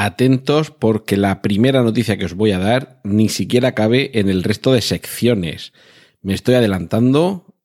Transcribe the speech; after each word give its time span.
Atentos 0.00 0.70
porque 0.70 1.16
la 1.16 1.42
primera 1.42 1.82
noticia 1.82 2.16
que 2.16 2.24
os 2.24 2.34
voy 2.34 2.52
a 2.52 2.60
dar 2.60 3.00
ni 3.02 3.28
siquiera 3.28 3.72
cabe 3.72 4.12
en 4.14 4.28
el 4.28 4.44
resto 4.44 4.72
de 4.72 4.80
secciones. 4.80 5.72
Me 6.22 6.34
estoy 6.34 6.54
adelantando. 6.54 7.56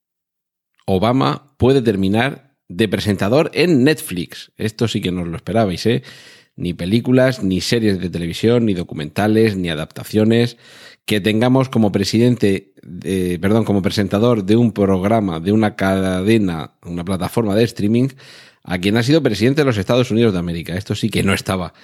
Obama 0.87 1.53
puede 1.57 1.83
terminar 1.83 2.55
de 2.69 2.87
presentador 2.87 3.51
en 3.53 3.83
Netflix. 3.83 4.51
Esto 4.57 4.87
sí 4.87 4.99
que 4.99 5.11
no 5.11 5.21
os 5.21 5.27
lo 5.27 5.35
esperabais, 5.35 5.85
¿eh? 5.85 6.01
Ni 6.55 6.73
películas, 6.73 7.43
ni 7.43 7.61
series 7.61 7.99
de 7.99 8.09
televisión, 8.09 8.65
ni 8.65 8.73
documentales, 8.73 9.55
ni 9.55 9.69
adaptaciones. 9.69 10.57
Que 11.05 11.21
tengamos 11.21 11.69
como 11.69 11.91
presidente, 11.91 12.73
de, 12.81 13.37
perdón, 13.39 13.63
como 13.63 13.83
presentador 13.83 14.43
de 14.43 14.55
un 14.55 14.71
programa, 14.71 15.39
de 15.39 15.51
una 15.51 15.75
cadena, 15.75 16.71
una 16.83 17.05
plataforma 17.05 17.53
de 17.53 17.65
streaming, 17.65 18.07
a 18.63 18.79
quien 18.79 18.97
ha 18.97 19.03
sido 19.03 19.21
presidente 19.21 19.61
de 19.61 19.65
los 19.65 19.77
Estados 19.77 20.09
Unidos 20.09 20.33
de 20.33 20.39
América. 20.39 20.75
Esto 20.75 20.95
sí 20.95 21.11
que 21.11 21.21
no 21.21 21.35
estaba 21.35 21.75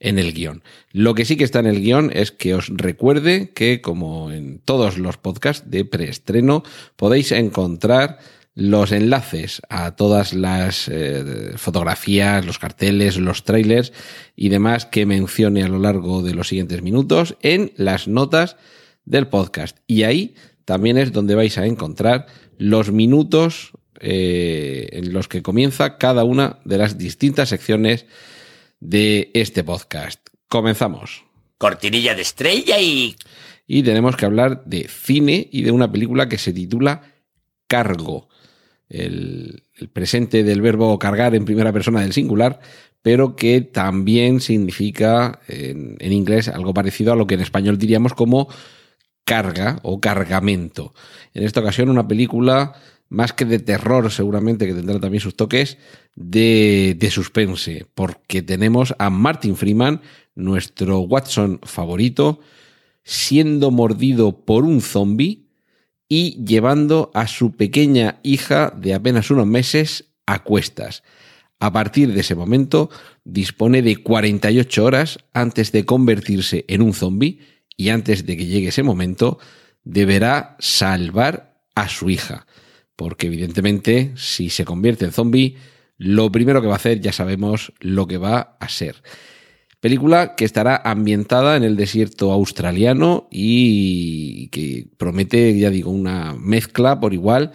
en 0.00 0.18
el 0.18 0.32
guion. 0.32 0.62
Lo 0.92 1.14
que 1.14 1.24
sí 1.24 1.36
que 1.36 1.44
está 1.44 1.58
en 1.60 1.66
el 1.66 1.80
guion 1.80 2.10
es 2.14 2.30
que 2.30 2.54
os 2.54 2.68
recuerde 2.68 3.50
que, 3.50 3.80
como 3.80 4.30
en 4.30 4.60
todos 4.60 4.98
los 4.98 5.16
podcasts 5.16 5.70
de 5.70 5.84
preestreno, 5.84 6.62
podéis 6.96 7.32
encontrar 7.32 8.18
los 8.54 8.90
enlaces 8.90 9.62
a 9.68 9.94
todas 9.94 10.34
las 10.34 10.88
eh, 10.88 11.52
fotografías, 11.56 12.44
los 12.44 12.58
carteles, 12.58 13.16
los 13.16 13.44
trailers 13.44 13.92
y 14.34 14.48
demás 14.48 14.84
que 14.84 15.06
mencione 15.06 15.62
a 15.62 15.68
lo 15.68 15.78
largo 15.78 16.22
de 16.22 16.34
los 16.34 16.48
siguientes 16.48 16.82
minutos 16.82 17.36
en 17.42 17.72
las 17.76 18.08
notas 18.08 18.56
del 19.04 19.28
podcast. 19.28 19.78
Y 19.86 20.02
ahí 20.02 20.34
también 20.64 20.98
es 20.98 21.12
donde 21.12 21.36
vais 21.36 21.56
a 21.56 21.66
encontrar 21.66 22.26
los 22.58 22.90
minutos 22.90 23.70
eh, 24.00 24.88
en 24.90 25.12
los 25.12 25.28
que 25.28 25.42
comienza 25.42 25.96
cada 25.96 26.24
una 26.24 26.58
de 26.64 26.78
las 26.78 26.98
distintas 26.98 27.50
secciones 27.50 28.06
de 28.80 29.30
este 29.34 29.64
podcast. 29.64 30.20
Comenzamos. 30.48 31.24
Cortinilla 31.58 32.14
de 32.14 32.22
estrella 32.22 32.80
y... 32.80 33.16
Y 33.66 33.82
tenemos 33.82 34.16
que 34.16 34.24
hablar 34.24 34.64
de 34.64 34.88
cine 34.88 35.46
y 35.52 35.60
de 35.62 35.72
una 35.72 35.92
película 35.92 36.28
que 36.28 36.38
se 36.38 36.54
titula 36.54 37.02
Cargo. 37.66 38.28
El, 38.88 39.64
el, 39.74 39.88
presente 39.90 40.42
del 40.42 40.62
verbo 40.62 40.98
cargar 40.98 41.34
en 41.34 41.44
primera 41.44 41.70
persona 41.70 42.00
del 42.00 42.14
singular, 42.14 42.60
pero 43.02 43.36
que 43.36 43.60
también 43.60 44.40
significa 44.40 45.40
en, 45.48 45.96
en 45.98 46.12
inglés 46.12 46.48
algo 46.48 46.72
parecido 46.72 47.12
a 47.12 47.16
lo 47.16 47.26
que 47.26 47.34
en 47.34 47.42
español 47.42 47.76
diríamos 47.76 48.14
como 48.14 48.48
carga 49.24 49.78
o 49.82 50.00
cargamento. 50.00 50.94
En 51.34 51.44
esta 51.44 51.60
ocasión 51.60 51.90
una 51.90 52.08
película 52.08 52.72
más 53.08 53.32
que 53.32 53.44
de 53.44 53.58
terror 53.58 54.10
seguramente, 54.10 54.66
que 54.66 54.74
tendrá 54.74 55.00
también 55.00 55.20
sus 55.20 55.36
toques, 55.36 55.78
de, 56.14 56.96
de, 56.98 57.10
suspense, 57.10 57.86
porque 57.94 58.42
tenemos 58.42 58.94
a 58.98 59.10
Martin 59.10 59.56
Freeman, 59.56 60.02
nuestro 60.34 61.00
Watson 61.00 61.60
favorito, 61.62 62.40
siendo 63.04 63.70
mordido 63.70 64.44
por 64.44 64.64
un 64.64 64.80
zombie 64.80 65.48
y 66.08 66.44
llevando 66.44 67.10
a 67.14 67.26
su 67.26 67.52
pequeña 67.52 68.20
hija 68.22 68.72
de 68.76 68.94
apenas 68.94 69.30
unos 69.30 69.46
meses 69.46 70.10
a 70.26 70.42
cuestas. 70.42 71.02
A 71.60 71.72
partir 71.72 72.12
de 72.12 72.20
ese 72.20 72.34
momento 72.34 72.88
dispone 73.24 73.82
de 73.82 73.96
48 73.96 74.84
horas 74.84 75.18
antes 75.32 75.72
de 75.72 75.84
convertirse 75.84 76.64
en 76.68 76.82
un 76.82 76.94
zombie 76.94 77.40
y 77.76 77.88
antes 77.88 78.26
de 78.26 78.36
que 78.36 78.46
llegue 78.46 78.68
ese 78.68 78.82
momento 78.82 79.38
deberá 79.84 80.56
salvar 80.60 81.62
a 81.74 81.88
su 81.88 82.10
hija 82.10 82.46
porque 82.98 83.28
evidentemente 83.28 84.10
si 84.16 84.50
se 84.50 84.64
convierte 84.64 85.04
en 85.04 85.12
zombie, 85.12 85.54
lo 85.98 86.32
primero 86.32 86.60
que 86.60 86.66
va 86.66 86.72
a 86.72 86.78
hacer 86.78 87.00
ya 87.00 87.12
sabemos 87.12 87.72
lo 87.78 88.08
que 88.08 88.18
va 88.18 88.56
a 88.58 88.68
ser. 88.68 88.96
Película 89.78 90.34
que 90.34 90.44
estará 90.44 90.82
ambientada 90.84 91.56
en 91.56 91.62
el 91.62 91.76
desierto 91.76 92.32
australiano 92.32 93.28
y 93.30 94.48
que 94.48 94.88
promete, 94.96 95.56
ya 95.56 95.70
digo, 95.70 95.92
una 95.92 96.34
mezcla 96.34 96.98
por 96.98 97.14
igual 97.14 97.52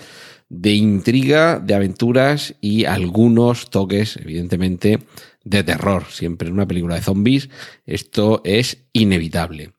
de 0.48 0.76
intriga, 0.76 1.60
de 1.60 1.74
aventuras 1.74 2.56
y 2.62 2.86
algunos 2.86 3.70
toques, 3.70 4.16
evidentemente, 4.16 5.00
de 5.44 5.64
terror. 5.66 6.06
Siempre 6.10 6.48
en 6.48 6.54
una 6.54 6.68
película 6.70 6.96
de 6.96 7.02
zombies 7.02 7.50
esto 7.86 8.42
es 8.46 8.86
inevitable. 8.94 9.74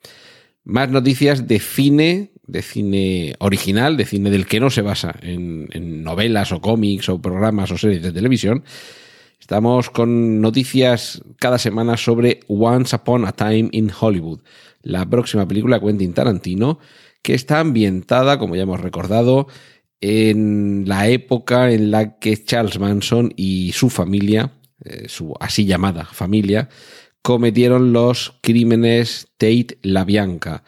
Más 0.63 0.91
noticias 0.91 1.49
de 1.49 1.59
cine, 1.59 2.34
de 2.47 2.63
cine 2.63 3.35
original, 3.39 3.97
de 3.97 4.05
cine 4.05 4.31
del 4.31 4.47
que 4.47 4.61
no 4.61 4.71
se 4.71 4.83
basa 4.83 5.15
en, 5.23 6.03
novelas 6.03 6.53
o 6.53 6.61
cómics 6.61 7.09
o 7.09 7.21
programas 7.21 7.71
o 7.71 7.79
series 7.79 8.03
de 8.03 8.13
televisión. 8.13 8.65
Estamos 9.41 9.91
con 9.91 10.41
noticias 10.41 11.23
cada 11.39 11.59
semana 11.59 11.97
sobre 11.97 12.41
Once 12.49 12.95
Upon 12.97 13.27
a 13.27 13.33
Time 13.33 13.69
in 13.73 13.91
Hollywood, 13.99 14.41
la 14.83 15.09
próxima 15.09 15.47
película 15.47 15.81
Quentin 15.81 16.15
Tarantino, 16.15 16.79
que 17.23 17.35
está 17.35 17.61
ambientada, 17.61 18.39
como 18.39 18.57
ya 18.57 18.63
hemos 18.63 18.81
recordado, 18.81 19.49
en 20.01 20.85
la 20.87 21.09
época 21.09 21.71
en 21.73 21.91
la 21.91 22.19
que 22.19 22.43
Charles 22.45 22.79
Manson 22.79 23.33
y 23.37 23.73
su 23.73 23.89
familia, 23.89 24.53
eh, 24.85 25.09
su 25.09 25.35
así 25.41 25.65
llamada 25.65 26.05
familia, 26.05 26.69
cometieron 27.23 27.95
los 27.95 28.39
crímenes 28.43 29.29
Tate 29.39 29.79
LaBianca. 29.83 30.63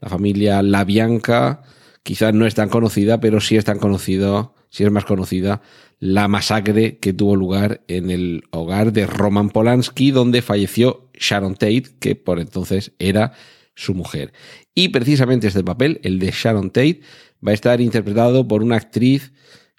La 0.00 0.08
familia 0.08 0.62
LaBianca 0.62 1.62
quizás 2.02 2.34
no 2.34 2.46
es 2.46 2.54
tan 2.54 2.68
conocida, 2.68 3.20
pero 3.20 3.40
sí 3.40 3.56
es 3.56 3.64
tan 3.64 3.78
conocido, 3.78 4.54
sí 4.70 4.84
es 4.84 4.90
más 4.90 5.04
conocida 5.04 5.62
la 5.98 6.28
masacre 6.28 6.98
que 6.98 7.12
tuvo 7.12 7.36
lugar 7.36 7.82
en 7.88 8.10
el 8.10 8.44
hogar 8.50 8.92
de 8.92 9.06
Roman 9.06 9.50
Polanski, 9.50 10.10
donde 10.10 10.42
falleció 10.42 11.08
Sharon 11.14 11.54
Tate, 11.54 11.84
que 11.98 12.14
por 12.14 12.38
entonces 12.38 12.92
era 12.98 13.32
su 13.74 13.94
mujer. 13.94 14.32
Y 14.74 14.88
precisamente 14.88 15.48
este 15.48 15.64
papel, 15.64 16.00
el 16.02 16.18
de 16.18 16.30
Sharon 16.30 16.70
Tate, 16.70 17.00
va 17.46 17.52
a 17.52 17.54
estar 17.54 17.80
interpretado 17.80 18.46
por 18.46 18.62
una 18.62 18.76
actriz 18.76 19.32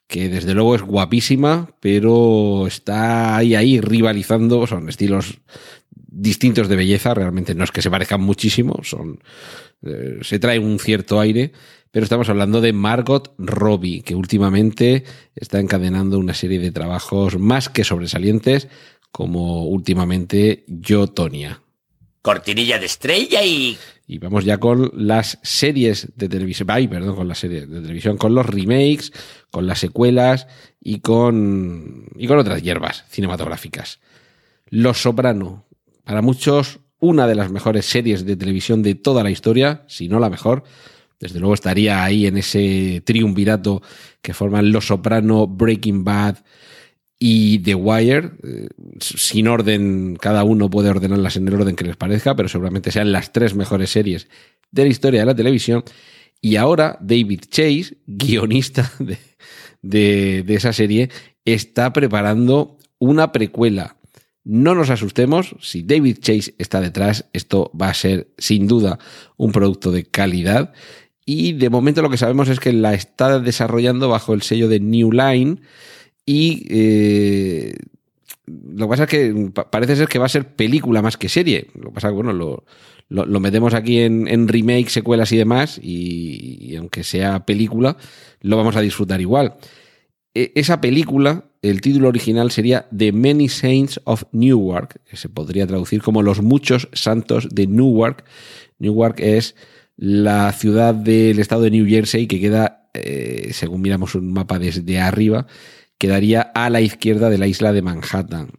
que 0.07 0.29
desde 0.29 0.53
luego 0.53 0.75
es 0.75 0.81
guapísima, 0.81 1.75
pero 1.81 2.65
está 2.65 3.35
ahí, 3.35 3.55
ahí 3.55 3.81
rivalizando, 3.81 4.65
son 4.65 4.89
estilos 4.89 5.41
distintos 6.17 6.67
de 6.67 6.75
belleza, 6.75 7.13
realmente 7.13 7.53
no 7.53 7.63
es 7.63 7.71
que 7.71 7.81
se 7.81 7.91
parezcan 7.91 8.21
muchísimo, 8.21 8.79
son 8.83 9.19
eh, 9.83 10.17
se 10.21 10.39
trae 10.39 10.57
un 10.57 10.79
cierto 10.79 11.19
aire, 11.19 11.51
pero 11.91 12.03
estamos 12.03 12.29
hablando 12.29 12.59
de 12.59 12.73
Margot 12.73 13.33
Robbie, 13.37 14.01
que 14.01 14.15
últimamente 14.15 15.03
está 15.35 15.59
encadenando 15.59 16.17
una 16.17 16.33
serie 16.33 16.59
de 16.59 16.71
trabajos 16.71 17.37
más 17.37 17.69
que 17.69 17.83
sobresalientes, 17.83 18.67
como 19.11 19.65
últimamente 19.65 20.63
Yo 20.67 21.07
Tonia. 21.07 21.61
Cortinilla 22.21 22.79
de 22.79 22.85
estrella 22.87 23.43
y... 23.43 23.77
Y 24.09 24.19
vamos 24.19 24.45
ya 24.45 24.57
con 24.57 24.89
las 24.93 25.37
series 25.43 26.13
de 26.15 26.29
televisión, 26.29 26.69
ay, 26.71 26.87
perdón, 26.87 27.15
con 27.15 27.27
las 27.27 27.39
series 27.39 27.69
de 27.69 27.81
televisión, 27.81 28.17
con 28.17 28.33
los 28.33 28.45
remakes, 28.45 29.11
con 29.51 29.67
las 29.67 29.79
secuelas 29.79 30.47
y 30.81 30.99
con, 31.01 32.05
y 32.15 32.25
con 32.27 32.39
otras 32.39 32.63
hierbas 32.63 33.03
cinematográficas. 33.09 33.99
Los 34.69 35.01
Soprano, 35.01 35.66
para 36.07 36.21
muchos, 36.21 36.79
una 36.99 37.27
de 37.27 37.35
las 37.35 37.51
mejores 37.51 37.85
series 37.85 38.25
de 38.25 38.37
televisión 38.37 38.81
de 38.81 38.95
toda 38.95 39.23
la 39.23 39.29
historia, 39.29 39.83
si 39.89 40.07
no 40.07 40.21
la 40.21 40.29
mejor. 40.29 40.63
Desde 41.19 41.37
luego 41.37 41.53
estaría 41.53 42.01
ahí 42.01 42.27
en 42.27 42.37
ese 42.37 43.01
triunvirato 43.03 43.81
que 44.21 44.33
forman 44.33 44.71
Los 44.71 44.87
Soprano, 44.87 45.47
Breaking 45.47 46.05
Bad 46.05 46.37
y 47.19 47.59
The 47.59 47.75
Wire. 47.75 48.31
Sin 49.01 49.49
orden, 49.49 50.15
cada 50.15 50.45
uno 50.45 50.69
puede 50.69 50.89
ordenarlas 50.89 51.35
en 51.35 51.49
el 51.49 51.55
orden 51.55 51.75
que 51.75 51.83
les 51.83 51.97
parezca, 51.97 52.37
pero 52.37 52.47
seguramente 52.47 52.89
sean 52.89 53.11
las 53.11 53.33
tres 53.33 53.53
mejores 53.53 53.89
series 53.89 54.29
de 54.71 54.83
la 54.83 54.89
historia 54.89 55.19
de 55.19 55.25
la 55.25 55.35
televisión. 55.35 55.83
Y 56.39 56.55
ahora 56.55 56.97
David 57.01 57.41
Chase, 57.49 57.97
guionista 58.05 58.89
de, 58.99 59.17
de, 59.81 60.43
de 60.43 60.55
esa 60.55 60.71
serie, 60.71 61.09
está 61.43 61.91
preparando 61.91 62.77
una 62.97 63.33
precuela 63.33 63.96
no 64.49 64.75
nos 64.75 64.89
asustemos, 64.89 65.55
si 65.59 65.83
David 65.83 66.19
Chase 66.21 66.55
está 66.57 66.79
detrás, 66.79 67.25
esto 67.33 67.69
va 67.79 67.89
a 67.89 67.93
ser 67.93 68.29
sin 68.37 68.65
duda 68.67 68.97
un 69.35 69.51
producto 69.51 69.91
de 69.91 70.05
calidad. 70.05 70.71
Y 71.25 71.51
de 71.53 71.69
momento 71.69 72.01
lo 72.01 72.09
que 72.09 72.15
sabemos 72.17 72.47
es 72.47 72.61
que 72.61 72.71
la 72.71 72.93
está 72.93 73.39
desarrollando 73.41 74.07
bajo 74.07 74.33
el 74.33 74.41
sello 74.43 74.69
de 74.69 74.79
New 74.79 75.11
Line 75.11 75.57
y 76.25 76.65
eh, 76.69 77.75
lo 78.45 78.85
que 78.85 78.89
pasa 78.89 79.03
es 79.03 79.09
que 79.09 79.51
pa- 79.53 79.69
parece 79.69 79.97
ser 79.97 80.07
que 80.07 80.19
va 80.19 80.27
a 80.27 80.29
ser 80.29 80.55
película 80.55 81.01
más 81.01 81.17
que 81.17 81.27
serie. 81.27 81.67
Lo 81.75 81.89
que 81.89 81.95
pasa 81.95 82.07
es 82.07 82.11
que, 82.13 82.21
bueno, 82.23 82.31
lo, 83.09 83.39
metemos 83.41 83.73
aquí 83.73 83.99
en, 83.99 84.47
remake, 84.47 84.89
secuelas 84.89 85.33
y 85.33 85.37
demás, 85.37 85.79
y 85.83 86.73
aunque 86.77 87.03
sea 87.03 87.45
película, 87.45 87.97
lo 88.41 88.55
vamos 88.55 88.77
a 88.77 88.81
disfrutar 88.81 89.19
igual. 89.19 89.55
E- 90.37 90.51
esa 90.53 90.79
película, 90.81 91.45
el 91.63 91.81
título 91.81 92.09
original 92.09 92.51
sería 92.51 92.87
The 92.95 93.11
Many 93.11 93.49
Saints 93.49 93.99
of 94.03 94.25
Newark, 94.31 95.01
que 95.09 95.17
se 95.17 95.29
podría 95.29 95.65
traducir 95.65 96.03
como 96.03 96.21
Los 96.21 96.43
Muchos 96.43 96.89
Santos 96.93 97.47
de 97.51 97.65
Newark. 97.65 98.23
Newark 98.77 99.19
es 99.19 99.55
la 99.95 100.51
ciudad 100.51 100.93
del 100.93 101.39
estado 101.39 101.63
de 101.63 101.71
New 101.71 101.87
Jersey 101.87 102.27
que 102.27 102.39
queda, 102.39 102.87
eh, 102.93 103.49
según 103.51 103.81
miramos 103.81 104.13
un 104.13 104.31
mapa 104.31 104.59
desde 104.59 104.99
arriba, 104.99 105.47
quedaría 105.97 106.41
a 106.41 106.69
la 106.69 106.81
izquierda 106.81 107.31
de 107.31 107.39
la 107.39 107.47
isla 107.47 107.73
de 107.73 107.81
Manhattan. 107.81 108.51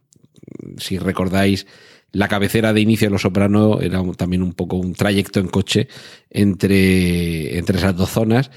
Si 0.77 0.97
recordáis, 0.97 1.65
la 2.11 2.27
cabecera 2.27 2.73
de 2.73 2.81
inicio 2.81 3.07
de 3.07 3.11
Los 3.11 3.21
Soprano 3.21 3.79
era 3.79 4.03
también 4.17 4.43
un 4.43 4.51
poco 4.51 4.75
un 4.75 4.95
trayecto 4.95 5.39
en 5.39 5.47
coche 5.47 5.87
entre, 6.29 7.57
entre 7.57 7.77
esas 7.77 7.95
dos 7.95 8.09
zonas. 8.09 8.51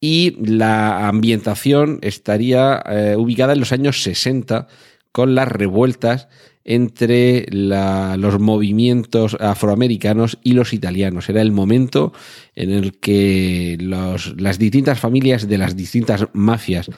Y 0.00 0.36
la 0.44 1.08
ambientación 1.08 1.98
estaría 2.02 2.82
eh, 2.88 3.16
ubicada 3.16 3.52
en 3.54 3.60
los 3.60 3.72
años 3.72 4.02
60 4.02 4.68
con 5.12 5.34
las 5.34 5.48
revueltas 5.48 6.28
entre 6.64 7.46
la- 7.50 8.16
los 8.18 8.38
movimientos 8.38 9.36
afroamericanos 9.40 10.38
y 10.44 10.52
los 10.52 10.74
italianos. 10.74 11.28
Era 11.30 11.40
el 11.40 11.50
momento 11.50 12.12
en 12.54 12.70
el 12.70 12.98
que 13.00 13.78
las 13.80 14.58
distintas 14.58 15.00
familias 15.00 15.48
de 15.48 15.56
las 15.58 15.74
distintas 15.76 16.26
mafias, 16.34 16.90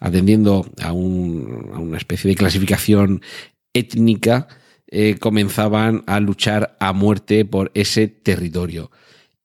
atendiendo 0.00 0.66
a, 0.82 0.92
un- 0.92 1.70
una 1.78 1.98
especie 1.98 2.30
de 2.30 2.36
clasificación 2.36 3.20
étnica, 3.74 4.48
eh, 4.90 5.16
comenzaban 5.20 6.02
a 6.06 6.18
luchar 6.20 6.76
a 6.80 6.94
muerte 6.94 7.44
por 7.44 7.70
ese 7.74 8.08
territorio. 8.08 8.90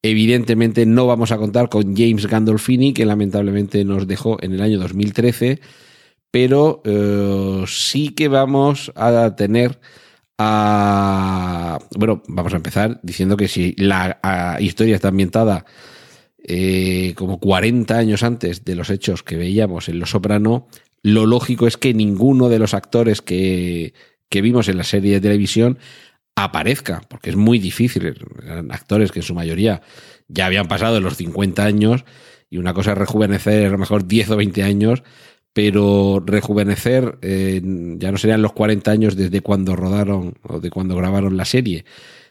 Evidentemente 0.05 0.85
no 0.85 1.07
vamos 1.07 1.31
a 1.31 1.37
contar 1.37 1.69
con 1.69 1.95
James 1.95 2.27
Gandolfini, 2.27 2.93
que 2.93 3.05
lamentablemente 3.05 3.85
nos 3.85 4.05
dejó 4.05 4.37
en 4.43 4.51
el 4.51 4.61
año 4.61 4.77
2013, 4.77 5.61
pero 6.29 6.81
eh, 6.83 7.63
sí 7.67 8.09
que 8.09 8.27
vamos 8.27 8.91
a 8.95 9.33
tener 9.37 9.79
a... 10.37 11.79
Bueno, 11.97 12.21
vamos 12.27 12.51
a 12.51 12.57
empezar 12.57 12.99
diciendo 13.01 13.37
que 13.37 13.47
si 13.47 13.75
la 13.77 14.57
historia 14.59 14.95
está 14.95 15.07
ambientada 15.07 15.65
eh, 16.43 17.13
como 17.15 17.39
40 17.39 17.97
años 17.97 18.23
antes 18.23 18.65
de 18.65 18.75
los 18.75 18.89
hechos 18.89 19.23
que 19.23 19.37
veíamos 19.37 19.87
en 19.87 19.99
Los 19.99 20.09
Soprano, 20.09 20.67
lo 21.01 21.25
lógico 21.25 21.65
es 21.65 21.77
que 21.77 21.93
ninguno 21.93 22.49
de 22.49 22.59
los 22.59 22.73
actores 22.73 23.21
que, 23.21 23.93
que 24.27 24.41
vimos 24.41 24.67
en 24.67 24.77
la 24.77 24.83
serie 24.83 25.13
de 25.13 25.21
televisión 25.21 25.79
aparezca, 26.35 27.01
porque 27.09 27.29
es 27.29 27.35
muy 27.35 27.59
difícil. 27.59 28.15
Eran 28.43 28.71
actores 28.71 29.11
que 29.11 29.19
en 29.19 29.23
su 29.23 29.33
mayoría 29.35 29.81
ya 30.27 30.45
habían 30.45 30.67
pasado 30.67 30.99
los 30.99 31.17
50 31.17 31.63
años 31.63 32.05
y 32.49 32.57
una 32.57 32.73
cosa 32.73 32.91
es 32.93 32.97
rejuvenecer 32.97 33.67
a 33.67 33.69
lo 33.69 33.77
mejor 33.77 34.07
10 34.07 34.29
o 34.31 34.37
20 34.37 34.63
años, 34.63 35.03
pero 35.53 36.21
rejuvenecer 36.25 37.19
eh, 37.21 37.61
ya 37.97 38.11
no 38.11 38.17
serían 38.17 38.41
los 38.41 38.53
40 38.53 38.91
años 38.91 39.15
desde 39.15 39.41
cuando 39.41 39.75
rodaron 39.75 40.33
o 40.43 40.59
de 40.59 40.69
cuando 40.71 40.95
grabaron 40.95 41.37
la 41.37 41.45
serie, 41.45 41.85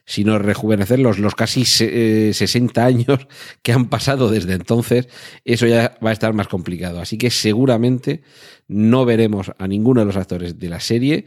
sino 0.04 0.38
rejuvenecer 0.40 0.98
los, 0.98 1.20
los 1.20 1.36
casi 1.36 1.64
se- 1.64 2.28
eh, 2.30 2.34
60 2.34 2.84
años 2.84 3.28
que 3.62 3.72
han 3.72 3.88
pasado 3.88 4.28
desde 4.30 4.54
entonces, 4.54 5.08
eso 5.44 5.66
ya 5.68 5.96
va 6.04 6.10
a 6.10 6.12
estar 6.12 6.32
más 6.32 6.48
complicado. 6.48 7.00
Así 7.00 7.18
que 7.18 7.30
seguramente 7.30 8.22
no 8.66 9.04
veremos 9.04 9.52
a 9.58 9.68
ninguno 9.68 10.00
de 10.00 10.06
los 10.06 10.16
actores 10.16 10.58
de 10.58 10.68
la 10.68 10.80
serie 10.80 11.24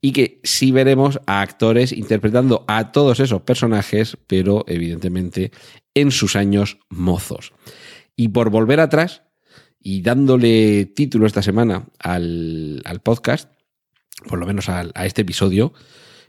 y 0.00 0.12
que 0.12 0.40
sí 0.42 0.72
veremos 0.72 1.20
a 1.26 1.40
actores 1.40 1.92
interpretando 1.92 2.64
a 2.68 2.92
todos 2.92 3.20
esos 3.20 3.42
personajes, 3.42 4.16
pero 4.26 4.64
evidentemente 4.68 5.52
en 5.94 6.10
sus 6.10 6.36
años 6.36 6.78
mozos. 6.88 7.52
Y 8.14 8.28
por 8.28 8.50
volver 8.50 8.80
atrás 8.80 9.22
y 9.80 10.02
dándole 10.02 10.86
título 10.86 11.26
esta 11.26 11.42
semana 11.42 11.86
al, 11.98 12.82
al 12.84 13.00
podcast, 13.00 13.50
por 14.28 14.38
lo 14.38 14.46
menos 14.46 14.68
a, 14.68 14.90
este 15.04 15.22
episodio, 15.22 15.72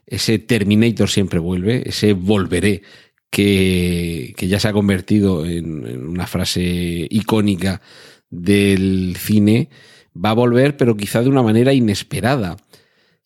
ese 0.05 0.39
Terminator 0.39 1.09
siempre 1.09 1.39
vuelve, 1.39 1.87
ese 1.87 2.13
volveré 2.13 2.83
que, 3.29 4.33
que 4.37 4.47
ya 4.47 4.59
se 4.59 4.67
ha 4.67 4.73
convertido 4.73 5.45
en 5.45 6.07
una 6.07 6.27
frase 6.27 7.07
icónica 7.09 7.81
del 8.29 9.15
cine, 9.17 9.69
va 10.13 10.31
a 10.31 10.33
volver, 10.33 10.77
pero 10.77 10.97
quizá 10.97 11.21
de 11.21 11.29
una 11.29 11.43
manera 11.43 11.73
inesperada. 11.73 12.57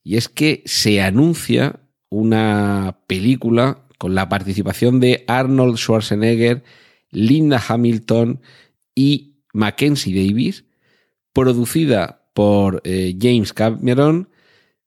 Y 0.04 0.18
es 0.18 0.30
que 0.30 0.64
se 0.66 1.02
anuncia 1.02 1.80
una 2.10 3.00
película 3.08 3.86
con 3.98 4.16
la 4.16 4.30
participación 4.30 5.00
de 5.00 5.24
Arnold 5.28 5.78
Schwarzenegger, 5.78 6.64
Linda 7.12 7.64
Hamilton 7.66 8.42
y 8.96 9.36
Mackenzie 9.54 10.16
Davis, 10.16 10.66
producida 11.34 12.30
por 12.34 12.82
eh, 12.84 13.16
James 13.20 13.54
Cameron, 13.54 14.30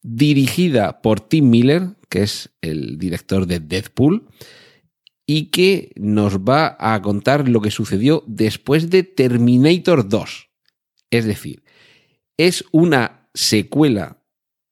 dirigida 0.02 1.00
por 1.00 1.20
Tim 1.20 1.49
Miller, 1.49 1.90
que 2.08 2.22
es 2.22 2.50
el 2.60 2.99
director 2.99 3.46
de 3.46 3.60
Deadpool, 3.60 4.26
y 5.26 5.46
que 5.46 5.93
nos 5.96 6.38
va 6.40 6.76
a 6.78 7.00
contar 7.00 7.49
lo 7.49 7.60
que 7.60 7.70
sucedió 7.70 8.25
después 8.26 8.90
de 8.90 9.02
Terminator 9.02 10.08
2. 10.08 10.50
Es 11.10 11.25
decir, 11.25 11.62
es 12.37 12.64
una 12.72 13.28
secuela 13.32 14.24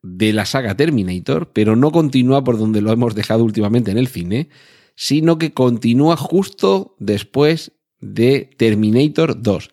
de 0.02 0.32
la 0.32 0.44
saga 0.44 0.76
Terminator, 0.76 1.52
pero 1.52 1.76
no 1.76 1.90
continúa 1.92 2.44
por 2.44 2.58
donde 2.58 2.80
lo 2.80 2.92
hemos 2.92 3.14
dejado 3.14 3.44
últimamente 3.44 3.90
en 3.90 3.98
el 3.98 4.08
cine, 4.08 4.48
sino 4.96 5.38
que 5.38 5.52
continúa 5.52 6.16
justo 6.16 6.96
después 6.98 7.72
de 8.00 8.50
Terminator 8.56 9.40
2. 9.40 9.70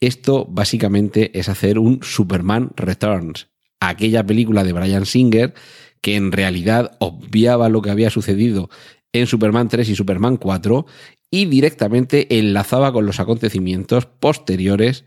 Esto 0.00 0.46
básicamente 0.50 1.38
es 1.38 1.48
hacer 1.48 1.78
un 1.78 2.00
Superman 2.02 2.70
Returns, 2.74 3.48
aquella 3.80 4.24
película 4.24 4.64
de 4.64 4.72
Brian 4.72 5.06
Singer 5.06 5.54
que 6.00 6.16
en 6.16 6.32
realidad 6.32 6.96
obviaba 6.98 7.68
lo 7.68 7.82
que 7.82 7.90
había 7.90 8.10
sucedido 8.10 8.70
en 9.12 9.26
Superman 9.26 9.68
3 9.68 9.88
y 9.88 9.96
Superman 9.96 10.36
4 10.36 10.86
y 11.30 11.46
directamente 11.46 12.38
enlazaba 12.38 12.92
con 12.92 13.06
los 13.06 13.20
acontecimientos 13.20 14.06
posteriores 14.06 15.04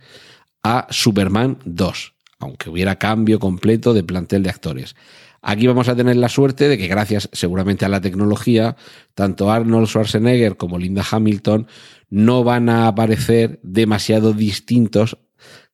a 0.62 0.88
Superman 0.90 1.58
2, 1.66 2.13
aunque 2.44 2.70
hubiera 2.70 2.98
cambio 2.98 3.40
completo 3.40 3.94
de 3.94 4.04
plantel 4.04 4.44
de 4.44 4.50
actores. 4.50 4.96
Aquí 5.42 5.68
vamos 5.68 5.90
a 5.90 5.96
tener 5.96 6.16
la 6.16 6.30
suerte 6.30 6.70
de 6.70 6.78
que 6.78 6.88
gracias 6.88 7.30
seguramente 7.34 7.84
a 7.84 7.90
la 7.90 8.00
tecnología, 8.00 8.78
tanto 9.14 9.52
Arnold 9.52 9.88
Schwarzenegger 9.88 10.56
como 10.56 10.80
Linda 10.80 11.04
Hamilton 11.10 11.68
no 12.10 12.44
van 12.44 12.70
a 12.70 12.88
aparecer 12.88 13.60
demasiado 13.62 14.32
distintos 14.32 15.18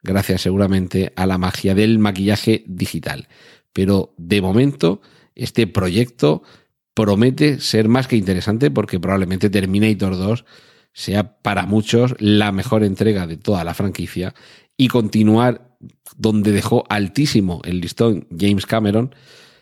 gracias 0.01 0.41
seguramente 0.41 1.13
a 1.15 1.25
la 1.25 1.37
magia 1.37 1.75
del 1.75 1.99
maquillaje 1.99 2.63
digital. 2.67 3.27
Pero 3.73 4.13
de 4.17 4.41
momento 4.41 5.01
este 5.35 5.67
proyecto 5.67 6.43
promete 6.93 7.59
ser 7.59 7.87
más 7.87 8.07
que 8.07 8.15
interesante 8.15 8.71
porque 8.71 8.99
probablemente 8.99 9.49
Terminator 9.49 10.17
2 10.17 10.45
sea 10.93 11.41
para 11.41 11.65
muchos 11.65 12.15
la 12.19 12.51
mejor 12.51 12.83
entrega 12.83 13.27
de 13.27 13.37
toda 13.37 13.63
la 13.63 13.73
franquicia 13.73 14.33
y 14.75 14.87
continuar 14.87 15.68
donde 16.17 16.51
dejó 16.51 16.83
altísimo 16.89 17.61
el 17.63 17.81
listón 17.81 18.27
James 18.37 18.65
Cameron 18.65 19.13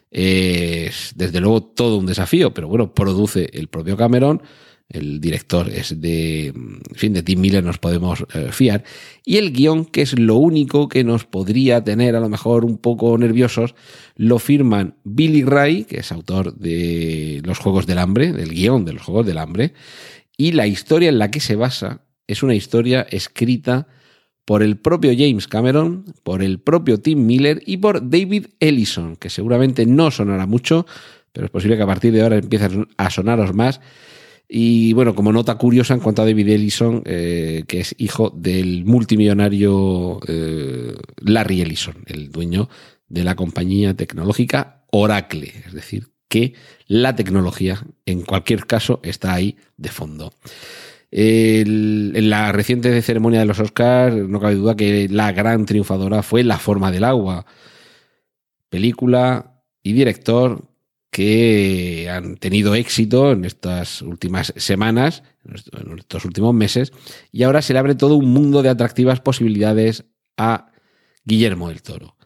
es 0.09 1.13
desde 1.15 1.39
luego 1.39 1.61
todo 1.61 1.97
un 1.97 2.05
desafío, 2.05 2.53
pero 2.53 2.67
bueno, 2.67 2.93
produce 2.93 3.49
el 3.53 3.67
propio 3.67 3.97
Cameron, 3.97 4.41
el 4.89 5.19
director 5.19 5.69
es 5.69 5.99
de, 5.99 6.47
en 6.47 6.81
fin, 6.93 7.11
de 7.11 7.21
Tim 7.21 7.41
Miller 7.41 7.63
nos 7.63 7.77
podemos 7.77 8.25
eh, 8.33 8.49
fiar, 8.51 8.85
y 9.25 9.37
el 9.37 9.51
guion, 9.51 9.85
que 9.85 10.01
es 10.01 10.17
lo 10.17 10.35
único 10.35 10.87
que 10.87 11.03
nos 11.03 11.25
podría 11.25 11.83
tener 11.83 12.15
a 12.15 12.21
lo 12.21 12.29
mejor 12.29 12.63
un 12.63 12.77
poco 12.77 13.17
nerviosos, 13.17 13.75
lo 14.15 14.39
firman 14.39 14.95
Billy 15.03 15.43
Ray, 15.43 15.83
que 15.83 15.99
es 15.99 16.11
autor 16.11 16.55
de 16.55 17.41
Los 17.43 17.59
Juegos 17.59 17.85
del 17.85 17.97
Hambre, 17.97 18.31
del 18.31 18.51
guion 18.51 18.85
de 18.85 18.93
Los 18.93 19.03
Juegos 19.03 19.25
del 19.25 19.39
Hambre, 19.39 19.73
y 20.37 20.53
la 20.53 20.67
historia 20.67 21.09
en 21.09 21.19
la 21.19 21.31
que 21.31 21.41
se 21.41 21.55
basa 21.55 22.05
es 22.27 22.43
una 22.43 22.55
historia 22.55 23.05
escrita 23.09 23.87
por 24.47 24.63
el 24.63 24.77
propio 24.77 25.11
James 25.11 25.45
Cameron, 25.45 26.05
por 26.23 26.41
el 26.41 26.59
propio 26.59 27.01
Tim 27.01 27.25
Miller 27.25 27.61
y 27.65 27.75
por 27.75 28.09
David 28.09 28.45
Ellison, 28.61 29.17
que 29.17 29.29
seguramente 29.29 29.85
no 29.85 30.09
sonará 30.09 30.45
mucho, 30.45 30.85
pero 31.33 31.47
es 31.47 31.51
posible 31.51 31.75
que 31.75 31.83
a 31.83 31.85
partir 31.85 32.13
de 32.13 32.21
ahora 32.21 32.37
empiece 32.37 32.69
a 32.95 33.09
sonaros 33.09 33.53
más. 33.53 33.81
Y 34.47 34.93
bueno, 34.93 35.15
como 35.15 35.33
nota 35.33 35.55
curiosa 35.55 35.95
en 35.95 35.99
cuanto 35.99 36.21
a 36.21 36.25
David 36.25 36.47
Ellison, 36.47 37.01
eh, 37.03 37.65
que 37.67 37.81
es 37.81 37.93
hijo 37.97 38.29
del 38.29 38.85
multimillonario 38.85 40.21
eh, 40.25 40.95
Larry 41.17 41.59
Ellison, 41.59 41.97
el 42.05 42.31
dueño 42.31 42.69
de 43.09 43.25
la 43.25 43.35
compañía 43.35 43.95
tecnológica 43.95 44.85
Oracle, 44.91 45.51
es 45.65 45.73
decir, 45.73 46.07
que 46.29 46.53
la 46.87 47.17
tecnología 47.17 47.85
en 48.05 48.21
cualquier 48.21 48.65
caso 48.65 49.01
está 49.03 49.33
ahí 49.33 49.57
de 49.75 49.89
fondo. 49.89 50.31
En 51.09 52.29
la 52.29 52.51
reciente 52.51 53.01
ceremonia 53.01 53.39
de 53.39 53.45
los 53.45 53.59
Oscars, 53.59 54.15
no 54.15 54.39
cabe 54.39 54.55
duda 54.55 54.75
que 54.75 55.07
la 55.09 55.31
gran 55.31 55.65
triunfadora 55.65 56.21
fue 56.21 56.43
La 56.43 56.57
forma 56.57 56.91
del 56.91 57.05
agua. 57.05 57.45
Película 58.69 59.61
y 59.81 59.93
director 59.93 60.67
que 61.09 62.09
han 62.11 62.35
tenido 62.35 62.75
éxito 62.75 63.31
en 63.31 63.45
estas 63.45 64.01
últimas 64.01 64.53
semanas, 64.57 65.23
en 65.45 65.97
estos 65.97 66.25
últimos 66.25 66.53
meses, 66.53 66.91
y 67.31 67.43
ahora 67.43 67.61
se 67.61 67.73
le 67.73 67.79
abre 67.79 67.95
todo 67.95 68.15
un 68.15 68.29
mundo 68.29 68.61
de 68.61 68.69
atractivas 68.69 69.21
posibilidades 69.21 70.05
a 70.35 70.71
Guillermo 71.23 71.69
del 71.69 71.81
Toro. 71.81 72.17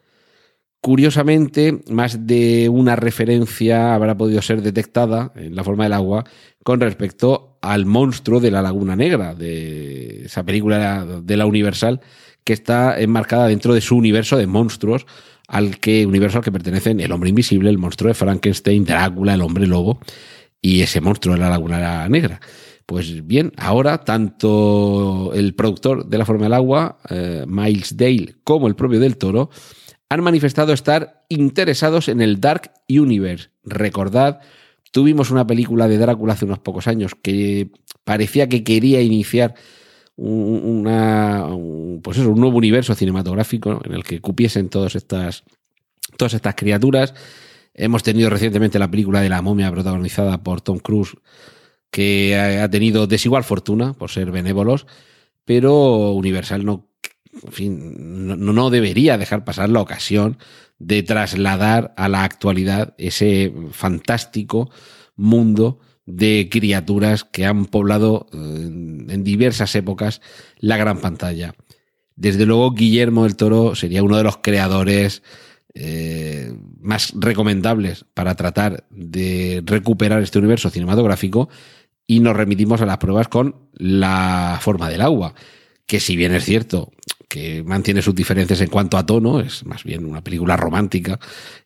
Curiosamente, 0.80 1.80
más 1.88 2.26
de 2.26 2.68
una 2.68 2.96
referencia 2.96 3.94
habrá 3.94 4.16
podido 4.16 4.42
ser 4.42 4.62
detectada 4.62 5.32
en 5.36 5.54
la 5.54 5.62
forma 5.62 5.84
del 5.84 5.92
agua 5.92 6.24
con 6.64 6.80
respecto 6.80 7.51
al 7.62 7.86
monstruo 7.86 8.40
de 8.40 8.50
la 8.50 8.60
Laguna 8.60 8.96
Negra, 8.96 9.34
de 9.34 10.26
esa 10.26 10.44
película 10.44 11.06
de 11.06 11.36
la 11.36 11.46
Universal, 11.46 12.00
que 12.44 12.52
está 12.52 13.00
enmarcada 13.00 13.46
dentro 13.46 13.72
de 13.72 13.80
su 13.80 13.96
universo 13.96 14.36
de 14.36 14.46
monstruos, 14.46 15.06
al 15.48 15.78
que 15.78 16.04
universo 16.04 16.38
al 16.38 16.44
que 16.44 16.52
pertenecen 16.52 17.00
el 17.00 17.12
hombre 17.12 17.30
invisible, 17.30 17.70
el 17.70 17.78
monstruo 17.78 18.08
de 18.08 18.14
Frankenstein, 18.14 18.84
Drácula, 18.84 19.34
el 19.34 19.42
hombre 19.42 19.66
lobo 19.66 20.00
y 20.60 20.80
ese 20.80 21.00
monstruo 21.00 21.34
de 21.34 21.40
la 21.40 21.50
Laguna 21.50 22.08
Negra. 22.08 22.40
Pues 22.84 23.26
bien, 23.26 23.52
ahora 23.56 23.98
tanto 23.98 25.32
el 25.34 25.54
productor 25.54 26.06
de 26.06 26.18
La 26.18 26.24
Forma 26.24 26.44
del 26.44 26.54
Agua, 26.54 26.98
eh, 27.08 27.44
Miles 27.46 27.96
Dale, 27.96 28.34
como 28.44 28.66
el 28.66 28.74
propio 28.74 28.98
del 28.98 29.16
Toro, 29.16 29.50
han 30.08 30.22
manifestado 30.22 30.72
estar 30.72 31.24
interesados 31.28 32.08
en 32.08 32.20
el 32.20 32.40
Dark 32.40 32.72
Universe. 32.88 33.50
Recordad, 33.64 34.40
tuvimos 34.92 35.32
una 35.32 35.46
película 35.46 35.88
de 35.88 35.98
Drácula 35.98 36.34
hace 36.34 36.44
unos 36.44 36.60
pocos 36.60 36.86
años 36.86 37.16
que 37.20 37.72
parecía 38.04 38.48
que 38.48 38.62
quería 38.62 39.02
iniciar 39.02 39.54
pues 40.14 42.18
eso, 42.18 42.30
un 42.30 42.40
nuevo 42.40 42.58
universo 42.58 42.94
cinematográfico 42.94 43.80
en 43.84 43.94
el 43.94 44.04
que 44.04 44.20
cupiesen 44.20 44.68
todas 44.68 44.94
estas, 44.94 45.42
todas 46.16 46.34
estas 46.34 46.54
criaturas. 46.54 47.14
Hemos 47.74 48.02
tenido 48.02 48.30
recientemente 48.30 48.78
la 48.78 48.90
película 48.90 49.20
de 49.20 49.30
la 49.30 49.42
momia 49.42 49.72
protagonizada 49.72 50.42
por 50.42 50.60
Tom 50.60 50.78
Cruise, 50.78 51.16
que 51.90 52.38
ha 52.38 52.70
tenido 52.70 53.06
desigual 53.06 53.42
fortuna 53.42 53.94
por 53.94 54.10
ser 54.10 54.30
benévolos, 54.30 54.86
pero 55.44 56.12
Universal 56.12 56.64
no 56.64 56.91
en 57.32 57.52
fin, 57.52 58.36
no, 58.38 58.70
debería 58.70 59.16
dejar 59.16 59.44
pasar 59.44 59.68
la 59.70 59.80
ocasión 59.80 60.38
de 60.78 61.02
trasladar 61.02 61.94
a 61.96 62.08
la 62.08 62.24
actualidad 62.24 62.94
ese 62.98 63.52
fantástico 63.70 64.70
mundo 65.16 65.80
de 66.04 66.48
criaturas 66.50 67.24
que 67.24 67.46
han 67.46 67.66
poblado 67.66 68.26
eh, 68.32 68.36
en 68.36 69.24
diversas 69.24 69.74
épocas 69.76 70.20
la 70.58 70.76
gran 70.76 71.00
pantalla. 71.00 71.54
Desde 72.16 72.44
luego, 72.44 72.72
Guillermo 72.72 73.24
del 73.24 73.36
Toro 73.36 73.74
sería 73.74 74.02
uno 74.02 74.16
de 74.16 74.24
los 74.24 74.38
creadores 74.38 75.22
eh, 75.74 76.52
más 76.80 77.14
recomendables 77.16 78.04
para 78.12 78.34
tratar 78.34 78.84
de 78.90 79.62
recuperar 79.64 80.22
este 80.22 80.38
universo 80.38 80.68
cinematográfico 80.68 81.48
y 82.06 82.20
nos 82.20 82.36
remitimos 82.36 82.82
a 82.82 82.86
las 82.86 82.98
pruebas 82.98 83.28
con 83.28 83.70
la 83.72 84.58
forma 84.60 84.90
del 84.90 85.00
agua, 85.00 85.34
que 85.86 86.00
si 86.00 86.16
bien 86.16 86.34
es 86.34 86.44
cierto 86.44 86.92
que 87.28 87.62
mantiene 87.62 88.02
sus 88.02 88.14
diferencias 88.14 88.60
en 88.60 88.68
cuanto 88.68 88.98
a 88.98 89.06
tono, 89.06 89.40
es 89.40 89.64
más 89.64 89.84
bien 89.84 90.04
una 90.04 90.22
película 90.22 90.56
romántica 90.56 91.18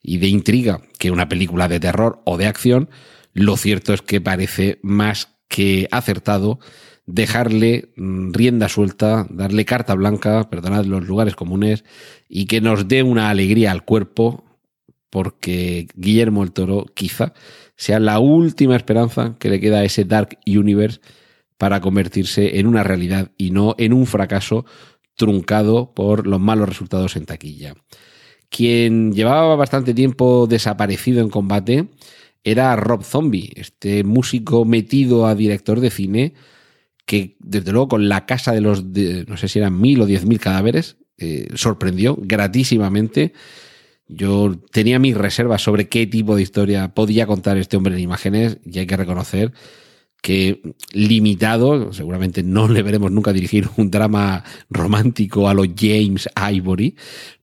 y 0.03 0.19
de 0.19 0.29
intriga 0.29 0.81
que 0.99 1.11
una 1.11 1.29
película 1.29 1.67
de 1.67 1.81
terror 1.81 2.23
o 2.25 2.37
de 2.37 2.47
acción, 2.47 2.89
lo 3.33 3.57
cierto 3.57 3.93
es 3.93 4.01
que 4.01 4.21
parece 4.21 4.79
más 4.83 5.37
que 5.49 5.89
acertado 5.91 6.61
dejarle 7.07 7.91
mm, 7.97 8.33
rienda 8.33 8.69
suelta, 8.69 9.27
darle 9.31 9.65
carta 9.65 9.95
blanca, 9.95 10.51
perdonad 10.51 10.85
los 10.85 11.07
lugares 11.07 11.35
comunes, 11.35 11.85
y 12.29 12.47
que 12.47 12.61
nos 12.61 12.89
dé 12.89 13.03
una 13.03 13.31
alegría 13.31 13.71
al 13.73 13.85
cuerpo, 13.85 14.45
porque 15.11 15.87
Guillermo 15.95 16.43
el 16.43 16.53
Toro 16.53 16.87
quizá 16.95 17.33
sea 17.77 18.01
la 18.01 18.19
última 18.19 18.77
esperanza 18.77 19.37
que 19.39 19.51
le 19.51 19.61
queda 19.61 19.79
a 19.79 19.85
ese 19.85 20.05
Dark 20.05 20.39
Universe 20.47 21.01
para 21.59 21.81
convertirse 21.81 22.59
en 22.59 22.67
una 22.67 22.83
realidad 22.83 23.33
y 23.37 23.51
no 23.51 23.75
en 23.79 23.93
un 23.93 24.07
fracaso 24.07 24.65
truncado 25.15 25.95
por 25.95 26.27
los 26.27 26.41
malos 26.41 26.69
resultados 26.69 27.17
en 27.17 27.27
taquilla. 27.27 27.75
Quien 28.49 29.13
llevaba 29.13 29.57
bastante 29.57 29.95
tiempo 29.95 30.47
desaparecido 30.47 31.21
en 31.21 31.31
combate 31.31 31.89
era 32.45 32.77
Rob 32.77 33.03
Zombie, 33.03 33.53
este 33.57 34.05
músico 34.05 34.65
metido 34.65 35.27
a 35.27 35.35
director 35.35 35.81
de 35.81 35.91
cine 35.91 36.35
que 37.07 37.37
desde 37.39 37.73
luego 37.73 37.89
con 37.89 38.09
la 38.09 38.27
casa 38.27 38.53
de 38.53 38.61
los, 38.61 38.85
no 38.85 39.37
sé 39.37 39.49
si 39.49 39.61
eran 39.61 39.81
mil 39.81 40.01
o 40.01 40.07
diez 40.07 40.27
mil 40.27 40.41
cadáveres, 40.41 40.97
eh, 41.19 41.49
sorprendió 41.55 42.19
gratísimamente. 42.21 43.33
Yo 44.09 44.57
tenía 44.73 44.99
mis 44.99 45.17
reservas 45.17 45.63
sobre 45.63 45.89
qué 45.89 46.07
tipo 46.07 46.37
de 46.37 46.43
historia 46.43 46.95
podía 46.95 47.27
contar 47.27 47.57
este 47.57 47.77
hombre 47.77 47.95
en 47.95 48.01
imágenes 48.01 48.59
y 48.65 48.81
hay 48.81 48.87
que 48.87 48.97
reconocer 48.97 49.53
que 50.23 50.61
limitado, 50.93 51.93
seguramente 51.93 52.43
no 52.43 52.69
le 52.69 52.83
veremos 52.83 53.11
nunca 53.13 53.33
dirigir 53.33 53.69
un 53.77 53.91
drama 53.91 54.45
romántico 54.71 55.49
a 55.49 55.55
los 55.55 55.69
James 55.77 56.29
Ivory, 56.53 56.97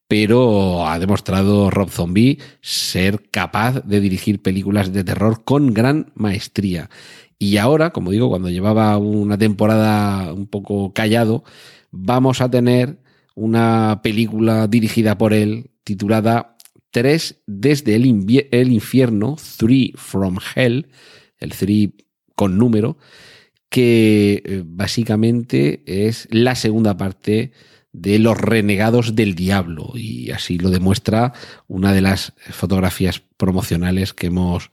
pero 0.08 0.88
ha 0.88 1.00
demostrado 1.00 1.70
Rob 1.72 1.90
Zombie 1.90 2.40
ser 2.62 3.24
capaz 3.32 3.82
de 3.86 4.00
dirigir 4.00 4.42
películas 4.42 4.94
de 4.94 5.04
terror 5.04 5.44
con 5.44 5.74
gran 5.74 6.12
maestría. 6.16 6.90
Y 7.40 7.58
ahora, 7.58 7.92
como 7.92 8.12
digo, 8.12 8.30
cuando 8.30 8.50
llevaba 8.50 8.98
una 8.98 9.38
temporada 9.38 10.32
un 10.34 10.48
poco 10.48 10.94
callado, 10.94 11.44
vamos 11.92 12.42
a 12.42 12.50
tener 12.50 13.00
una 13.36 14.02
película 14.04 14.68
dirigida 14.68 15.18
por 15.18 15.34
él 15.34 15.72
titulada 15.84 16.58
Tres 16.92 17.42
desde 17.48 17.96
el, 17.96 18.48
el 18.52 18.72
infierno, 18.72 19.36
Three 19.58 19.94
from 19.96 20.38
Hell, 20.56 20.88
el 21.40 21.52
Three 21.54 21.96
con 22.36 22.58
número, 22.58 22.98
que 23.70 24.44
eh, 24.46 24.64
básicamente 24.66 25.84
es 25.86 26.28
la 26.32 26.56
segunda 26.56 26.96
parte 26.98 27.52
de 27.92 28.20
Los 28.20 28.38
Renegados 28.38 29.16
del 29.16 29.36
Diablo. 29.36 29.94
Y 29.96 30.32
así 30.32 30.58
lo 30.58 30.70
demuestra 30.70 31.34
una 31.68 31.94
de 31.94 32.02
las 32.02 32.34
fotografías 32.52 33.22
promocionales 33.38 34.14
que 34.14 34.28
hemos, 34.28 34.72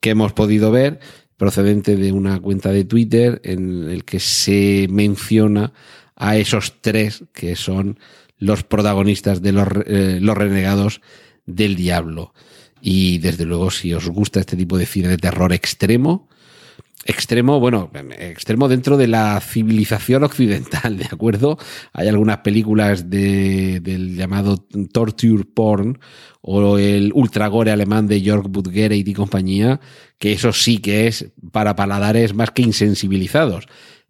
que 0.00 0.10
hemos 0.10 0.32
podido 0.32 0.70
ver, 0.70 1.00
procedente 1.36 1.96
de 1.96 2.12
una 2.12 2.38
cuenta 2.38 2.70
de 2.70 2.84
Twitter 2.84 3.40
en 3.44 3.88
el 3.88 4.04
que 4.04 4.20
se 4.20 4.86
menciona 4.90 5.72
a 6.16 6.36
esos 6.36 6.82
tres 6.82 7.24
que 7.32 7.56
son 7.56 7.98
los 8.36 8.62
protagonistas 8.62 9.40
de 9.42 9.52
los, 9.52 9.68
eh, 9.86 10.18
los 10.20 10.36
Renegados 10.36 11.00
del 11.46 11.76
Diablo. 11.76 12.34
Y 12.80 13.18
desde 13.18 13.44
luego, 13.44 13.70
si 13.70 13.92
os 13.92 14.08
gusta 14.08 14.40
este 14.40 14.56
tipo 14.56 14.78
de 14.78 14.86
cine 14.86 15.08
de 15.08 15.18
terror 15.18 15.52
extremo, 15.52 16.28
extremo, 17.04 17.60
bueno, 17.60 17.90
extremo 18.18 18.68
dentro 18.68 18.96
de 18.96 19.06
la 19.06 19.40
civilización 19.40 20.22
occidental, 20.22 20.98
¿de 20.98 21.06
acuerdo? 21.06 21.58
Hay 21.92 22.08
algunas 22.08 22.38
películas 22.38 23.08
de, 23.08 23.80
del 23.80 24.16
llamado 24.16 24.66
torture 24.92 25.44
porn 25.44 25.98
o 26.42 26.78
el 26.78 27.12
ultragore 27.14 27.70
alemán 27.70 28.06
de 28.06 28.22
Jörg 28.22 28.48
Budgereit 28.48 29.06
y 29.08 29.14
compañía, 29.14 29.80
que 30.18 30.32
eso 30.32 30.52
sí 30.52 30.78
que 30.78 31.06
es 31.06 31.32
para 31.52 31.76
paladares 31.76 32.34
más 32.34 32.50
que 32.50 32.62
insensibilizados. 32.62 33.66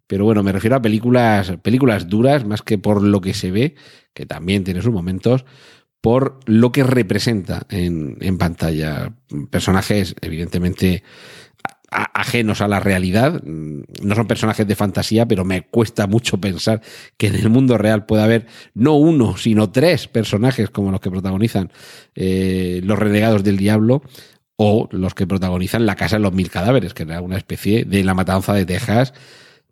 Pero 0.07 0.25
bueno, 0.25 0.43
me 0.43 0.51
refiero 0.51 0.75
a 0.75 0.81
películas, 0.81 1.53
películas 1.61 2.09
duras, 2.09 2.45
más 2.45 2.61
que 2.61 2.77
por 2.77 3.01
lo 3.01 3.21
que 3.21 3.33
se 3.33 3.49
ve, 3.49 3.75
que 4.13 4.25
también 4.25 4.65
tiene 4.65 4.81
sus 4.81 4.91
momentos, 4.91 5.45
por 6.01 6.39
lo 6.45 6.73
que 6.73 6.83
representa 6.83 7.65
en, 7.69 8.17
en 8.19 8.37
pantalla. 8.37 9.13
Personajes, 9.49 10.15
evidentemente, 10.19 11.03
ajenos 11.91 12.61
a 12.61 12.67
la 12.67 12.79
realidad. 12.79 13.43
Mm, 13.43 13.81
no 14.03 14.15
son 14.15 14.27
personajes 14.27 14.65
de 14.65 14.75
fantasía, 14.75 15.27
pero 15.27 15.43
me 15.43 15.63
cuesta 15.63 16.07
mucho 16.07 16.39
pensar 16.39 16.81
que 17.17 17.27
en 17.27 17.35
el 17.35 17.49
mundo 17.49 17.77
real 17.77 18.05
pueda 18.05 18.23
haber 18.23 18.47
no 18.73 18.95
uno, 18.95 19.37
sino 19.37 19.71
tres 19.71 20.07
personajes 20.07 20.69
como 20.69 20.91
los 20.91 21.01
que 21.01 21.11
protagonizan 21.11 21.71
eh, 22.15 22.81
los 22.83 22.97
renegados 22.97 23.43
del 23.43 23.57
diablo 23.57 24.01
o 24.55 24.87
los 24.91 25.13
que 25.13 25.27
protagonizan 25.27 25.85
La 25.85 25.95
Casa 25.95 26.17
de 26.17 26.21
los 26.21 26.33
Mil 26.33 26.49
Cadáveres, 26.49 26.93
que 26.93 27.03
era 27.03 27.21
una 27.21 27.37
especie 27.37 27.83
de 27.83 28.03
La 28.03 28.13
Matanza 28.13 28.53
de 28.53 28.65
Texas, 28.65 29.13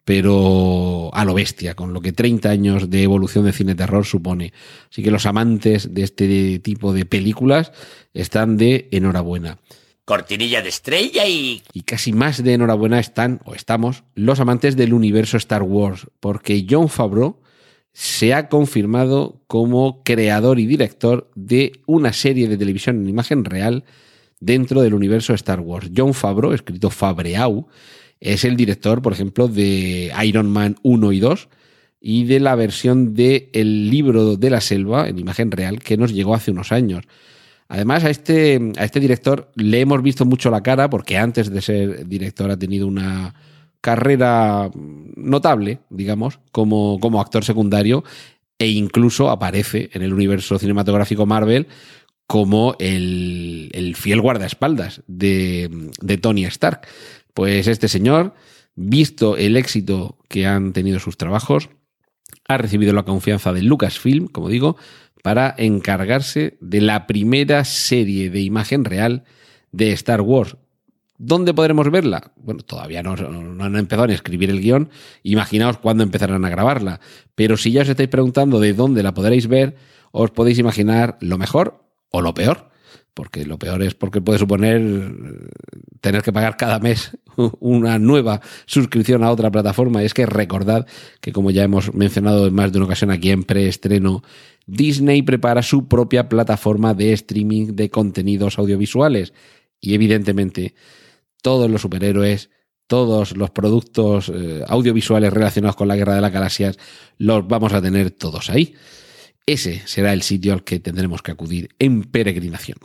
pero 0.03 1.11
a 1.13 1.23
lo 1.23 1.35
bestia, 1.35 1.75
con 1.75 1.93
lo 1.93 2.01
que 2.01 2.11
30 2.11 2.49
años 2.49 2.89
de 2.89 3.03
evolución 3.03 3.45
de 3.45 3.53
cine 3.53 3.75
terror 3.75 4.05
supone. 4.05 4.51
Así 4.89 5.03
que 5.03 5.11
los 5.11 5.27
amantes 5.27 5.93
de 5.93 6.01
este 6.01 6.59
tipo 6.59 6.91
de 6.91 7.05
películas 7.05 7.71
están 8.13 8.57
de 8.57 8.89
enhorabuena 8.91 9.59
cortinilla 10.10 10.63
de 10.63 10.70
estrella 10.70 11.28
y... 11.28 11.62
Y 11.72 11.84
casi 11.84 12.13
más 12.13 12.44
de 12.44 12.54
enhorabuena 12.54 13.00
están, 13.00 13.42
o 13.46 13.54
estamos, 13.54 14.04
los 14.16 14.39
amantes 14.39 14.75
del 14.75 14.96
universo 14.96 15.38
Star 15.38 15.62
Wars, 15.62 16.08
porque 16.20 16.66
John 16.68 16.89
Favreau 16.89 17.38
se 17.94 18.34
ha 18.34 18.50
confirmado 18.50 19.44
como 19.46 20.01
creador 20.04 20.58
y 20.58 20.66
director 20.66 21.30
de 21.36 21.74
una 21.86 22.12
serie 22.12 22.48
de 22.48 22.58
televisión 22.58 22.96
en 22.96 23.08
imagen 23.08 23.46
real 23.46 23.84
dentro 24.39 24.82
del 24.82 24.96
universo 24.96 25.36
Star 25.36 25.60
Wars. 25.60 25.92
John 25.96 26.16
Favreau, 26.16 26.54
escrito 26.54 26.89
Fabreau, 26.89 27.68
es 28.20 28.46
el 28.46 28.58
director, 28.58 29.04
por 29.04 29.13
ejemplo, 29.13 29.48
de 29.48 30.12
Iron 30.24 30.50
Man 30.50 30.78
1 30.82 31.12
y 31.12 31.20
2 31.20 31.50
y 32.01 32.24
de 32.24 32.39
la 32.39 32.56
versión 32.56 33.13
de 33.13 33.51
El 33.54 33.92
libro 33.92 34.38
de 34.38 34.50
la 34.50 34.62
selva 34.62 35.08
en 35.08 35.20
imagen 35.20 35.51
real 35.51 35.78
que 35.78 35.98
nos 35.98 36.12
llegó 36.12 36.34
hace 36.34 36.50
unos 36.50 36.72
años. 36.72 37.06
Además, 37.69 38.03
a 38.03 38.09
este, 38.09 38.59
a 38.77 38.83
este 38.83 38.99
director 38.99 39.51
le 39.55 39.79
hemos 39.79 40.01
visto 40.01 40.25
mucho 40.25 40.49
la 40.49 40.63
cara 40.63 40.89
porque 40.89 41.17
antes 41.17 41.51
de 41.51 41.61
ser 41.61 42.07
director 42.07 42.49
ha 42.49 42.57
tenido 42.57 42.88
una 42.88 43.35
carrera 43.79 44.71
notable, 45.15 45.79
digamos, 45.89 46.39
como, 46.51 46.99
como 46.99 47.21
actor 47.21 47.45
secundario 47.45 48.03
e 48.57 48.69
incluso 48.69 49.29
aparece 49.29 49.89
en 49.93 50.01
el 50.01 50.13
universo 50.13 50.57
cinematográfico 50.57 51.27
Marvel 51.27 51.67
como 52.25 52.75
el, 52.79 53.69
el 53.73 53.95
fiel 53.95 54.19
guardaespaldas 54.19 55.03
de, 55.07 55.91
de 56.01 56.17
Tony 56.17 56.45
Stark. 56.45 56.88
Pues 57.35 57.67
este 57.67 57.88
señor, 57.88 58.33
visto 58.75 59.38
el 59.38 59.55
éxito 59.57 60.17
que 60.27 60.47
han 60.47 60.73
tenido 60.73 60.99
sus 60.99 61.17
trabajos, 61.17 61.69
ha 62.47 62.57
recibido 62.57 62.93
la 62.93 63.03
confianza 63.03 63.53
de 63.53 63.61
Lucasfilm, 63.61 64.27
como 64.27 64.49
digo, 64.49 64.75
para 65.21 65.53
encargarse 65.57 66.57
de 66.61 66.81
la 66.81 67.07
primera 67.07 67.65
serie 67.65 68.29
de 68.29 68.41
imagen 68.41 68.85
real 68.85 69.23
de 69.71 69.91
Star 69.91 70.21
Wars. 70.21 70.57
¿Dónde 71.17 71.53
podremos 71.53 71.91
verla? 71.91 72.31
Bueno, 72.38 72.61
todavía 72.63 73.03
no, 73.03 73.17
no 73.17 73.63
han 73.63 73.75
empezado 73.75 74.09
a 74.09 74.13
escribir 74.13 74.49
el 74.49 74.61
guion. 74.61 74.89
Imaginaos 75.21 75.77
cuándo 75.77 76.01
empezarán 76.01 76.45
a 76.45 76.49
grabarla. 76.49 77.01
Pero 77.35 77.57
si 77.57 77.73
ya 77.73 77.81
os 77.81 77.89
estáis 77.89 78.07
preguntando 78.07 78.61
de 78.61 78.73
dónde 78.73 79.03
la 79.03 79.13
podréis 79.13 79.47
ver, 79.47 79.75
os 80.11 80.31
podéis 80.31 80.59
imaginar 80.59 81.17
lo 81.19 81.38
mejor 81.38 81.83
o 82.09 82.21
lo 82.21 82.33
peor. 82.33 82.69
Porque 83.13 83.45
lo 83.45 83.59
peor 83.59 83.83
es 83.83 83.95
porque 83.95 84.21
puede 84.21 84.39
suponer 84.39 84.81
tener 85.99 86.21
que 86.21 86.31
pagar 86.31 86.55
cada 86.55 86.79
mes 86.79 87.17
una 87.59 87.99
nueva 87.99 88.39
suscripción 88.65 89.21
a 89.25 89.31
otra 89.31 89.51
plataforma. 89.51 90.01
Y 90.01 90.05
es 90.05 90.13
que 90.13 90.25
recordad 90.25 90.88
que, 91.19 91.33
como 91.33 91.51
ya 91.51 91.63
hemos 91.63 91.93
mencionado 91.93 92.47
en 92.47 92.53
más 92.53 92.71
de 92.71 92.77
una 92.77 92.85
ocasión 92.85 93.11
aquí 93.11 93.31
en 93.31 93.43
preestreno, 93.43 94.23
Disney 94.69 95.21
prepara 95.21 95.61
su 95.63 95.88
propia 95.88 96.29
plataforma 96.29 96.93
de 96.93 97.13
streaming 97.13 97.75
de 97.75 97.89
contenidos 97.89 98.59
audiovisuales. 98.59 99.33
Y 99.79 99.93
evidentemente 99.93 100.75
todos 101.41 101.69
los 101.69 101.81
superhéroes, 101.81 102.49
todos 102.88 103.35
los 103.35 103.49
productos 103.49 104.31
eh, 104.33 104.63
audiovisuales 104.67 105.33
relacionados 105.33 105.75
con 105.75 105.88
la 105.88 105.95
Guerra 105.95 106.15
de 106.15 106.21
las 106.21 106.31
Galaxias, 106.31 106.77
los 107.17 107.47
vamos 107.47 107.73
a 107.73 107.81
tener 107.81 108.11
todos 108.11 108.49
ahí. 108.49 108.75
Ese 109.45 109.81
será 109.85 110.13
el 110.13 110.21
sitio 110.21 110.53
al 110.53 110.63
que 110.63 110.79
tendremos 110.79 111.21
que 111.21 111.31
acudir 111.31 111.69
en 111.79 112.03
peregrinación. 112.03 112.77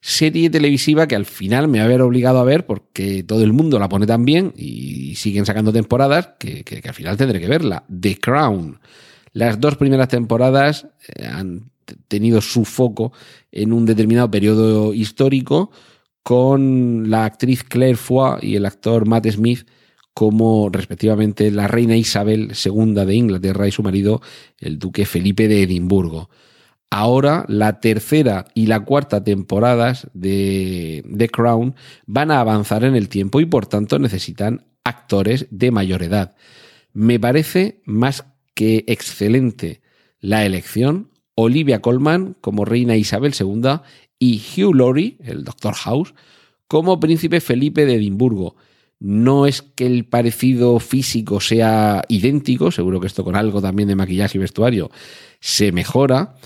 Serie 0.00 0.50
televisiva 0.50 1.06
que 1.06 1.14
al 1.14 1.26
final 1.26 1.68
me 1.68 1.78
va 1.78 1.84
a 1.84 1.86
haber 1.86 2.02
obligado 2.02 2.40
a 2.40 2.44
ver 2.44 2.66
porque 2.66 3.22
todo 3.22 3.44
el 3.44 3.52
mundo 3.52 3.78
la 3.78 3.88
pone 3.88 4.04
tan 4.04 4.24
bien 4.24 4.52
y 4.56 5.14
siguen 5.14 5.46
sacando 5.46 5.72
temporadas 5.72 6.30
que, 6.40 6.64
que, 6.64 6.82
que 6.82 6.88
al 6.88 6.94
final 6.94 7.16
tendré 7.16 7.40
que 7.40 7.46
verla. 7.46 7.84
The 7.88 8.18
Crown. 8.18 8.80
Las 9.32 9.60
dos 9.60 9.76
primeras 9.76 10.08
temporadas 10.08 10.86
eh, 11.14 11.26
han 11.26 11.70
tenido 12.08 12.40
su 12.40 12.64
foco 12.64 13.12
en 13.50 13.72
un 13.72 13.86
determinado 13.86 14.30
periodo 14.30 14.94
histórico 14.94 15.70
con 16.22 17.10
la 17.10 17.24
actriz 17.24 17.64
Claire 17.64 17.96
Foy 17.96 18.38
y 18.42 18.56
el 18.56 18.66
actor 18.66 19.06
Matt 19.06 19.28
Smith 19.28 19.66
como 20.14 20.68
respectivamente 20.68 21.50
la 21.50 21.68
reina 21.68 21.96
Isabel 21.96 22.52
II 22.64 22.94
de 23.06 23.14
Inglaterra 23.14 23.66
y 23.66 23.72
su 23.72 23.82
marido 23.82 24.20
el 24.58 24.78
duque 24.78 25.06
Felipe 25.06 25.48
de 25.48 25.62
Edimburgo. 25.62 26.28
Ahora 26.90 27.46
la 27.48 27.80
tercera 27.80 28.44
y 28.54 28.66
la 28.66 28.80
cuarta 28.80 29.24
temporadas 29.24 30.08
de 30.12 31.02
The 31.16 31.28
Crown 31.30 31.74
van 32.06 32.30
a 32.30 32.40
avanzar 32.40 32.84
en 32.84 32.94
el 32.94 33.08
tiempo 33.08 33.40
y 33.40 33.46
por 33.46 33.66
tanto 33.66 33.98
necesitan 33.98 34.66
actores 34.84 35.46
de 35.50 35.70
mayor 35.70 36.02
edad. 36.02 36.36
Me 36.92 37.18
parece 37.18 37.80
más 37.86 38.26
que 38.54 38.84
excelente 38.86 39.80
la 40.20 40.44
elección. 40.44 41.10
Olivia 41.34 41.80
Colman 41.80 42.36
como 42.40 42.64
reina 42.64 42.96
Isabel 42.96 43.34
II 43.38 43.80
y 44.18 44.42
Hugh 44.56 44.74
Laurie, 44.74 45.16
el 45.24 45.44
Doctor 45.44 45.74
House, 45.74 46.14
como 46.68 47.00
príncipe 47.00 47.40
Felipe 47.40 47.86
de 47.86 47.94
Edimburgo. 47.94 48.56
No 49.00 49.46
es 49.46 49.62
que 49.62 49.86
el 49.86 50.04
parecido 50.04 50.78
físico 50.78 51.40
sea 51.40 52.02
idéntico, 52.08 52.70
seguro 52.70 53.00
que 53.00 53.08
esto 53.08 53.24
con 53.24 53.34
algo 53.34 53.60
también 53.60 53.88
de 53.88 53.96
maquillaje 53.96 54.38
y 54.38 54.40
vestuario 54.40 54.90
se 55.40 55.72
mejora, 55.72 56.36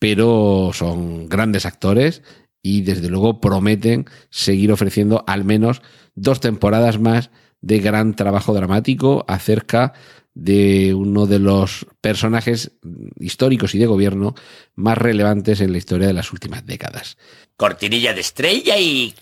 pero 0.00 0.72
son 0.74 1.28
grandes 1.28 1.66
actores 1.66 2.22
y 2.62 2.82
desde 2.82 3.08
luego 3.08 3.40
prometen 3.40 4.06
seguir 4.28 4.72
ofreciendo 4.72 5.22
al 5.26 5.44
menos 5.44 5.82
dos 6.14 6.40
temporadas 6.40 6.98
más 6.98 7.30
de 7.60 7.78
gran 7.78 8.16
trabajo 8.16 8.54
dramático 8.54 9.24
acerca 9.28 9.92
de 10.34 10.94
uno 10.94 11.26
de 11.26 11.38
los 11.38 11.86
personajes 12.00 12.72
históricos 13.18 13.74
y 13.74 13.78
de 13.78 13.86
gobierno 13.86 14.34
más 14.74 14.96
relevantes 14.96 15.60
en 15.60 15.72
la 15.72 15.78
historia 15.78 16.06
de 16.06 16.12
las 16.12 16.32
últimas 16.32 16.64
décadas. 16.66 17.16
Cortinilla 17.56 18.14
de 18.14 18.20
estrella 18.20 18.78
y... 18.78 19.14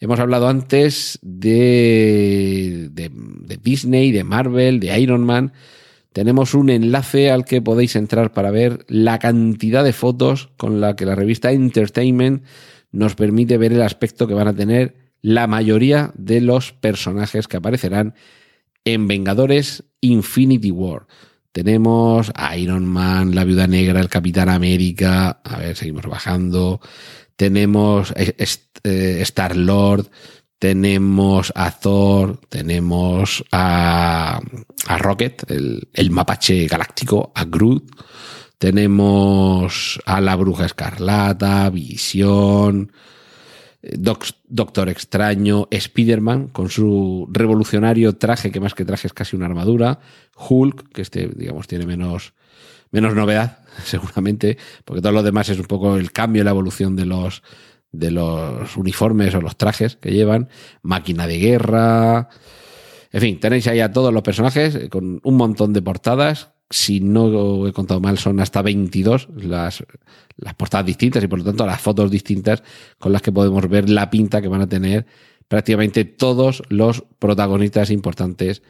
Hemos 0.00 0.18
hablado 0.18 0.48
antes 0.48 1.18
de, 1.22 2.88
de, 2.90 3.10
de, 3.14 3.56
Disney, 3.56 4.10
de 4.10 4.24
Marvel, 4.24 4.80
de 4.80 4.98
Iron 5.00 5.24
Man. 5.24 5.52
Tenemos 6.12 6.52
un 6.52 6.68
enlace 6.68 7.30
al 7.30 7.44
que 7.44 7.62
podéis 7.62 7.96
entrar 7.96 8.32
para 8.32 8.50
ver 8.50 8.84
la 8.88 9.18
cantidad 9.18 9.82
de 9.82 9.92
fotos 9.92 10.50
con 10.56 10.80
la 10.80 10.94
que 10.94 11.06
la 11.06 11.14
revista 11.14 11.52
Entertainment 11.52 12.44
nos 12.92 13.14
permite 13.14 13.56
ver 13.56 13.72
el 13.72 13.82
aspecto 13.82 14.26
que 14.26 14.34
van 14.34 14.48
a 14.48 14.54
tener 14.54 14.94
la 15.22 15.46
mayoría 15.46 16.12
de 16.16 16.42
los 16.42 16.72
personajes 16.72 17.48
que 17.48 17.56
aparecerán 17.56 18.14
en 18.84 19.08
Vengadores 19.08 19.84
Infinity 20.00 20.70
War. 20.70 21.06
Tenemos 21.52 22.32
a 22.34 22.56
Iron 22.56 22.84
Man, 22.84 23.34
la 23.34 23.44
Viuda 23.44 23.66
Negra, 23.66 24.00
el 24.00 24.08
Capitán 24.08 24.48
América. 24.48 25.40
A 25.44 25.58
ver, 25.58 25.76
seguimos 25.76 26.04
bajando. 26.06 26.80
Tenemos 27.36 28.12
eh, 28.16 28.34
Star 29.22 29.56
Lord. 29.56 30.10
Tenemos 30.58 31.52
a 31.54 31.70
Thor. 31.70 32.40
Tenemos 32.48 33.44
a, 33.52 34.40
a 34.86 34.98
Rocket, 34.98 35.48
el, 35.48 35.88
el 35.92 36.10
mapache 36.10 36.66
galáctico, 36.66 37.32
a 37.34 37.44
Groot. 37.44 37.88
Tenemos 38.58 40.00
a 40.06 40.20
la 40.20 40.36
Bruja 40.36 40.66
Escarlata, 40.66 41.70
Visión. 41.70 42.90
Doctor 43.92 44.88
Extraño, 44.88 45.68
Spider-Man 45.70 46.48
con 46.48 46.70
su 46.70 47.28
revolucionario 47.30 48.16
traje, 48.16 48.50
que 48.50 48.60
más 48.60 48.74
que 48.74 48.84
traje 48.84 49.06
es 49.06 49.12
casi 49.12 49.36
una 49.36 49.46
armadura, 49.46 50.00
Hulk, 50.36 50.90
que 50.90 51.02
este, 51.02 51.28
digamos, 51.28 51.66
tiene 51.66 51.84
menos, 51.84 52.32
menos 52.90 53.14
novedad, 53.14 53.58
seguramente, 53.84 54.56
porque 54.84 55.02
todo 55.02 55.12
lo 55.12 55.22
demás 55.22 55.48
es 55.50 55.58
un 55.58 55.66
poco 55.66 55.96
el 55.96 56.12
cambio, 56.12 56.44
la 56.44 56.50
evolución 56.50 56.96
de 56.96 57.04
los, 57.04 57.42
de 57.92 58.10
los 58.10 58.76
uniformes 58.76 59.34
o 59.34 59.40
los 59.40 59.56
trajes 59.56 59.96
que 59.96 60.12
llevan, 60.12 60.48
máquina 60.82 61.26
de 61.26 61.38
guerra, 61.38 62.30
en 63.14 63.20
fin, 63.20 63.38
tenéis 63.38 63.68
ahí 63.68 63.78
a 63.78 63.92
todos 63.92 64.12
los 64.12 64.24
personajes 64.24 64.88
con 64.90 65.20
un 65.22 65.36
montón 65.36 65.72
de 65.72 65.80
portadas 65.80 66.53
si 66.70 67.00
no 67.00 67.66
he 67.66 67.72
contado 67.72 68.00
mal, 68.00 68.18
son 68.18 68.40
hasta 68.40 68.62
22 68.62 69.28
las, 69.36 69.84
las 70.36 70.54
portadas 70.54 70.86
distintas 70.86 71.22
y 71.22 71.26
por 71.26 71.38
lo 71.38 71.44
tanto 71.44 71.66
las 71.66 71.80
fotos 71.80 72.10
distintas 72.10 72.62
con 72.98 73.12
las 73.12 73.22
que 73.22 73.32
podemos 73.32 73.68
ver 73.68 73.88
la 73.90 74.10
pinta 74.10 74.40
que 74.40 74.48
van 74.48 74.62
a 74.62 74.68
tener 74.68 75.06
prácticamente 75.48 76.04
todos 76.04 76.62
los 76.68 77.04
protagonistas 77.18 77.90
importantes 77.90 78.62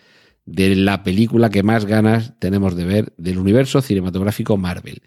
de 0.44 0.76
la 0.76 1.02
película 1.02 1.50
que 1.50 1.62
más 1.62 1.86
ganas 1.86 2.38
tenemos 2.38 2.76
de 2.76 2.84
ver 2.84 3.12
del 3.16 3.38
universo 3.38 3.80
cinematográfico 3.80 4.56
Marvel. 4.56 5.02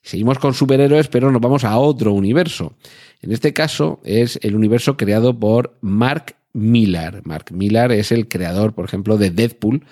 Seguimos 0.00 0.38
con 0.38 0.54
superhéroes, 0.54 1.08
pero 1.08 1.30
nos 1.30 1.42
vamos 1.42 1.64
a 1.64 1.76
otro 1.76 2.12
universo. 2.12 2.74
En 3.20 3.32
este 3.32 3.52
caso 3.52 4.00
es 4.04 4.38
el 4.42 4.54
universo 4.54 4.96
creado 4.96 5.38
por 5.38 5.76
Mark 5.80 6.36
Millar. 6.52 7.22
Mark 7.26 7.46
Millar 7.52 7.92
es 7.92 8.12
el 8.12 8.28
creador, 8.28 8.74
por 8.74 8.84
ejemplo, 8.84 9.18
de 9.18 9.30
Deadpool 9.30 9.84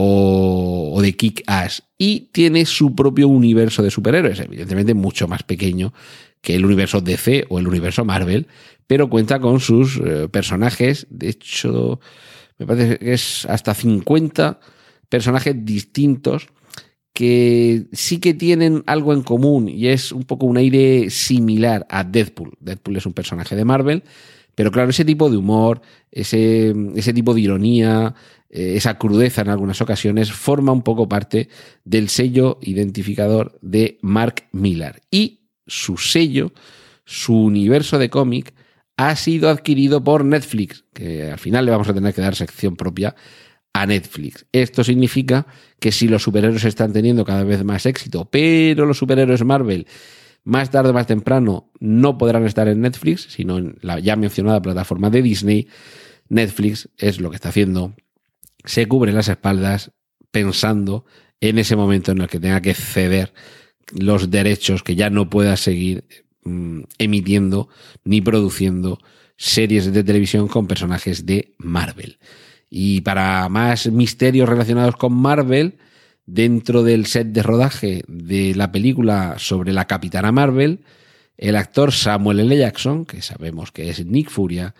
o, 0.00 1.00
de 1.02 1.16
Kick 1.16 1.42
Ass. 1.46 1.82
Y 1.98 2.28
tiene 2.32 2.66
su 2.66 2.94
propio 2.94 3.28
universo 3.28 3.82
de 3.82 3.90
superhéroes, 3.90 4.40
evidentemente 4.40 4.94
mucho 4.94 5.26
más 5.26 5.42
pequeño 5.42 5.92
que 6.40 6.54
el 6.54 6.64
universo 6.64 7.00
DC 7.00 7.46
o 7.48 7.58
el 7.58 7.66
universo 7.66 8.04
Marvel, 8.04 8.46
pero 8.86 9.10
cuenta 9.10 9.40
con 9.40 9.58
sus 9.60 10.00
eh, 10.04 10.28
personajes. 10.28 11.06
De 11.10 11.28
hecho, 11.28 12.00
me 12.58 12.66
parece 12.66 12.98
que 12.98 13.12
es 13.12 13.44
hasta 13.46 13.74
50 13.74 14.60
personajes 15.08 15.54
distintos 15.64 16.48
que 17.12 17.86
sí 17.92 18.20
que 18.20 18.34
tienen 18.34 18.84
algo 18.86 19.12
en 19.12 19.22
común 19.22 19.68
y 19.68 19.88
es 19.88 20.12
un 20.12 20.22
poco 20.22 20.46
un 20.46 20.56
aire 20.58 21.10
similar 21.10 21.86
a 21.90 22.04
Deadpool. 22.04 22.52
Deadpool 22.60 22.96
es 22.98 23.06
un 23.06 23.14
personaje 23.14 23.56
de 23.56 23.64
Marvel, 23.64 24.04
pero 24.58 24.72
claro, 24.72 24.90
ese 24.90 25.04
tipo 25.04 25.30
de 25.30 25.36
humor, 25.36 25.82
ese, 26.10 26.74
ese 26.96 27.12
tipo 27.12 27.32
de 27.32 27.42
ironía, 27.42 28.16
eh, 28.50 28.72
esa 28.74 28.98
crudeza 28.98 29.42
en 29.42 29.50
algunas 29.50 29.80
ocasiones, 29.80 30.32
forma 30.32 30.72
un 30.72 30.82
poco 30.82 31.08
parte 31.08 31.48
del 31.84 32.08
sello 32.08 32.58
identificador 32.60 33.56
de 33.62 34.00
Mark 34.02 34.48
Millar. 34.50 35.00
Y 35.12 35.42
su 35.68 35.96
sello, 35.96 36.50
su 37.04 37.36
universo 37.36 38.00
de 38.00 38.10
cómic, 38.10 38.52
ha 38.96 39.14
sido 39.14 39.48
adquirido 39.48 40.02
por 40.02 40.24
Netflix, 40.24 40.84
que 40.92 41.30
al 41.30 41.38
final 41.38 41.64
le 41.64 41.70
vamos 41.70 41.88
a 41.88 41.94
tener 41.94 42.12
que 42.12 42.22
dar 42.22 42.34
sección 42.34 42.74
propia 42.74 43.14
a 43.72 43.86
Netflix. 43.86 44.44
Esto 44.50 44.82
significa 44.82 45.46
que 45.78 45.92
si 45.92 46.08
los 46.08 46.24
superhéroes 46.24 46.64
están 46.64 46.92
teniendo 46.92 47.24
cada 47.24 47.44
vez 47.44 47.62
más 47.62 47.86
éxito, 47.86 48.28
pero 48.28 48.86
los 48.86 48.98
superhéroes 48.98 49.44
Marvel 49.44 49.86
más 50.48 50.70
tarde 50.70 50.90
o 50.90 50.94
más 50.94 51.06
temprano 51.06 51.70
no 51.78 52.16
podrán 52.16 52.46
estar 52.46 52.68
en 52.68 52.80
Netflix, 52.80 53.26
sino 53.28 53.58
en 53.58 53.76
la 53.82 53.98
ya 53.98 54.16
mencionada 54.16 54.62
plataforma 54.62 55.10
de 55.10 55.20
Disney. 55.20 55.68
Netflix 56.30 56.88
es 56.96 57.20
lo 57.20 57.28
que 57.28 57.36
está 57.36 57.50
haciendo. 57.50 57.94
Se 58.64 58.86
cubre 58.88 59.12
las 59.12 59.28
espaldas 59.28 59.92
pensando 60.30 61.04
en 61.42 61.58
ese 61.58 61.76
momento 61.76 62.12
en 62.12 62.22
el 62.22 62.28
que 62.28 62.40
tenga 62.40 62.62
que 62.62 62.72
ceder 62.72 63.34
los 63.92 64.30
derechos 64.30 64.82
que 64.82 64.96
ya 64.96 65.10
no 65.10 65.28
pueda 65.28 65.54
seguir 65.58 66.04
mm, 66.44 66.80
emitiendo 66.96 67.68
ni 68.04 68.22
produciendo 68.22 68.98
series 69.36 69.92
de 69.92 70.02
televisión 70.02 70.48
con 70.48 70.66
personajes 70.66 71.26
de 71.26 71.54
Marvel. 71.58 72.18
Y 72.70 73.02
para 73.02 73.50
más 73.50 73.92
misterios 73.92 74.48
relacionados 74.48 74.96
con 74.96 75.12
Marvel, 75.12 75.76
dentro 76.28 76.82
del 76.82 77.06
set 77.06 77.28
de 77.28 77.42
rodaje 77.42 78.02
de 78.06 78.54
la 78.54 78.70
película 78.70 79.36
sobre 79.38 79.72
la 79.72 79.86
Capitana 79.86 80.30
Marvel, 80.30 80.80
el 81.38 81.56
actor 81.56 81.90
Samuel 81.90 82.40
L. 82.40 82.54
Jackson, 82.54 83.06
que 83.06 83.22
sabemos 83.22 83.72
que 83.72 83.88
es 83.88 84.04
Nick 84.04 84.28
Furia, 84.28 84.74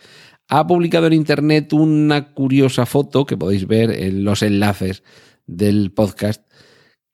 ha 0.49 0.67
publicado 0.67 1.07
en 1.07 1.15
internet 1.15 1.73
una 1.73 2.33
curiosa 2.35 2.85
foto 2.85 3.25
que 3.25 3.39
podéis 3.39 3.67
ver 3.67 3.91
en 3.91 4.25
los 4.25 4.43
enlaces 4.43 5.03
del 5.47 5.91
podcast 5.91 6.43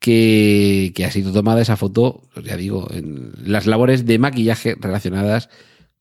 que, 0.00 0.92
ha 1.06 1.10
sido 1.12 1.32
tomada 1.32 1.62
esa 1.62 1.76
foto, 1.76 2.28
ya 2.42 2.56
digo, 2.56 2.88
en 2.90 3.32
las 3.44 3.66
labores 3.66 4.04
de 4.04 4.18
maquillaje 4.18 4.74
relacionadas 4.78 5.48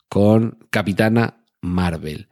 con 0.09 0.57
Capitana 0.71 1.45
Marvel. 1.61 2.29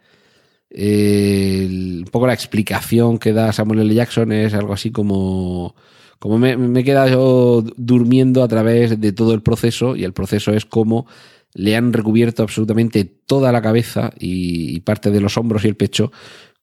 Un 0.74 2.10
poco 2.12 2.28
la 2.28 2.34
explicación 2.34 3.18
que 3.18 3.34
da 3.34 3.52
Samuel 3.52 3.82
L. 3.82 3.94
Jackson 3.94 4.32
es 4.32 4.54
algo 4.54 4.74
así 4.74 4.92
como, 4.92 5.76
como 6.20 6.38
me, 6.38 6.80
he 6.80 6.84
quedado 6.84 7.64
durmiendo 7.76 8.44
a 8.44 8.48
través 8.48 9.00
de 9.00 9.12
todo 9.12 9.34
el 9.34 9.42
proceso 9.42 9.96
y 9.96 10.04
el 10.04 10.14
proceso 10.14 10.54
es 10.54 10.66
como 10.66 11.08
le 11.54 11.76
han 11.76 11.92
recubierto 11.92 12.44
absolutamente 12.44 13.04
toda 13.04 13.52
la 13.52 13.62
cabeza 13.62 14.12
y, 14.18 14.80
parte 14.82 15.12
de 15.12 15.20
los 15.20 15.38
hombros 15.38 15.66
y 15.66 15.68
el 15.68 15.76
pecho 15.76 16.12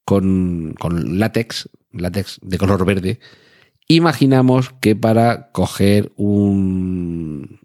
con, 0.04 0.74
con 0.80 1.18
látex, 1.18 1.68
látex 1.92 2.38
de 2.42 2.56
color 2.56 2.86
verde, 2.86 3.20
Imaginamos 3.90 4.74
que 4.82 4.94
para 4.94 5.50
coger 5.50 6.12
un, 6.16 7.58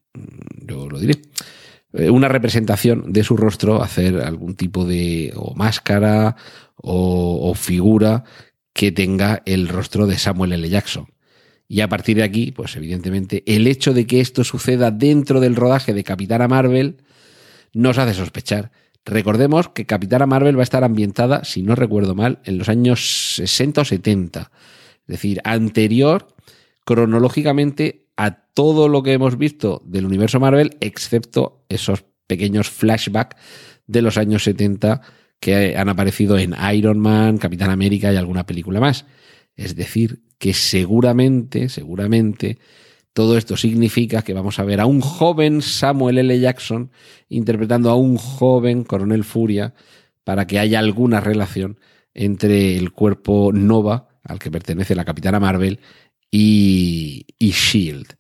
yo 0.66 0.90
lo 0.90 0.98
diré, 0.98 1.22
una 1.94 2.28
representación 2.28 3.14
de 3.14 3.24
su 3.24 3.38
rostro, 3.38 3.82
hacer 3.82 4.22
algún 4.22 4.56
tipo 4.56 4.86
de 4.86 5.34
máscara 5.56 6.36
o, 6.76 7.54
figura 7.56 8.24
que 8.74 8.92
tenga 8.92 9.44
el 9.46 9.68
rostro 9.68 10.08
de 10.08 10.18
Samuel 10.18 10.54
L. 10.54 10.68
Jackson. 10.68 11.08
Y 11.68 11.82
a 11.82 11.90
partir 11.90 12.18
de 12.18 12.24
aquí, 12.24 12.52
pues 12.52 12.76
evidentemente, 12.76 13.44
el 13.46 13.68
hecho 13.68 13.94
de 13.94 14.08
que 14.08 14.22
esto 14.22 14.44
suceda 14.44 14.92
dentro 14.92 15.40
del 15.40 15.56
rodaje 15.56 15.94
de 15.94 16.04
Capitana 16.04 16.48
Marvel 16.48 16.98
nos 17.74 17.98
hace 17.98 18.14
sospechar. 18.14 18.72
Recordemos 19.06 19.70
que 19.70 19.86
Capitana 19.86 20.26
Marvel 20.26 20.58
va 20.58 20.62
a 20.62 20.64
estar 20.64 20.84
ambientada, 20.84 21.44
si 21.44 21.62
no 21.62 21.76
recuerdo 21.76 22.16
mal, 22.16 22.40
en 22.46 22.58
los 22.58 22.70
años 22.70 23.36
60 23.36 23.82
o 23.82 23.86
70 23.86 24.52
es 25.08 25.08
decir, 25.08 25.42
anterior 25.44 26.28
cronológicamente 26.86 28.03
a 28.18 28.32
todo 28.54 28.88
lo 28.88 29.04
que 29.04 29.14
hemos 29.14 29.38
visto 29.38 29.82
del 29.86 30.06
universo 30.06 30.40
Marvel, 30.40 30.78
excepto 30.80 31.66
esos 31.70 32.06
pequeños 32.28 32.70
flashbacks 32.70 33.36
de 33.88 34.02
los 34.02 34.18
años 34.18 34.44
70 34.44 35.02
que 35.40 35.76
han 35.76 35.90
aparecido 35.90 36.38
en 36.38 36.56
Iron 36.74 37.00
Man, 37.00 37.38
Capitán 37.38 37.70
América 37.70 38.14
y 38.14 38.16
alguna 38.16 38.46
película 38.46 38.80
más. 38.80 39.06
Es 39.56 39.76
decir, 39.76 40.24
que 40.38 40.54
seguramente, 40.54 41.70
seguramente, 41.70 42.60
todo 43.14 43.38
esto 43.38 43.58
significa 43.58 44.22
que 44.22 44.34
vamos 44.34 44.60
a 44.60 44.64
ver 44.64 44.80
a 44.80 44.86
un 44.86 45.02
joven 45.02 45.62
Samuel 45.62 46.18
L. 46.18 46.40
Jackson 46.40 46.92
interpretando 47.30 47.90
a 47.90 47.96
un 47.96 48.18
joven 48.18 48.84
Coronel 48.84 49.24
Furia 49.24 49.74
para 50.24 50.48
que 50.48 50.60
haya 50.60 50.80
alguna 50.80 51.20
relación 51.20 51.78
entre 52.14 52.78
el 52.78 52.92
cuerpo 52.92 53.52
Nova 53.54 54.08
al 54.24 54.40
que 54.40 54.52
pertenece 54.52 54.96
la 54.96 55.06
Capitana 55.06 55.40
Marvel, 55.40 55.80
y, 56.36 57.26
Shield. 57.40 58.16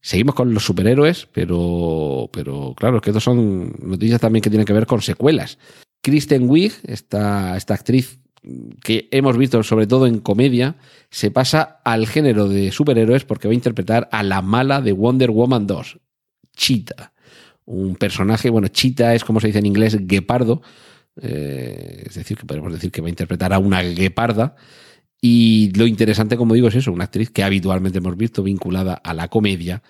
Seguimos 0.00 0.34
con 0.34 0.52
los 0.52 0.64
superhéroes, 0.64 1.28
pero, 1.32 2.28
pero 2.32 2.74
claro, 2.76 2.96
es 2.96 3.02
que 3.02 3.10
estos 3.10 3.22
son 3.22 3.74
noticias 3.80 4.20
también 4.20 4.42
que 4.42 4.50
tienen 4.50 4.66
que 4.66 4.72
ver 4.72 4.86
con 4.86 5.00
secuelas. 5.00 5.58
Kristen 6.02 6.48
Wiig, 6.48 6.72
esta, 6.84 7.56
esta 7.56 7.74
actriz 7.74 8.18
que 8.82 9.08
hemos 9.10 9.36
visto 9.36 9.62
sobre 9.62 9.86
todo 9.86 10.06
en 10.06 10.20
comedia, 10.20 10.76
se 11.10 11.30
pasa 11.30 11.80
al 11.84 12.06
género 12.06 12.48
de 12.48 12.70
superhéroes 12.70 13.24
porque 13.24 13.48
va 13.48 13.52
a 13.52 13.56
interpretar 13.56 14.08
a 14.12 14.22
la 14.22 14.42
mala 14.42 14.80
de 14.80 14.92
Wonder 14.92 15.30
Woman 15.30 15.66
2, 15.66 15.98
Cheetah. 16.56 17.12
Un 17.64 17.96
personaje, 17.96 18.50
bueno, 18.50 18.68
Cheetah 18.68 19.14
es 19.14 19.24
como 19.24 19.40
se 19.40 19.48
dice 19.48 19.58
en 19.58 19.66
inglés, 19.66 19.96
guepardo, 20.06 20.62
eh, 21.20 22.04
es 22.06 22.14
decir, 22.14 22.36
que 22.36 22.46
podemos 22.46 22.72
decir 22.72 22.92
que 22.92 23.00
va 23.00 23.08
a 23.08 23.10
interpretar 23.10 23.52
a 23.52 23.58
una 23.58 23.82
gueparda 23.82 24.56
y 25.20 25.72
lo 25.76 25.86
interesante, 25.86 26.36
como 26.36 26.54
digo, 26.54 26.68
es 26.68 26.74
eso, 26.74 26.92
una 26.92 27.04
actriz 27.04 27.30
que 27.30 27.42
habitualmente 27.42 27.98
hemos 27.98 28.16
visto 28.16 28.42
vinculada 28.42 28.94
a 28.94 29.14
la 29.14 29.28
comedia, 29.28 29.82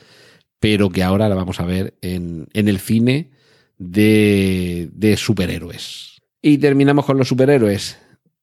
pero 0.61 0.91
que 0.91 1.03
ahora 1.03 1.29
la 1.29 1.35
vamos 1.35 1.61
a 1.61 1.67
ver 1.67 1.95
en, 2.01 2.49
el 2.53 2.79
cine 2.79 3.31
de, 3.79 4.89
de, 4.93 5.17
superhéroes. 5.17 6.23
Y 6.41 6.59
terminamos 6.59 7.05
con 7.05 7.19
los 7.19 7.29
superhéroes. 7.29 7.99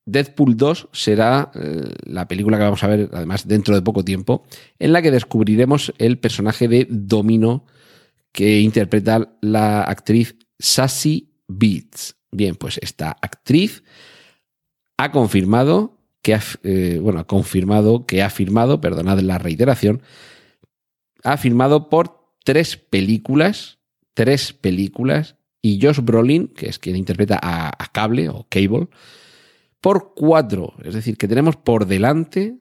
Deadpool 0.06 0.58
2 0.58 0.89
será 0.91 1.52
eh, 1.56 1.93
la 2.06 2.28
película 2.28 2.58
que 2.58 2.63
vamos 2.63 2.84
a 2.84 2.88
ver, 2.88 3.10
además, 3.13 3.48
dentro 3.48 3.74
de 3.74 3.82
poco 3.82 4.04
tiempo, 4.04 4.43
en 4.78 4.91
la 4.91 5.02
que 5.02 5.12
descubriremos 5.12 5.93
el 5.98 6.19
personaje 6.19 6.67
de 6.67 6.88
Domino 6.89 7.65
que 8.34 8.60
interpreta 8.60 9.38
la 9.41 9.84
actriz 9.84 10.36
Sassy 10.60 11.32
Beats. 11.48 12.17
Bien, 12.32 12.56
pues 12.56 12.80
esta 12.82 13.15
actriz 13.22 13.84
ha 14.98 15.12
confirmado 15.12 15.92
que 16.23 16.33
ha, 16.33 16.41
eh, 16.63 16.97
bueno, 16.99 17.19
ha 17.19 17.27
confirmado, 17.27 18.07
que 18.07 18.23
ha 18.23 18.31
firmado, 18.31 18.81
perdonad 18.81 19.19
la 19.19 19.38
reiteración, 19.38 20.01
ha 21.23 21.38
firmado 21.38 21.89
por 21.89 22.31
tres 22.43 22.77
películas, 22.77 23.77
tres 24.15 24.53
películas, 24.53 25.36
y 25.62 25.79
Josh 25.81 25.99
Brolin, 25.99 26.47
que 26.47 26.67
es 26.67 26.79
quien 26.79 26.95
interpreta 26.95 27.39
a, 27.41 27.67
a 27.67 27.91
Cable 27.91 28.29
o 28.29 28.47
Cable, 28.49 28.88
por 29.79 30.13
cuatro. 30.15 30.73
Es 30.83 30.93
decir, 30.93 31.17
que 31.17 31.27
tenemos 31.27 31.57
por 31.57 31.86
delante 31.86 32.57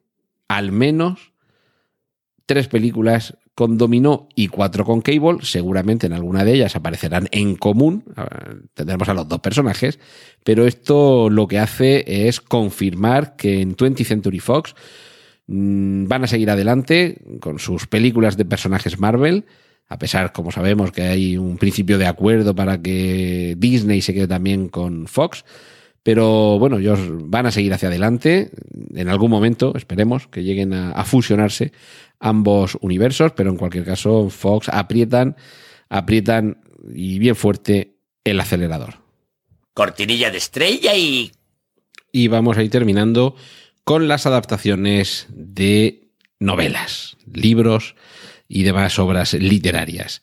al 0.48 0.72
menos 0.72 1.32
tres 2.46 2.68
películas 2.68 3.38
con 3.54 3.76
Dominó 3.76 4.28
y 4.34 4.48
cuatro 4.48 4.84
con 4.84 5.00
Cable. 5.00 5.38
Seguramente 5.42 6.06
en 6.06 6.12
alguna 6.12 6.44
de 6.44 6.54
ellas 6.54 6.76
aparecerán 6.76 7.28
en 7.32 7.56
común. 7.56 8.04
Tendremos 8.74 9.08
a 9.08 9.14
los 9.14 9.28
dos 9.28 9.40
personajes. 9.40 9.98
Pero 10.44 10.66
esto 10.66 11.30
lo 11.30 11.46
que 11.46 11.58
hace 11.58 12.28
es 12.28 12.40
confirmar 12.40 13.36
que 13.36 13.60
en 13.60 13.76
20th 13.76 14.04
Century 14.04 14.40
Fox 14.40 14.74
mm, 15.46 16.06
van 16.06 16.24
a 16.24 16.26
seguir 16.26 16.50
adelante 16.50 17.18
con 17.40 17.58
sus 17.58 17.86
películas 17.86 18.36
de 18.36 18.44
personajes 18.44 18.98
Marvel. 18.98 19.44
A 19.88 19.98
pesar, 19.98 20.32
como 20.32 20.50
sabemos, 20.50 20.90
que 20.90 21.02
hay 21.02 21.36
un 21.36 21.58
principio 21.58 21.98
de 21.98 22.06
acuerdo 22.06 22.54
para 22.54 22.80
que 22.80 23.54
Disney 23.58 24.00
se 24.00 24.14
quede 24.14 24.28
también 24.28 24.68
con 24.68 25.06
Fox. 25.06 25.44
Pero 26.02 26.58
bueno, 26.58 26.78
ellos 26.78 26.98
van 27.10 27.46
a 27.46 27.52
seguir 27.52 27.72
hacia 27.72 27.88
adelante. 27.88 28.50
En 28.94 29.08
algún 29.08 29.30
momento, 29.30 29.72
esperemos, 29.76 30.26
que 30.26 30.42
lleguen 30.42 30.74
a, 30.74 31.04
fusionarse 31.04 31.72
ambos 32.18 32.76
universos, 32.80 33.32
pero 33.32 33.50
en 33.50 33.56
cualquier 33.56 33.84
caso, 33.84 34.28
Fox 34.28 34.68
aprietan, 34.68 35.36
aprietan 35.88 36.58
y 36.92 37.18
bien 37.18 37.36
fuerte 37.36 37.96
el 38.24 38.40
acelerador. 38.40 38.94
Cortinilla 39.74 40.30
de 40.30 40.38
estrella 40.38 40.96
y... 40.96 41.32
Y 42.10 42.28
vamos 42.28 42.58
a 42.58 42.62
ir 42.62 42.70
terminando 42.70 43.36
con 43.84 44.06
las 44.06 44.26
adaptaciones 44.26 45.26
de 45.30 46.10
novelas, 46.38 47.16
libros 47.32 47.94
y 48.48 48.64
demás 48.64 48.98
obras 48.98 49.32
literarias. 49.34 50.22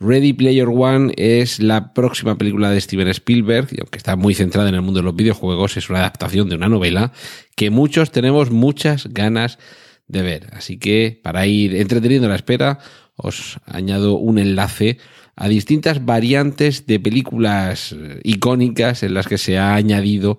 Ready 0.00 0.32
Player 0.32 0.68
One 0.68 1.12
es 1.16 1.58
la 1.58 1.92
próxima 1.92 2.38
película 2.38 2.70
de 2.70 2.80
Steven 2.80 3.08
Spielberg, 3.08 3.68
y 3.72 3.80
aunque 3.80 3.98
está 3.98 4.14
muy 4.14 4.32
centrada 4.34 4.68
en 4.68 4.76
el 4.76 4.82
mundo 4.82 5.00
de 5.00 5.04
los 5.04 5.16
videojuegos, 5.16 5.76
es 5.76 5.90
una 5.90 5.98
adaptación 5.98 6.48
de 6.48 6.54
una 6.54 6.68
novela 6.68 7.12
que 7.56 7.70
muchos 7.70 8.12
tenemos 8.12 8.52
muchas 8.52 9.08
ganas 9.12 9.58
de 10.06 10.22
ver. 10.22 10.46
Así 10.52 10.78
que 10.78 11.18
para 11.20 11.46
ir 11.48 11.74
entreteniendo 11.74 12.28
la 12.28 12.36
espera, 12.36 12.78
os 13.16 13.58
añado 13.66 14.14
un 14.14 14.38
enlace 14.38 14.98
a 15.34 15.48
distintas 15.48 16.04
variantes 16.04 16.86
de 16.86 17.00
películas 17.00 17.96
icónicas 18.22 19.02
en 19.02 19.14
las 19.14 19.26
que 19.26 19.38
se 19.38 19.58
ha 19.58 19.74
añadido 19.74 20.38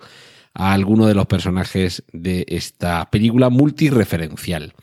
a 0.54 0.72
alguno 0.72 1.06
de 1.06 1.16
los 1.16 1.26
personajes 1.26 2.04
de 2.14 2.46
esta 2.48 3.10
película 3.12 3.50
multireferencial. 3.50 4.74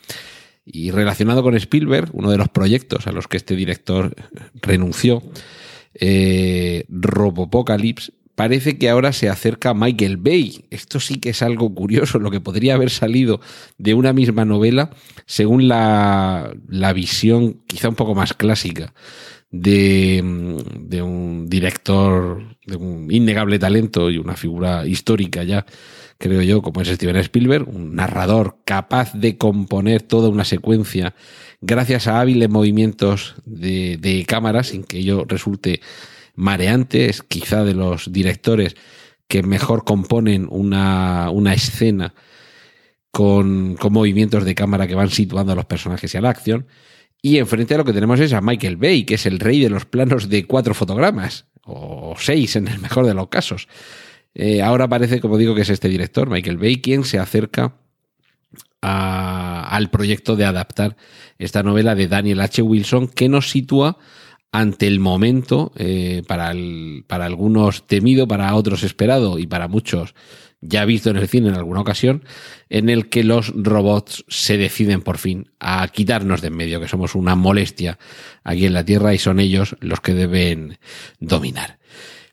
Y 0.66 0.90
relacionado 0.90 1.44
con 1.44 1.54
Spielberg, 1.54 2.10
uno 2.12 2.30
de 2.30 2.38
los 2.38 2.48
proyectos 2.48 3.06
a 3.06 3.12
los 3.12 3.28
que 3.28 3.36
este 3.36 3.54
director 3.54 4.14
renunció, 4.60 5.22
eh, 5.94 6.84
Robopocalypse, 6.88 8.12
parece 8.34 8.76
que 8.76 8.90
ahora 8.90 9.12
se 9.12 9.28
acerca 9.28 9.70
a 9.70 9.74
Michael 9.74 10.16
Bay. 10.16 10.66
Esto 10.70 10.98
sí 10.98 11.20
que 11.20 11.30
es 11.30 11.40
algo 11.40 11.72
curioso, 11.74 12.18
lo 12.18 12.32
que 12.32 12.40
podría 12.40 12.74
haber 12.74 12.90
salido 12.90 13.40
de 13.78 13.94
una 13.94 14.12
misma 14.12 14.44
novela, 14.44 14.90
según 15.24 15.68
la, 15.68 16.52
la 16.68 16.92
visión 16.92 17.62
quizá 17.68 17.88
un 17.88 17.94
poco 17.94 18.16
más 18.16 18.34
clásica 18.34 18.92
de, 19.50 20.60
de 20.80 21.02
un 21.02 21.48
director 21.48 22.56
de 22.66 22.76
un 22.76 23.10
innegable 23.10 23.58
talento 23.58 24.10
y 24.10 24.18
una 24.18 24.36
figura 24.36 24.86
histórica 24.86 25.44
ya, 25.44 25.64
creo 26.18 26.42
yo, 26.42 26.62
como 26.62 26.80
es 26.80 26.88
Steven 26.88 27.16
Spielberg, 27.16 27.68
un 27.68 27.94
narrador 27.94 28.58
capaz 28.64 29.12
de 29.14 29.36
componer 29.36 30.02
toda 30.02 30.28
una 30.28 30.44
secuencia 30.44 31.14
gracias 31.60 32.06
a 32.06 32.20
hábiles 32.20 32.48
movimientos 32.48 33.34
de, 33.44 33.96
de 33.98 34.24
cámara 34.26 34.62
sin 34.62 34.84
que 34.84 34.98
ello 34.98 35.24
resulte 35.26 35.80
mareante, 36.34 37.08
es 37.08 37.22
quizá 37.22 37.64
de 37.64 37.74
los 37.74 38.12
directores 38.12 38.76
que 39.28 39.42
mejor 39.42 39.84
componen 39.84 40.46
una, 40.50 41.30
una 41.30 41.52
escena 41.54 42.14
con, 43.10 43.76
con, 43.76 43.92
movimientos 43.92 44.44
de 44.44 44.54
cámara 44.54 44.86
que 44.86 44.94
van 44.94 45.10
situando 45.10 45.52
a 45.52 45.56
los 45.56 45.64
personajes 45.64 46.14
y 46.14 46.18
a 46.18 46.20
la 46.20 46.30
acción. 46.30 46.66
Y 47.22 47.38
enfrente 47.38 47.74
a 47.74 47.78
lo 47.78 47.84
que 47.84 47.94
tenemos 47.94 48.20
es 48.20 48.32
a 48.34 48.40
Michael 48.40 48.76
Bay, 48.76 49.04
que 49.04 49.14
es 49.14 49.26
el 49.26 49.40
rey 49.40 49.60
de 49.60 49.70
los 49.70 49.86
planos 49.86 50.28
de 50.28 50.46
cuatro 50.46 50.74
fotogramas, 50.74 51.46
o 51.64 52.14
seis 52.18 52.54
en 52.54 52.68
el 52.68 52.78
mejor 52.78 53.06
de 53.06 53.14
los 53.14 53.28
casos. 53.28 53.68
Eh, 54.38 54.60
ahora 54.60 54.86
parece, 54.86 55.18
como 55.18 55.38
digo, 55.38 55.54
que 55.54 55.62
es 55.62 55.70
este 55.70 55.88
director, 55.88 56.28
Michael 56.28 56.58
Bay, 56.58 56.82
quien 56.82 57.04
se 57.04 57.18
acerca 57.18 57.74
al 58.82 59.90
proyecto 59.90 60.36
de 60.36 60.44
adaptar 60.44 60.96
esta 61.38 61.62
novela 61.62 61.94
de 61.94 62.06
Daniel 62.06 62.42
H. 62.42 62.60
Wilson, 62.60 63.08
que 63.08 63.30
nos 63.30 63.50
sitúa 63.50 63.96
ante 64.52 64.86
el 64.86 65.00
momento, 65.00 65.72
eh, 65.76 66.22
para, 66.28 66.50
el, 66.50 67.04
para 67.06 67.24
algunos 67.24 67.86
temido, 67.86 68.28
para 68.28 68.54
otros 68.54 68.82
esperado 68.82 69.38
y 69.38 69.46
para 69.46 69.68
muchos 69.68 70.14
ya 70.60 70.84
visto 70.84 71.10
en 71.10 71.16
el 71.16 71.28
cine 71.28 71.48
en 71.48 71.54
alguna 71.54 71.80
ocasión, 71.80 72.24
en 72.68 72.88
el 72.88 73.08
que 73.08 73.24
los 73.24 73.52
robots 73.54 74.24
se 74.28 74.56
deciden 74.58 75.00
por 75.00 75.18
fin 75.18 75.50
a 75.60 75.86
quitarnos 75.88 76.40
de 76.40 76.48
en 76.48 76.56
medio, 76.56 76.80
que 76.80 76.88
somos 76.88 77.14
una 77.14 77.34
molestia 77.34 77.98
aquí 78.44 78.66
en 78.66 78.74
la 78.74 78.84
Tierra 78.84 79.14
y 79.14 79.18
son 79.18 79.40
ellos 79.40 79.76
los 79.80 80.00
que 80.00 80.14
deben 80.14 80.78
dominar. 81.20 81.78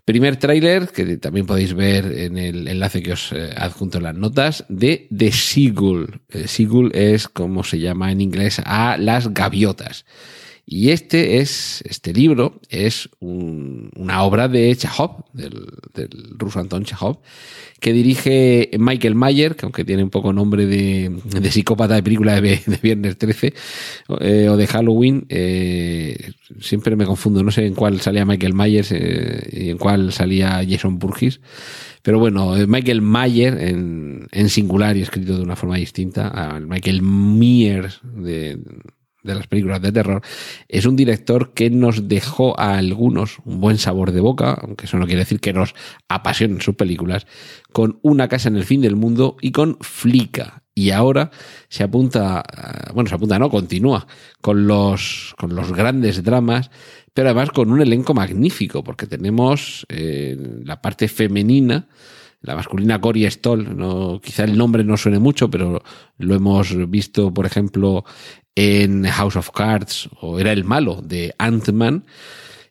Primer 0.05 0.35
tráiler, 0.35 0.89
que 0.89 1.15
también 1.15 1.45
podéis 1.45 1.73
ver 1.73 2.05
en 2.05 2.37
el 2.37 2.67
enlace 2.67 3.01
que 3.01 3.13
os 3.13 3.31
eh, 3.31 3.53
adjunto 3.55 3.99
en 3.99 4.03
las 4.03 4.15
notas, 4.15 4.65
de 4.67 5.07
The 5.15 5.31
Seagull. 5.31 6.19
Eh, 6.27 6.47
Seagull 6.49 6.91
es 6.93 7.29
como 7.29 7.63
se 7.63 7.79
llama 7.79 8.11
en 8.11 8.19
inglés 8.19 8.61
a 8.65 8.97
las 8.97 9.33
gaviotas. 9.33 10.05
Y 10.65 10.91
este 10.91 11.39
es, 11.39 11.83
este 11.85 12.13
libro 12.13 12.61
es 12.69 13.09
un, 13.19 13.91
una 13.97 14.23
obra 14.23 14.47
de 14.47 14.73
Chekhov, 14.75 15.25
del, 15.33 15.67
ruso 16.37 16.59
Anton 16.59 16.85
Chekhov, 16.85 17.19
que 17.81 17.91
dirige 17.91 18.71
Michael 18.79 19.13
Mayer, 19.13 19.57
que 19.57 19.65
aunque 19.65 19.83
tiene 19.83 20.03
un 20.03 20.09
poco 20.09 20.31
nombre 20.31 20.65
de, 20.65 21.11
psicópata 21.51 21.95
de 21.95 22.03
película 22.03 22.39
de, 22.39 22.61
Viernes 22.81 23.17
13 23.17 23.53
eh, 24.21 24.47
o 24.47 24.55
de 24.55 24.67
Halloween, 24.67 25.25
eh, 25.27 26.31
siempre 26.61 26.95
me 26.95 27.05
confundo, 27.05 27.43
no 27.43 27.51
sé 27.51 27.65
en 27.65 27.75
cuál 27.75 27.99
salía 27.99 28.23
Michael 28.25 28.53
Myers 28.53 28.93
eh, 28.93 29.49
y 29.51 29.69
en 29.69 29.77
cuál 29.77 30.13
salía 30.13 30.63
Jason 30.65 30.97
Burgess. 30.97 31.41
Pero 32.03 32.19
bueno, 32.19 32.55
Michael 32.67 33.01
Mayer 33.01 33.57
en, 33.59 34.49
singular 34.49 34.95
y 34.95 35.01
escrito 35.01 35.37
de 35.37 35.43
una 35.43 35.55
forma 35.55 35.77
distinta 35.77 36.59
Michael 36.67 37.01
Myers 37.01 38.01
de 38.03 38.59
de 39.23 39.35
las 39.35 39.47
películas 39.47 39.81
de 39.81 39.91
terror, 39.91 40.21
es 40.67 40.85
un 40.85 40.95
director 40.95 41.53
que 41.53 41.69
nos 41.69 42.07
dejó 42.07 42.59
a 42.59 42.77
algunos 42.77 43.37
un 43.45 43.59
buen 43.59 43.77
sabor 43.77 44.11
de 44.11 44.21
boca, 44.21 44.57
aunque 44.61 44.85
eso 44.85 44.97
no 44.97 45.05
quiere 45.05 45.21
decir 45.21 45.39
que 45.39 45.53
nos 45.53 45.73
apasionen 46.07 46.61
sus 46.61 46.75
películas, 46.75 47.25
con 47.71 47.99
Una 48.03 48.27
casa 48.27 48.49
en 48.49 48.57
el 48.57 48.65
fin 48.65 48.81
del 48.81 48.95
mundo 48.95 49.37
y 49.41 49.51
con 49.51 49.77
Flica. 49.81 50.63
Y 50.75 50.89
ahora 50.89 51.29
se 51.69 51.83
apunta, 51.83 52.43
bueno, 52.93 53.07
se 53.07 53.15
apunta, 53.15 53.37
no, 53.37 53.49
continúa 53.49 54.07
con 54.41 54.67
los, 54.67 55.35
con 55.37 55.55
los 55.55 55.71
grandes 55.71 56.23
dramas, 56.23 56.71
pero 57.13 57.29
además 57.29 57.51
con 57.51 57.71
un 57.71 57.81
elenco 57.81 58.13
magnífico, 58.13 58.83
porque 58.83 59.05
tenemos 59.05 59.85
eh, 59.89 60.35
la 60.63 60.81
parte 60.81 61.07
femenina, 61.07 61.87
la 62.41 62.55
masculina 62.55 62.99
Cory 62.99 63.29
Stoll, 63.29 63.77
no, 63.77 64.19
quizá 64.21 64.43
el 64.43 64.57
nombre 64.57 64.83
no 64.83 64.97
suene 64.97 65.19
mucho, 65.19 65.49
pero 65.49 65.81
lo 66.17 66.35
hemos 66.35 66.89
visto, 66.89 67.33
por 67.33 67.45
ejemplo, 67.45 68.03
en 68.55 69.05
House 69.05 69.35
of 69.35 69.51
Cards 69.51 70.09
o 70.21 70.39
era 70.39 70.51
el 70.51 70.63
malo 70.63 71.01
de 71.03 71.33
Ant-Man. 71.37 72.05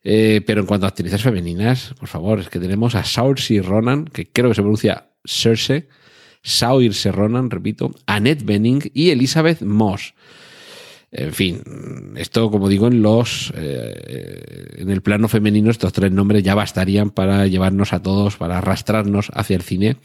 Eh, 0.05 0.43
pero 0.45 0.61
en 0.61 0.67
cuanto 0.67 0.87
a 0.87 0.89
actrices 0.89 1.23
femeninas, 1.23 1.95
por 1.99 2.09
favor, 2.09 2.41
es 2.41 2.49
que 2.49 2.59
tenemos 2.59 2.97
a 2.97 3.05
Saoirse 3.05 3.63
Ronan, 3.63 4.07
que 4.07 4.27
creo 4.29 4.49
que 4.49 4.57
se 4.57 4.63
pronuncia 4.63 5.07
Cersei, 5.25 5.87
Saoirse 6.43 7.13
Ronan, 7.13 7.51
repito, 7.51 7.95
Annette 8.07 8.45
Bening 8.45 8.91
y 8.95 9.11
Elizabeth 9.11 9.63
Moss. 9.63 10.15
En 11.13 11.33
fin, 11.35 11.63
esto, 12.17 12.51
como 12.51 12.69
digo, 12.69 12.89
en 12.89 13.03
los 13.03 13.53
eh, 13.55 14.77
en 14.79 14.91
el 14.91 15.03
plano 15.03 15.29
femenino, 15.29 15.71
estos 15.71 15.93
tres 15.93 16.11
nombres 16.11 16.43
ya 16.43 16.55
bastarían 16.55 17.11
para 17.11 17.47
llevarnos 17.47 17.93
a 17.93 18.03
todos, 18.03 18.39
para 18.39 18.59
arrastrarnos 18.59 19.31
hacia 19.35 19.57
el 19.57 19.63
cine 19.63 19.99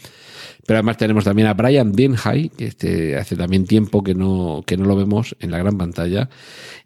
pero 0.65 0.77
además 0.77 0.97
tenemos 0.97 1.23
también 1.23 1.47
a 1.47 1.53
Brian 1.53 1.91
Denhigh, 1.91 2.49
que 2.49 2.67
este, 2.67 3.17
hace 3.17 3.35
también 3.35 3.65
tiempo 3.65 4.03
que 4.03 4.13
no, 4.13 4.63
que 4.65 4.77
no 4.77 4.85
lo 4.85 4.95
vemos 4.95 5.35
en 5.39 5.51
la 5.51 5.59
gran 5.59 5.77
pantalla. 5.77 6.29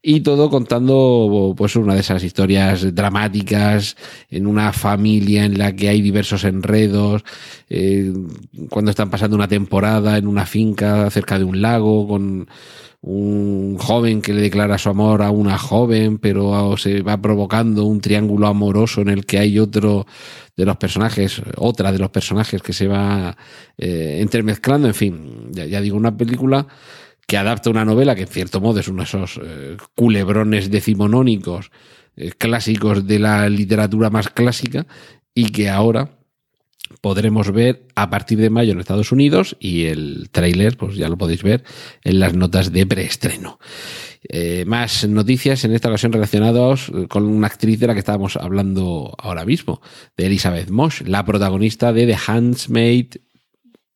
Y 0.01 0.21
todo 0.21 0.49
contando 0.49 1.53
pues 1.57 1.75
una 1.75 1.93
de 1.93 2.01
esas 2.01 2.23
historias 2.23 2.93
dramáticas 2.93 3.95
en 4.29 4.47
una 4.47 4.73
familia 4.73 5.45
en 5.45 5.57
la 5.57 5.75
que 5.75 5.89
hay 5.89 6.01
diversos 6.01 6.43
enredos, 6.43 7.23
eh, 7.69 8.11
cuando 8.69 8.91
están 8.91 9.09
pasando 9.09 9.35
una 9.35 9.47
temporada 9.47 10.17
en 10.17 10.27
una 10.27 10.45
finca 10.45 11.09
cerca 11.09 11.37
de 11.37 11.45
un 11.45 11.61
lago 11.61 12.07
con 12.07 12.47
un 13.01 13.77
joven 13.79 14.21
que 14.21 14.33
le 14.33 14.41
declara 14.41 14.77
su 14.77 14.89
amor 14.89 15.23
a 15.23 15.31
una 15.31 15.57
joven, 15.57 16.19
pero 16.19 16.77
se 16.77 17.01
va 17.01 17.19
provocando 17.19 17.85
un 17.85 17.99
triángulo 17.99 18.47
amoroso 18.47 19.01
en 19.01 19.09
el 19.09 19.25
que 19.25 19.39
hay 19.39 19.57
otro 19.57 20.05
de 20.55 20.65
los 20.65 20.77
personajes, 20.77 21.41
otra 21.57 21.91
de 21.91 21.97
los 21.97 22.11
personajes 22.11 22.61
que 22.61 22.73
se 22.73 22.87
va 22.87 23.35
eh, 23.77 24.19
entremezclando, 24.21 24.87
en 24.87 24.93
fin, 24.93 25.47
ya, 25.51 25.81
digo, 25.81 25.97
una 25.97 26.15
película 26.15 26.67
que 27.25 27.37
adapta 27.37 27.69
una 27.69 27.85
novela 27.85 28.13
que 28.13 28.23
en 28.23 28.27
cierto 28.27 28.61
modo 28.61 28.79
es 28.79 28.87
uno 28.87 28.99
de 28.99 29.05
esos 29.05 29.39
eh, 29.43 29.77
culebrones 29.95 30.69
decimonónicos 30.69 31.71
eh, 32.15 32.31
clásicos 32.37 33.07
de 33.07 33.19
la 33.19 33.49
literatura 33.49 34.09
más 34.09 34.29
clásica 34.29 34.85
y 35.33 35.51
que 35.51 35.69
ahora 35.69 36.20
podremos 36.99 37.51
ver 37.51 37.87
a 37.95 38.09
partir 38.09 38.39
de 38.39 38.49
mayo 38.49 38.73
en 38.73 38.79
Estados 38.79 39.11
Unidos 39.11 39.55
y 39.59 39.85
el 39.85 40.29
tráiler, 40.31 40.77
pues 40.77 40.95
ya 40.95 41.09
lo 41.09 41.17
podéis 41.17 41.43
ver 41.43 41.63
en 42.03 42.19
las 42.19 42.33
notas 42.33 42.71
de 42.71 42.85
preestreno. 42.85 43.59
Eh, 44.29 44.65
más 44.67 45.07
noticias 45.07 45.63
en 45.63 45.73
esta 45.73 45.89
ocasión 45.89 46.11
relacionadas 46.11 46.91
con 47.09 47.25
una 47.25 47.47
actriz 47.47 47.79
de 47.79 47.87
la 47.87 47.93
que 47.93 47.99
estábamos 47.99 48.37
hablando 48.37 49.15
ahora 49.17 49.45
mismo, 49.45 49.81
de 50.17 50.27
Elizabeth 50.27 50.69
Moss, 50.69 51.01
la 51.07 51.25
protagonista 51.25 51.91
de 51.93 52.05
The 52.05 52.17
Handmaid, 52.27 53.15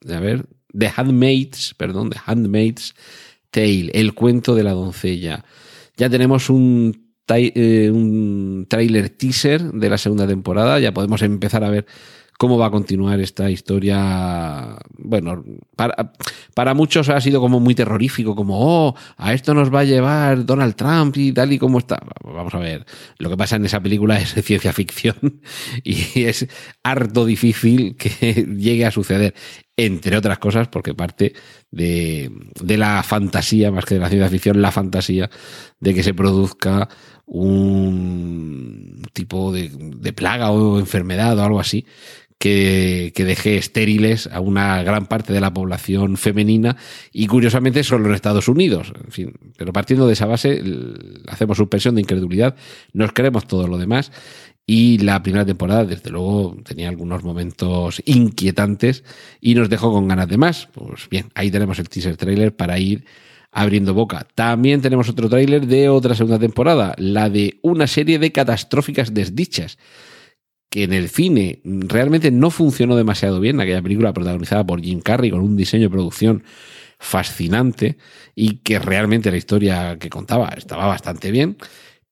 a 0.09 0.19
ver, 0.19 0.45
The 0.77 0.91
Handmaids, 0.95 1.73
perdón, 1.75 2.09
The 2.09 2.19
Handmaid's 2.25 2.95
Tale, 3.51 3.91
el 3.93 4.13
cuento 4.13 4.55
de 4.55 4.63
la 4.63 4.71
doncella. 4.71 5.45
Ya 5.95 6.09
tenemos 6.09 6.49
un 6.49 7.05
eh, 7.27 7.89
un 7.91 8.67
tráiler 8.69 9.09
teaser 9.09 9.63
de 9.71 9.89
la 9.89 9.97
segunda 9.97 10.27
temporada, 10.27 10.79
ya 10.79 10.93
podemos 10.93 11.23
empezar 11.23 11.63
a 11.63 11.71
ver 11.71 11.87
cómo 12.37 12.57
va 12.57 12.67
a 12.67 12.71
continuar 12.71 13.19
esta 13.19 13.49
historia. 13.49 14.77
Bueno, 14.97 15.43
para, 15.75 16.13
para 16.53 16.73
muchos 16.73 17.09
ha 17.09 17.21
sido 17.21 17.39
como 17.39 17.59
muy 17.59 17.75
terrorífico, 17.75 18.35
como, 18.35 18.57
oh, 18.59 18.95
a 19.17 19.33
esto 19.33 19.53
nos 19.53 19.73
va 19.73 19.81
a 19.81 19.85
llevar 19.85 20.45
Donald 20.45 20.75
Trump 20.75 21.15
y 21.17 21.31
tal 21.31 21.53
y 21.53 21.59
como 21.59 21.79
está. 21.79 22.01
Vamos 22.23 22.53
a 22.53 22.59
ver, 22.59 22.85
lo 23.17 23.29
que 23.29 23.37
pasa 23.37 23.55
en 23.55 23.65
esa 23.65 23.79
película 23.79 24.19
es 24.19 24.33
ciencia 24.43 24.73
ficción 24.73 25.41
y 25.83 26.23
es 26.23 26.47
harto 26.83 27.25
difícil 27.25 27.95
que 27.95 28.33
llegue 28.57 28.85
a 28.85 28.91
suceder, 28.91 29.33
entre 29.77 30.17
otras 30.17 30.39
cosas, 30.39 30.67
porque 30.67 30.93
parte 30.93 31.33
de, 31.71 32.31
de 32.61 32.77
la 32.77 33.03
fantasía, 33.03 33.71
más 33.71 33.85
que 33.85 33.95
de 33.95 34.01
la 34.01 34.09
ciencia 34.09 34.29
ficción, 34.29 34.61
la 34.61 34.71
fantasía 34.71 35.29
de 35.79 35.93
que 35.93 36.03
se 36.03 36.13
produzca 36.13 36.89
un 37.27 39.01
tipo 39.13 39.51
de, 39.51 39.71
de, 39.73 40.13
plaga 40.13 40.51
o 40.51 40.77
enfermedad 40.79 41.37
o 41.39 41.43
algo 41.43 41.59
así 41.59 41.85
que, 42.37 43.11
deje 43.15 43.57
estériles 43.57 44.27
a 44.27 44.39
una 44.39 44.83
gran 44.83 45.07
parte 45.07 45.33
de 45.33 45.41
la 45.41 45.53
población 45.53 46.17
femenina 46.17 46.77
y 47.11 47.27
curiosamente 47.27 47.83
solo 47.83 48.07
en 48.07 48.15
Estados 48.15 48.47
Unidos. 48.47 48.93
En 49.03 49.11
fin, 49.11 49.33
pero 49.57 49.73
partiendo 49.73 50.07
de 50.07 50.13
esa 50.13 50.25
base 50.25 50.61
hacemos 51.27 51.57
suspensión 51.57 51.95
de 51.95 52.01
incredulidad, 52.01 52.55
nos 52.93 53.13
creemos 53.13 53.47
todo 53.47 53.67
lo 53.67 53.77
demás 53.77 54.11
y 54.67 54.97
la 54.97 55.21
primera 55.21 55.45
temporada, 55.45 55.85
desde 55.85 56.09
luego, 56.09 56.57
tenía 56.63 56.89
algunos 56.89 57.23
momentos 57.23 58.01
inquietantes 58.05 59.03
y 59.39 59.53
nos 59.53 59.69
dejó 59.69 59.91
con 59.91 60.07
ganas 60.07 60.27
de 60.27 60.37
más. 60.37 60.67
Pues 60.73 61.07
bien, 61.09 61.29
ahí 61.35 61.51
tenemos 61.51 61.77
el 61.77 61.87
teaser 61.87 62.17
trailer 62.17 62.55
para 62.55 62.79
ir 62.79 63.05
abriendo 63.51 63.93
boca. 63.93 64.27
También 64.33 64.81
tenemos 64.81 65.07
otro 65.07 65.29
tráiler 65.29 65.67
de 65.67 65.87
otra 65.87 66.15
segunda 66.15 66.39
temporada, 66.39 66.95
la 66.97 67.29
de 67.29 67.59
una 67.61 67.85
serie 67.85 68.17
de 68.17 68.31
catastróficas 68.31 69.13
desdichas 69.13 69.77
que 70.75 70.83
en 70.83 70.91
el 70.91 71.07
cine 71.07 71.61
realmente 71.63 72.31
no 72.31 72.51
funcionó 72.51 72.97
demasiado 72.97 73.39
bien, 73.39 73.61
aquella 73.61 73.81
película 73.81 74.11
protagonizada 74.11 74.65
por 74.65 74.81
Jim 74.81 74.99
Carrey 74.99 75.31
con 75.31 75.39
un 75.39 75.55
diseño 75.55 75.83
de 75.83 75.89
producción 75.89 76.43
fascinante 76.99 77.95
y 78.35 78.57
que 78.57 78.77
realmente 78.77 79.31
la 79.31 79.37
historia 79.37 79.97
que 79.97 80.09
contaba 80.09 80.49
estaba 80.49 80.85
bastante 80.85 81.31
bien, 81.31 81.55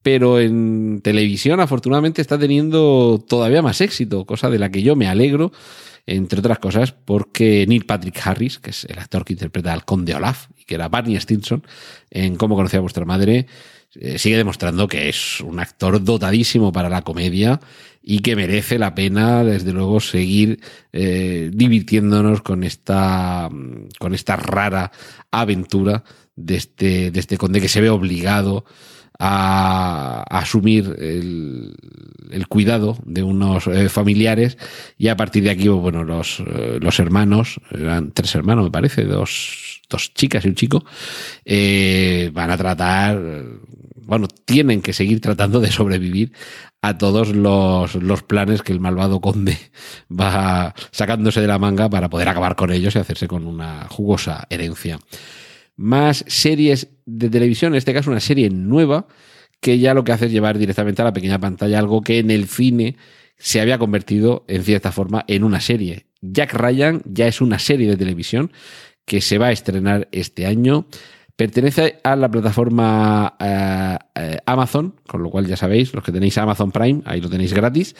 pero 0.02 0.40
en 0.40 1.02
televisión 1.04 1.60
afortunadamente 1.60 2.22
está 2.22 2.40
teniendo 2.40 3.22
todavía 3.28 3.62
más 3.62 3.82
éxito, 3.82 4.26
cosa 4.26 4.50
de 4.50 4.60
la 4.60 4.72
que 4.72 4.82
yo 4.82 4.96
me 4.96 5.10
alegro, 5.10 5.52
entre 6.06 6.40
otras 6.40 6.60
cosas 6.60 6.94
porque 6.94 7.66
Neil 7.68 7.86
Patrick 7.86 8.18
Harris, 8.26 8.60
que 8.60 8.70
es 8.70 8.86
el 8.86 8.98
actor 8.98 9.26
que 9.26 9.34
interpreta 9.34 9.74
al 9.74 9.84
conde 9.84 10.16
Olaf 10.16 10.48
y 10.58 10.64
que 10.64 10.76
era 10.76 10.88
Barney 10.88 11.20
Stinson 11.20 11.66
en 12.12 12.38
Cómo 12.38 12.56
conocía 12.56 12.80
a 12.80 12.82
vuestra 12.82 13.04
madre, 13.04 13.46
eh, 13.96 14.18
sigue 14.18 14.38
demostrando 14.38 14.88
que 14.88 15.10
es 15.10 15.42
un 15.42 15.60
actor 15.60 16.04
dotadísimo 16.04 16.72
para 16.72 16.90
la 16.90 17.04
comedia 17.04 17.60
y 18.04 18.20
que 18.20 18.36
merece 18.36 18.78
la 18.78 18.94
pena, 18.94 19.44
desde 19.46 19.72
luego, 19.72 20.02
seguir 20.02 20.60
eh, 20.92 21.50
divirtiéndonos 21.54 22.42
con 22.42 22.66
esta, 22.66 23.50
con 23.98 24.14
esta 24.14 24.36
rara 24.36 24.92
aventura 25.32 26.04
de 26.36 26.56
este, 26.58 27.12
de 27.12 27.20
este 27.20 27.38
conde 27.38 27.62
que 27.62 27.70
se 27.70 27.80
ve 27.80 27.90
obligado 27.90 28.66
a, 29.20 30.24
asumir 30.30 30.96
el, 31.00 31.76
el, 32.32 32.48
cuidado 32.48 32.98
de 33.06 33.24
unos 33.24 33.68
eh, 33.68 33.88
familiares. 33.88 34.58
Y 34.98 35.08
a 35.08 35.16
partir 35.16 35.44
de 35.44 35.52
aquí, 35.52 35.68
bueno, 35.70 36.04
los, 36.04 36.42
eh, 36.42 36.80
los 36.82 37.00
hermanos, 37.00 37.60
eran 37.72 38.12
tres 38.12 38.36
hermanos 38.36 38.66
me 38.66 38.72
parece, 38.72 39.06
dos, 39.06 39.82
dos 39.90 40.14
chicas 40.14 40.44
y 40.46 40.50
un 40.50 40.56
chico, 40.56 40.84
eh, 41.46 42.32
van 42.34 42.52
a 42.52 42.58
tratar, 42.58 43.22
bueno, 44.06 44.28
tienen 44.28 44.82
que 44.82 44.94
seguir 44.94 45.22
tratando 45.22 45.60
de 45.60 45.72
sobrevivir 45.72 46.34
a 46.82 46.98
todos 46.98 47.36
los, 47.36 47.96
los 47.96 48.24
planes 48.24 48.62
que 48.62 48.74
el 48.74 48.80
malvado 48.80 49.22
conde 49.22 49.58
va 50.12 50.74
sacándose 50.92 51.42
de 51.42 51.48
la 51.48 51.60
manga 51.60 51.90
para 51.90 52.10
poder 52.10 52.30
acabar 52.30 52.56
con 52.56 52.72
ellos 52.72 52.96
y 52.96 53.00
hacerse 53.00 53.28
con 53.28 53.48
una 53.48 53.88
jugosa 53.90 54.48
herencia 54.50 55.00
más 55.76 56.24
series 56.28 56.90
de 57.06 57.30
televisión, 57.30 57.74
en 57.74 57.78
este 57.78 57.94
caso 57.94 58.12
una 58.12 58.20
serie 58.20 58.50
nueva, 58.50 59.08
que 59.60 59.80
ya 59.80 59.94
lo 59.94 60.04
que 60.04 60.12
hace 60.12 60.26
es 60.26 60.32
llevar 60.32 60.58
directamente 60.58 61.02
a 61.02 61.06
la 61.06 61.14
pequeña 61.14 61.40
pantalla 61.40 61.80
algo 61.80 62.02
que 62.02 62.20
en 62.20 62.32
el 62.32 62.48
cine 62.48 62.98
se 63.38 63.62
había 63.62 63.78
convertido 63.78 64.46
en 64.48 64.64
cierta 64.64 64.92
forma 64.92 65.26
en 65.28 65.44
una 65.44 65.62
serie. 65.62 66.08
Jack 66.22 66.54
Ryan 66.54 67.02
ya 67.06 67.28
es 67.28 67.42
una 67.42 67.60
serie 67.60 67.88
de 67.90 67.98
televisión 67.98 68.52
que 69.06 69.22
se 69.22 69.38
va 69.38 69.48
a 69.48 69.52
estrenar 69.52 70.08
este 70.12 70.46
año. 70.46 70.88
Pertenece 71.36 72.00
a 72.04 72.16
la 72.16 72.30
plataforma 72.30 73.36
eh, 73.40 73.98
eh, 74.14 74.38
Amazon, 74.46 74.96
con 75.08 75.24
lo 75.24 75.32
cual 75.32 75.48
ya 75.48 75.58
sabéis, 75.58 75.94
los 75.94 76.04
que 76.04 76.12
tenéis 76.12 76.38
Amazon 76.38 76.72
Prime, 76.72 77.02
ahí 77.06 77.22
lo 77.22 77.30
tenéis 77.30 77.54
gratis. 77.54 77.96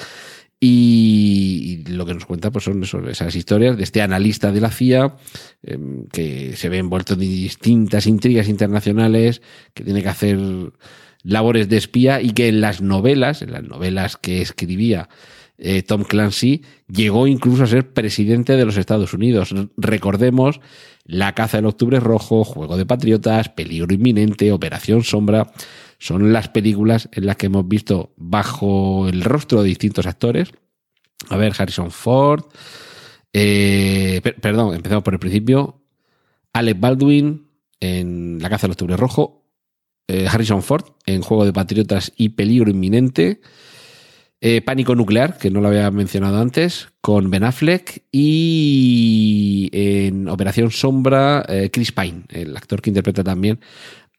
Y, 0.60 1.84
lo 1.88 2.06
que 2.06 2.14
nos 2.14 2.26
cuenta 2.26 2.52
pues 2.52 2.64
son 2.64 2.84
esas 3.10 3.36
historias 3.36 3.76
de 3.76 3.84
este 3.84 4.02
analista 4.02 4.52
de 4.52 4.62
la 4.62 4.72
CIA 4.72 5.18
em, 5.62 6.06
que 6.08 6.56
se 6.56 6.70
ve 6.70 6.78
envuelto 6.78 7.16
en 7.16 7.20
distintas 7.20 8.08
intrigas 8.08 8.48
internacionales, 8.48 9.42
que 9.74 9.84
tiene 9.84 10.02
que 10.02 10.10
hacer 10.10 10.40
labores 11.24 11.68
de 11.68 11.78
espía 11.78 12.22
y 12.22 12.32
que 12.32 12.48
en 12.48 12.62
las 12.62 12.82
novelas, 12.82 13.42
en 13.42 13.52
las 13.52 13.64
novelas 13.64 14.16
que 14.16 14.42
escribía 14.42 15.10
eh, 15.58 15.84
Tom 15.84 16.04
Clancy, 16.04 16.64
llegó 16.88 17.28
incluso 17.28 17.64
a 17.64 17.68
ser 17.68 17.94
presidente 17.94 18.56
de 18.56 18.66
los 18.66 18.78
Estados 18.78 19.14
Unidos. 19.14 19.54
Recordemos 19.78 20.62
La 21.06 21.34
caza 21.36 21.58
del 21.58 21.68
Octubre 21.68 22.00
Rojo, 22.00 22.44
Juego 22.44 22.78
de 22.78 22.86
Patriotas, 22.86 23.50
Peligro 23.50 23.94
Inminente, 23.94 24.52
Operación 24.52 25.04
Sombra 25.04 25.52
son 26.04 26.34
las 26.34 26.50
películas 26.50 27.08
en 27.14 27.26
las 27.26 27.38
que 27.38 27.46
hemos 27.46 27.66
visto 27.66 28.12
bajo 28.18 29.08
el 29.08 29.24
rostro 29.24 29.64
de 29.64 29.70
distintos 29.70 30.06
actores. 30.06 30.52
A 31.30 31.38
ver, 31.38 31.54
Harrison 31.58 31.92
Ford. 31.92 32.44
Eh, 33.32 34.20
perdón, 34.42 34.76
empezamos 34.76 35.02
por 35.06 35.14
el 35.14 35.22
principio. 35.22 35.82
Alec 36.52 36.78
Baldwin 36.78 37.48
en 37.80 38.40
La 38.42 38.50
caza 38.50 38.68
del 38.68 38.72
octubre 38.72 38.98
rojo. 38.98 39.46
Eh, 40.10 40.28
Harrison 40.30 40.62
Ford 40.62 40.84
en 41.06 41.22
Juego 41.22 41.46
de 41.46 41.54
Patriotas 41.54 42.12
y 42.18 42.30
Peligro 42.30 42.70
Inminente. 42.70 43.40
Eh, 44.46 44.62
Pánico 44.62 44.94
Nuclear, 44.94 45.38
que 45.38 45.50
no 45.50 45.62
lo 45.62 45.70
había 45.70 45.90
mencionado 45.90 46.42
antes, 46.42 46.90
con 47.00 47.30
Ben 47.30 47.46
Affleck. 47.46 48.04
Y 48.12 49.70
en 49.72 50.28
Operación 50.28 50.70
Sombra, 50.70 51.46
Chris 51.72 51.94
Pine, 51.94 52.24
el 52.28 52.58
actor 52.58 52.82
que 52.82 52.90
interpreta 52.90 53.24
también 53.24 53.62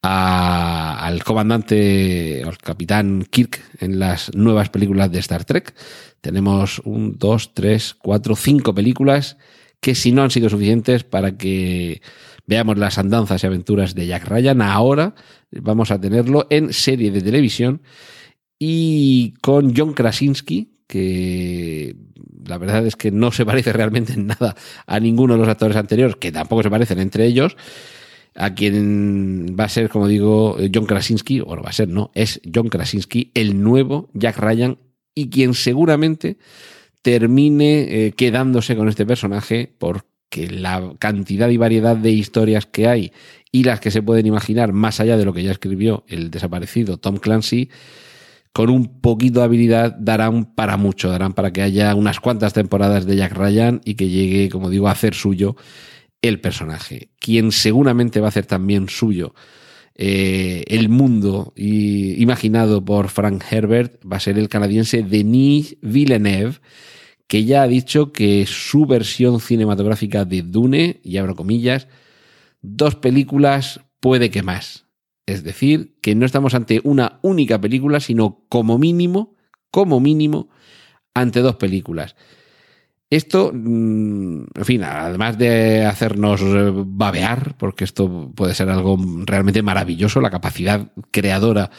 al 0.00 1.24
comandante 1.24 2.42
al 2.42 2.56
capitán 2.58 3.26
Kirk 3.30 3.60
en 3.80 3.98
las 3.98 4.34
nuevas 4.34 4.70
películas 4.70 5.12
de 5.12 5.18
Star 5.18 5.44
Trek. 5.44 5.74
Tenemos 6.22 6.78
un, 6.86 7.18
dos, 7.18 7.52
tres, 7.52 7.94
cuatro, 7.94 8.34
cinco 8.34 8.74
películas 8.74 9.36
que 9.80 9.94
si 9.94 10.12
no 10.12 10.22
han 10.22 10.30
sido 10.30 10.48
suficientes 10.48 11.04
para 11.04 11.36
que 11.36 12.00
veamos 12.46 12.78
las 12.78 12.96
andanzas 12.96 13.42
y 13.42 13.46
aventuras 13.46 13.94
de 13.94 14.06
Jack 14.06 14.26
Ryan, 14.26 14.62
ahora 14.62 15.14
vamos 15.50 15.90
a 15.90 16.00
tenerlo 16.00 16.46
en 16.48 16.72
serie 16.72 17.10
de 17.10 17.20
televisión 17.20 17.82
y 18.66 19.34
con 19.42 19.76
John 19.76 19.92
Krasinski, 19.92 20.78
que 20.86 21.94
la 22.46 22.56
verdad 22.56 22.86
es 22.86 22.96
que 22.96 23.10
no 23.10 23.30
se 23.30 23.44
parece 23.46 23.74
realmente 23.74 24.14
en 24.14 24.28
nada 24.28 24.56
a 24.86 25.00
ninguno 25.00 25.34
de 25.34 25.40
los 25.40 25.48
actores 25.48 25.76
anteriores, 25.76 26.16
que 26.16 26.32
tampoco 26.32 26.62
se 26.62 26.70
parecen 26.70 26.98
entre 26.98 27.26
ellos, 27.26 27.58
a 28.34 28.54
quien 28.54 29.54
va 29.60 29.64
a 29.64 29.68
ser, 29.68 29.90
como 29.90 30.08
digo, 30.08 30.56
John 30.74 30.86
Krasinski, 30.86 31.40
o 31.40 31.54
no 31.54 31.62
va 31.62 31.68
a 31.68 31.74
ser, 31.74 31.88
no, 31.88 32.10
es 32.14 32.40
John 32.52 32.70
Krasinski, 32.70 33.30
el 33.34 33.62
nuevo 33.62 34.08
Jack 34.14 34.38
Ryan, 34.38 34.78
y 35.14 35.28
quien 35.28 35.52
seguramente 35.52 36.38
termine 37.02 38.06
eh, 38.06 38.12
quedándose 38.12 38.76
con 38.76 38.88
este 38.88 39.04
personaje 39.04 39.74
porque 39.78 40.48
la 40.48 40.94
cantidad 40.98 41.50
y 41.50 41.58
variedad 41.58 41.96
de 41.96 42.12
historias 42.12 42.64
que 42.64 42.88
hay 42.88 43.12
y 43.52 43.64
las 43.64 43.78
que 43.78 43.90
se 43.90 44.00
pueden 44.00 44.24
imaginar 44.24 44.72
más 44.72 45.00
allá 45.00 45.18
de 45.18 45.26
lo 45.26 45.34
que 45.34 45.42
ya 45.42 45.52
escribió 45.52 46.02
el 46.08 46.30
desaparecido 46.30 46.96
Tom 46.96 47.18
Clancy, 47.18 47.68
con 48.54 48.70
un 48.70 49.00
poquito 49.00 49.40
de 49.40 49.46
habilidad 49.46 49.96
darán 49.98 50.44
para 50.54 50.76
mucho, 50.76 51.10
darán 51.10 51.32
para 51.32 51.52
que 51.52 51.60
haya 51.60 51.92
unas 51.96 52.20
cuantas 52.20 52.52
temporadas 52.52 53.04
de 53.04 53.16
Jack 53.16 53.32
Ryan 53.32 53.80
y 53.84 53.96
que 53.96 54.08
llegue, 54.08 54.48
como 54.48 54.70
digo, 54.70 54.86
a 54.86 54.92
hacer 54.92 55.14
suyo 55.14 55.56
el 56.22 56.40
personaje. 56.40 57.10
Quien 57.18 57.50
seguramente 57.50 58.20
va 58.20 58.26
a 58.26 58.28
hacer 58.28 58.46
también 58.46 58.88
suyo 58.88 59.34
eh, 59.96 60.62
el 60.68 60.88
mundo 60.88 61.52
imaginado 61.56 62.84
por 62.84 63.08
Frank 63.08 63.42
Herbert 63.50 64.00
va 64.04 64.18
a 64.18 64.20
ser 64.20 64.38
el 64.38 64.48
canadiense 64.48 65.02
Denis 65.02 65.76
Villeneuve, 65.82 66.60
que 67.26 67.44
ya 67.44 67.62
ha 67.62 67.68
dicho 67.68 68.12
que 68.12 68.46
su 68.46 68.86
versión 68.86 69.40
cinematográfica 69.40 70.24
de 70.24 70.42
Dune, 70.42 71.00
y 71.02 71.16
abro 71.16 71.34
comillas, 71.34 71.88
dos 72.62 72.94
películas 72.94 73.80
puede 73.98 74.30
que 74.30 74.44
más. 74.44 74.83
Es 75.26 75.42
decir, 75.42 75.96
que 76.02 76.14
no 76.14 76.26
estamos 76.26 76.54
ante 76.54 76.80
una 76.84 77.18
única 77.22 77.60
película, 77.60 78.00
sino 78.00 78.44
como 78.48 78.78
mínimo, 78.78 79.36
como 79.70 80.00
mínimo, 80.00 80.50
ante 81.14 81.40
dos 81.40 81.56
películas. 81.56 82.14
Esto, 83.10 83.52
mm, 83.54 84.44
en 84.54 84.64
fin, 84.64 84.82
además 84.82 85.38
de 85.38 85.84
hacernos 85.84 86.40
eh, 86.42 86.72
babear, 86.74 87.56
porque 87.58 87.84
esto 87.84 88.32
puede 88.34 88.54
ser 88.54 88.70
algo 88.70 88.98
realmente 89.24 89.62
maravilloso, 89.62 90.20
la 90.20 90.30
capacidad 90.30 90.90
creadora 91.10 91.70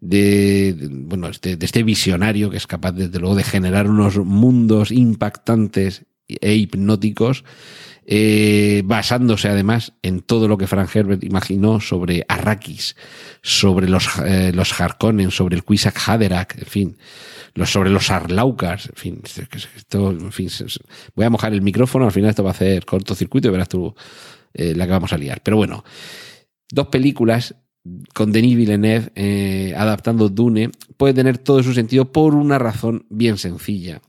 de, 0.00 0.88
bueno, 0.90 1.28
este, 1.28 1.56
de 1.56 1.66
este 1.66 1.82
visionario 1.82 2.48
que 2.48 2.56
es 2.56 2.66
capaz, 2.66 2.92
desde 2.92 3.18
luego, 3.18 3.34
de 3.34 3.44
generar 3.44 3.90
unos 3.90 4.16
mundos 4.18 4.90
impactantes 4.90 6.06
e 6.26 6.54
hipnóticos, 6.54 7.44
eh, 8.10 8.82
basándose 8.86 9.48
además 9.48 9.92
en 10.02 10.20
todo 10.22 10.48
lo 10.48 10.56
que 10.56 10.66
Frank 10.66 10.88
Herbert 10.96 11.22
imaginó 11.24 11.78
sobre 11.80 12.24
Arrakis, 12.26 12.96
sobre 13.42 13.88
los, 13.88 14.08
eh, 14.24 14.50
los 14.54 14.80
Harkonnen, 14.80 15.30
sobre 15.30 15.56
el 15.56 15.64
Quisak 15.64 16.08
Haderach, 16.08 16.56
en 16.56 16.66
fin 16.66 16.96
sobre 17.66 17.90
los 17.90 18.10
Arlaucas, 18.10 18.86
en 18.86 18.94
fin, 18.94 19.22
esto, 19.76 20.10
en 20.10 20.32
fin, 20.32 20.48
voy 21.14 21.24
a 21.24 21.30
mojar 21.30 21.52
el 21.52 21.62
micrófono, 21.62 22.06
al 22.06 22.12
final 22.12 22.30
esto 22.30 22.44
va 22.44 22.50
a 22.50 22.52
hacer 22.52 22.84
cortocircuito 22.84 23.48
y 23.48 23.50
verás 23.50 23.68
tú 23.68 23.94
eh, 24.54 24.74
la 24.74 24.86
que 24.86 24.92
vamos 24.92 25.12
a 25.12 25.18
liar. 25.18 25.40
Pero 25.42 25.56
bueno, 25.56 25.84
dos 26.70 26.88
películas 26.88 27.54
con 28.14 28.32
Denis 28.32 28.56
Villeneuve 28.56 29.10
eh, 29.14 29.74
adaptando 29.76 30.28
Dune 30.28 30.70
puede 30.96 31.14
tener 31.14 31.38
todo 31.38 31.62
su 31.62 31.72
sentido 31.72 32.12
por 32.12 32.34
una 32.34 32.58
razón 32.58 33.06
bien 33.08 33.38
sencilla. 33.38 34.00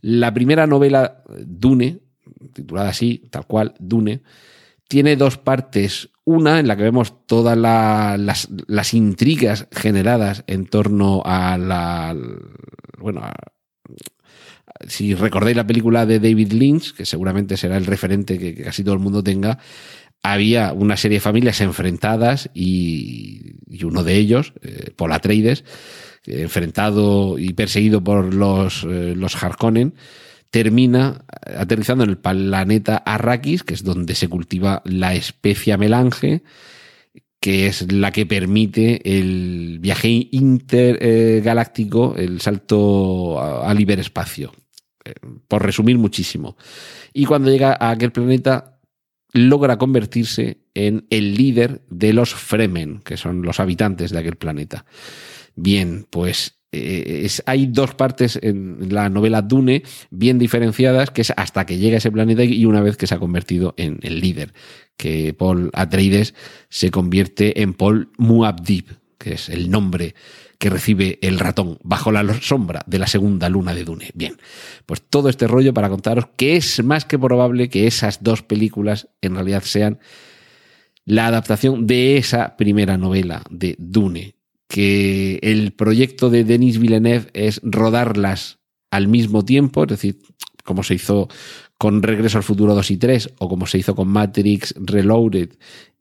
La 0.00 0.32
primera 0.32 0.66
novela, 0.66 1.24
Dune, 1.44 2.00
titulada 2.52 2.90
así, 2.90 3.28
tal 3.30 3.46
cual, 3.46 3.74
Dune, 3.78 4.22
tiene 4.88 5.16
dos 5.16 5.36
partes. 5.38 6.10
Una 6.24 6.58
en 6.60 6.66
la 6.66 6.76
que 6.76 6.82
vemos 6.82 7.26
todas 7.26 7.56
las, 7.56 8.48
las, 8.66 8.94
intrigas 8.94 9.66
generadas 9.70 10.44
en 10.46 10.66
torno 10.66 11.22
a 11.24 11.56
la. 11.56 12.16
Bueno, 12.98 13.22
si 14.86 15.14
recordáis 15.14 15.56
la 15.56 15.66
película 15.66 16.06
de 16.06 16.20
David 16.20 16.52
Lynch, 16.52 16.94
que 16.94 17.06
seguramente 17.06 17.56
será 17.56 17.76
el 17.76 17.86
referente 17.86 18.38
que, 18.38 18.54
casi 18.54 18.84
todo 18.84 18.94
el 18.94 19.00
mundo 19.00 19.22
tenga, 19.22 19.58
había 20.22 20.72
una 20.72 20.96
serie 20.96 21.16
de 21.16 21.22
familias 21.22 21.60
enfrentadas 21.60 22.50
y, 22.54 23.54
uno 23.84 24.02
de 24.02 24.16
ellos, 24.16 24.52
eh, 24.62 24.92
enfrentado 26.26 27.38
y 27.38 27.54
perseguido 27.54 28.02
por 28.02 28.34
los, 28.34 28.84
eh, 28.84 29.14
los 29.16 29.42
Harkonnen, 29.42 29.94
termina 30.50 31.24
aterrizando 31.58 32.04
en 32.04 32.10
el 32.10 32.18
planeta 32.18 32.96
Arrakis, 32.96 33.62
que 33.62 33.74
es 33.74 33.84
donde 33.84 34.14
se 34.14 34.28
cultiva 34.28 34.82
la 34.84 35.14
especia 35.14 35.76
melange, 35.76 36.42
que 37.40 37.66
es 37.66 37.92
la 37.92 38.10
que 38.10 38.26
permite 38.26 39.18
el 39.18 39.78
viaje 39.80 40.28
intergaláctico, 40.30 42.16
el 42.16 42.40
salto 42.40 43.40
al 43.40 43.80
hiperespacio. 43.80 44.52
Eh, 45.08 45.14
por 45.46 45.64
resumir 45.64 45.96
muchísimo. 45.96 46.56
Y 47.12 47.24
cuando 47.24 47.50
llega 47.50 47.76
a 47.78 47.90
aquel 47.90 48.12
planeta, 48.12 48.78
logra 49.32 49.78
convertirse 49.78 50.58
en 50.74 51.06
el 51.10 51.34
líder 51.34 51.82
de 51.88 52.12
los 52.12 52.34
Fremen, 52.34 53.00
que 53.00 53.16
son 53.16 53.42
los 53.42 53.60
habitantes 53.60 54.10
de 54.10 54.18
aquel 54.18 54.36
planeta. 54.36 54.84
Bien, 55.54 56.06
pues 56.10 56.57
eh, 56.70 57.28
hay 57.46 57.66
dos 57.66 57.94
partes 57.94 58.38
en 58.42 58.92
la 58.92 59.08
novela 59.08 59.42
Dune 59.42 59.82
bien 60.10 60.38
diferenciadas, 60.38 61.10
que 61.10 61.22
es 61.22 61.32
hasta 61.36 61.64
que 61.64 61.78
llega 61.78 61.96
ese 61.96 62.12
planeta 62.12 62.44
y 62.44 62.64
una 62.66 62.82
vez 62.82 62.96
que 62.96 63.06
se 63.06 63.14
ha 63.14 63.18
convertido 63.18 63.74
en 63.78 63.98
el 64.02 64.20
líder, 64.20 64.52
que 64.96 65.32
Paul 65.32 65.70
Atreides 65.72 66.34
se 66.68 66.90
convierte 66.90 67.62
en 67.62 67.72
Paul 67.72 68.10
Muad'Dib, 68.18 68.98
que 69.16 69.32
es 69.34 69.48
el 69.48 69.70
nombre 69.70 70.14
que 70.58 70.70
recibe 70.70 71.18
el 71.22 71.38
ratón 71.38 71.78
bajo 71.82 72.12
la 72.12 72.24
sombra 72.40 72.82
de 72.86 72.98
la 72.98 73.06
segunda 73.06 73.48
luna 73.48 73.74
de 73.74 73.84
Dune. 73.84 74.10
Bien, 74.14 74.36
pues 74.84 75.02
todo 75.02 75.28
este 75.28 75.46
rollo 75.46 75.72
para 75.72 75.88
contaros 75.88 76.28
que 76.36 76.56
es 76.56 76.82
más 76.84 77.04
que 77.04 77.18
probable 77.18 77.70
que 77.70 77.86
esas 77.86 78.22
dos 78.22 78.42
películas 78.42 79.08
en 79.22 79.34
realidad 79.36 79.62
sean 79.62 80.00
la 81.04 81.26
adaptación 81.28 81.86
de 81.86 82.18
esa 82.18 82.56
primera 82.56 82.98
novela 82.98 83.42
de 83.48 83.76
Dune 83.78 84.37
que 84.68 85.38
el 85.42 85.72
proyecto 85.72 86.30
de 86.30 86.44
Denis 86.44 86.78
Villeneuve 86.78 87.30
es 87.32 87.60
rodarlas 87.64 88.58
al 88.90 89.08
mismo 89.08 89.44
tiempo, 89.44 89.82
es 89.82 89.88
decir, 89.88 90.18
como 90.64 90.82
se 90.82 90.94
hizo 90.94 91.28
con 91.78 92.02
Regreso 92.02 92.38
al 92.38 92.44
Futuro 92.44 92.74
2 92.74 92.90
y 92.90 92.96
3 92.98 93.34
o 93.38 93.48
como 93.48 93.66
se 93.66 93.78
hizo 93.78 93.94
con 93.94 94.08
Matrix 94.08 94.74
Reloaded 94.76 95.50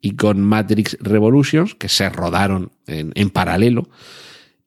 y 0.02 0.12
con 0.16 0.42
Matrix 0.42 0.98
Revolutions, 1.00 1.76
que 1.76 1.90
se 1.90 2.10
rodaron 2.10 2.72
en, 2.86 3.12
en 3.16 3.30
paralelo 3.30 3.90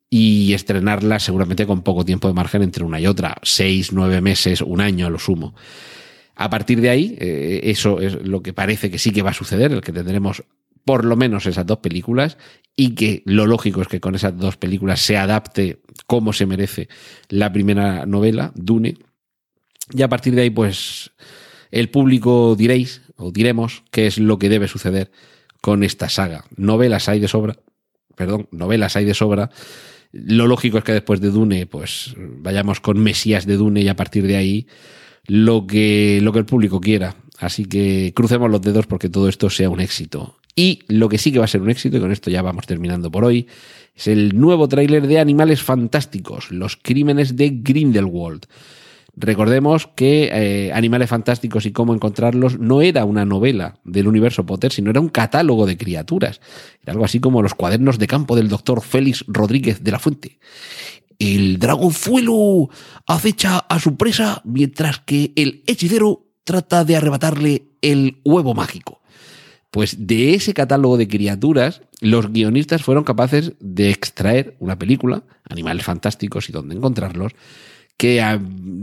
y 0.09 0.55
estrenarlas 0.55 1.23
seguramente 1.23 1.67
con 1.67 1.83
poco 1.83 2.05
tiempo 2.05 2.27
de 2.27 2.35
margen 2.35 2.63
entre 2.63 2.85
una 2.85 3.01
y 3.01 3.07
otra, 3.07 3.37
seis, 3.43 3.93
nueve 3.93 4.21
meses, 4.21 4.61
un 4.61 4.81
año 4.81 5.07
a 5.07 5.11
lo 5.11 5.19
sumo. 5.19 5.55
A 6.35 6.49
partir 6.51 6.81
de 6.81 6.91
ahí, 6.91 7.17
eh, 7.21 7.61
eso 7.65 8.01
es 8.01 8.27
lo 8.27 8.43
que 8.43 8.53
parece 8.53 8.91
que 8.91 8.99
sí 8.99 9.13
que 9.13 9.23
va 9.23 9.31
a 9.31 9.35
suceder, 9.35 9.73
el 9.73 9.83
que 9.83 9.93
tendremos 9.93 10.43
por 10.85 11.05
lo 11.05 11.17
menos 11.17 11.47
esas 11.47 11.67
dos 11.67 11.79
películas 11.79 12.39
y 12.77 12.95
que 12.95 13.23
lo 13.27 13.47
lógico 13.47 13.83
es 13.83 13.89
que 13.89 14.01
con 14.01 14.15
esas 14.15 14.37
dos 14.39 14.57
películas 14.57 15.01
se 15.01 15.17
adapte 15.17 15.81
como 16.07 16.33
se 16.33 16.47
merece 16.47 16.89
la 17.29 17.53
primera 17.53 18.07
novela, 18.07 18.53
Dune. 18.55 18.97
Y 19.93 20.03
a 20.03 20.09
partir 20.09 20.35
de 20.35 20.43
ahí, 20.43 20.51
pues 20.51 21.11
el 21.71 21.91
público 21.91 22.57
diréis 22.57 23.03
o 23.17 23.31
diremos 23.31 23.85
qué 23.91 24.07
es 24.07 24.19
lo 24.19 24.39
que 24.39 24.49
debe 24.49 24.67
suceder 24.67 25.11
con 25.61 25.85
esta 25.85 26.09
saga. 26.09 26.45
Novelas 26.57 27.09
hay 27.09 27.21
de 27.21 27.29
sobra, 27.29 27.57
perdón, 28.17 28.49
novelas 28.51 28.97
hay 28.97 29.05
de 29.05 29.15
sobra. 29.15 29.51
Lo 30.13 30.47
lógico 30.47 30.79
es 30.79 30.85
que 30.85 30.93
después 30.93 31.21
de 31.21 31.31
Dune, 31.31 31.67
pues 31.67 32.15
vayamos 32.17 32.81
con 32.81 32.99
Mesías 32.99 33.47
de 33.47 33.57
Dune 33.57 33.83
y 33.83 33.89
a 33.89 33.97
partir 33.97 34.27
de 34.27 34.37
ahí 34.37 34.67
lo 35.27 35.67
que, 35.67 36.21
lo 36.23 36.33
que 36.33 36.41
el 36.41 36.47
público 36.47 36.81
quiera. 36.81 37.15
Así 37.39 37.67
que 37.67 38.13
crucemos 38.15 38.51
los 38.51 38.63
dedos 38.63 38.87
porque 38.87 39.09
todo 39.09 39.29
esto 39.29 39.51
sea 39.51 39.71
un 39.71 39.81
éxito. 39.81 40.40
Y 40.61 40.81
lo 40.89 41.09
que 41.09 41.17
sí 41.17 41.33
que 41.33 41.39
va 41.39 41.47
a 41.47 41.49
ser 41.49 41.63
un 41.63 41.71
éxito, 41.71 41.97
y 41.97 42.01
con 42.01 42.13
esto 42.13 42.31
ya 42.31 42.43
vamos 42.43 42.67
terminando 42.67 43.11
por 43.11 43.25
hoy, 43.25 43.47
es 43.97 44.09
el 44.09 44.39
nuevo 44.39 44.69
tráiler 44.69 45.07
de 45.07 45.19
Animales 45.19 45.63
Fantásticos, 45.63 46.51
Los 46.51 46.77
Crímenes 46.77 47.35
de 47.35 47.49
Grindelwald. 47.63 48.45
Recordemos 49.17 49.89
que 49.97 50.29
eh, 50.31 50.71
Animales 50.75 51.09
Fantásticos 51.09 51.65
y 51.65 51.73
cómo 51.73 51.95
encontrarlos 51.95 52.59
no 52.59 52.83
era 52.83 53.07
una 53.07 53.25
novela 53.25 53.79
del 53.85 54.07
universo 54.07 54.45
Potter, 54.45 54.71
sino 54.71 54.91
era 54.91 55.01
un 55.01 55.09
catálogo 55.09 55.65
de 55.65 55.79
criaturas. 55.79 56.43
Era 56.83 56.93
algo 56.93 57.07
así 57.07 57.21
como 57.21 57.41
los 57.41 57.55
cuadernos 57.55 57.99
de 57.99 58.07
campo 58.07 58.37
del 58.37 58.51
doctor 58.51 58.83
Félix 58.83 59.25
Rodríguez 59.29 59.83
de 59.83 59.93
la 59.93 59.99
Fuente. 59.99 60.41
El 61.19 61.59
dragonfuelo 61.59 62.69
acecha 63.07 63.61
a 63.61 63.81
su 63.81 63.97
presa 63.97 64.43
mientras 64.45 64.99
que 64.99 65.33
el 65.37 65.63
hechicero 65.67 66.27
trata 66.45 66.85
de 66.85 66.97
arrebatarle 66.97 67.63
el 67.81 68.19
huevo 68.27 68.53
mágico. 68.53 69.00
Pues 69.71 70.07
de 70.07 70.35
ese 70.35 70.53
catálogo 70.53 70.97
de 70.97 71.07
criaturas, 71.07 71.83
los 72.01 72.33
guionistas 72.33 72.83
fueron 72.83 73.05
capaces 73.05 73.53
de 73.61 73.91
extraer 73.91 74.57
una 74.59 74.79
película, 74.79 75.23
Animales 75.49 75.85
Fantásticos 75.85 76.49
y 76.49 76.53
dónde 76.53 76.75
encontrarlos, 76.75 77.33
que 77.97 78.25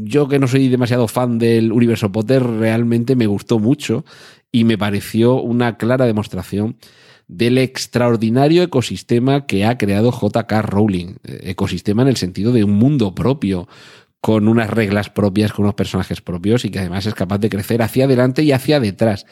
yo 0.03 0.27
que 0.27 0.39
no 0.39 0.47
soy 0.47 0.69
demasiado 0.69 1.07
fan 1.07 1.39
del 1.39 1.71
universo 1.71 2.11
Potter, 2.11 2.43
realmente 2.43 3.15
me 3.15 3.25
gustó 3.25 3.59
mucho 3.59 4.05
y 4.51 4.63
me 4.63 4.77
pareció 4.77 5.41
una 5.41 5.77
clara 5.77 6.05
demostración 6.05 6.77
del 7.27 7.57
extraordinario 7.57 8.63
ecosistema 8.63 9.45
que 9.45 9.65
ha 9.65 9.77
creado 9.77 10.11
JK 10.11 10.51
Rowling. 10.61 11.15
Ecosistema 11.23 12.03
en 12.03 12.07
el 12.07 12.17
sentido 12.17 12.53
de 12.53 12.63
un 12.63 12.73
mundo 12.73 13.13
propio, 13.13 13.67
con 14.21 14.47
unas 14.47 14.69
reglas 14.69 15.09
propias, 15.09 15.51
con 15.51 15.65
unos 15.65 15.75
personajes 15.75 16.21
propios 16.21 16.63
y 16.65 16.69
que 16.69 16.79
además 16.79 17.05
es 17.05 17.13
capaz 17.13 17.39
de 17.39 17.49
crecer 17.49 17.81
hacia 17.81 18.05
adelante 18.05 18.43
y 18.43 18.51
hacia 18.51 18.79
detrás. 18.79 19.25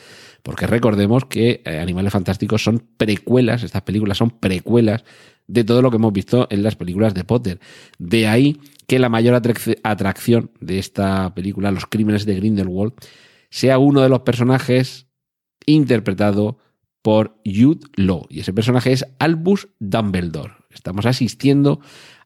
Porque 0.45 0.67
recordemos 0.67 1.25
que 1.25 1.63
eh, 1.65 1.79
Animales 1.79 2.13
Fantásticos 2.13 2.63
son 2.63 2.87
precuelas, 2.97 3.63
estas 3.63 3.81
películas 3.81 4.19
son 4.19 4.29
precuelas 4.29 5.03
de 5.47 5.63
todo 5.63 5.81
lo 5.81 5.89
que 5.89 5.97
hemos 5.97 6.13
visto 6.13 6.45
en 6.51 6.61
las 6.61 6.75
películas 6.75 7.15
de 7.15 7.23
Potter. 7.23 7.59
De 7.97 8.27
ahí 8.27 8.59
que 8.85 8.99
la 8.99 9.09
mayor 9.09 9.33
atracción 9.33 10.51
de 10.59 10.77
esta 10.77 11.33
película, 11.33 11.71
Los 11.71 11.87
Crímenes 11.87 12.27
de 12.27 12.35
Grindelwald, 12.35 12.93
sea 13.49 13.79
uno 13.79 14.01
de 14.01 14.09
los 14.09 14.19
personajes 14.19 15.07
interpretado 15.65 16.59
por 17.01 17.41
Jude 17.43 17.87
Law. 17.95 18.27
Y 18.29 18.41
ese 18.41 18.53
personaje 18.53 18.91
es 18.91 19.03
Albus 19.17 19.69
Dumbledore. 19.79 20.53
Estamos 20.69 21.07
asistiendo 21.07 21.79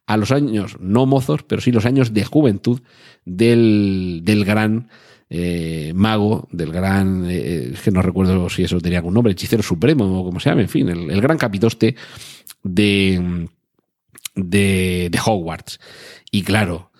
a 0.08 0.18
los 0.18 0.34
años, 0.34 0.76
no 0.82 1.06
mozos, 1.06 1.44
pero 1.44 1.62
sí 1.62 1.72
los 1.72 1.86
años 1.86 2.14
de 2.14 2.26
juventud 2.26 2.82
del, 3.24 4.24
del 4.26 4.44
gran 4.44 4.90
eh, 5.30 5.92
mago, 5.96 6.48
del 6.52 6.72
gran, 6.72 7.30
eh, 7.30 7.72
es 7.74 7.82
que 7.82 7.92
no 7.92 8.02
recuerdo 8.02 8.50
si 8.50 8.64
eso 8.64 8.82
tenía 8.82 9.00
algún 9.00 9.14
nombre, 9.14 9.34
hechicero 9.34 9.62
supremo 9.62 10.22
o 10.22 10.26
como 10.26 10.40
se 10.40 10.50
llama, 10.50 10.62
en 10.62 10.70
fin, 10.70 10.90
el, 10.90 11.22
gran 11.22 11.38
capitoste 11.38 11.96
de, 12.64 13.48
de, 14.36 15.10
de 15.12 15.20
Hogwarts. 15.24 15.80
Y 16.32 16.44
claro, 16.44 16.92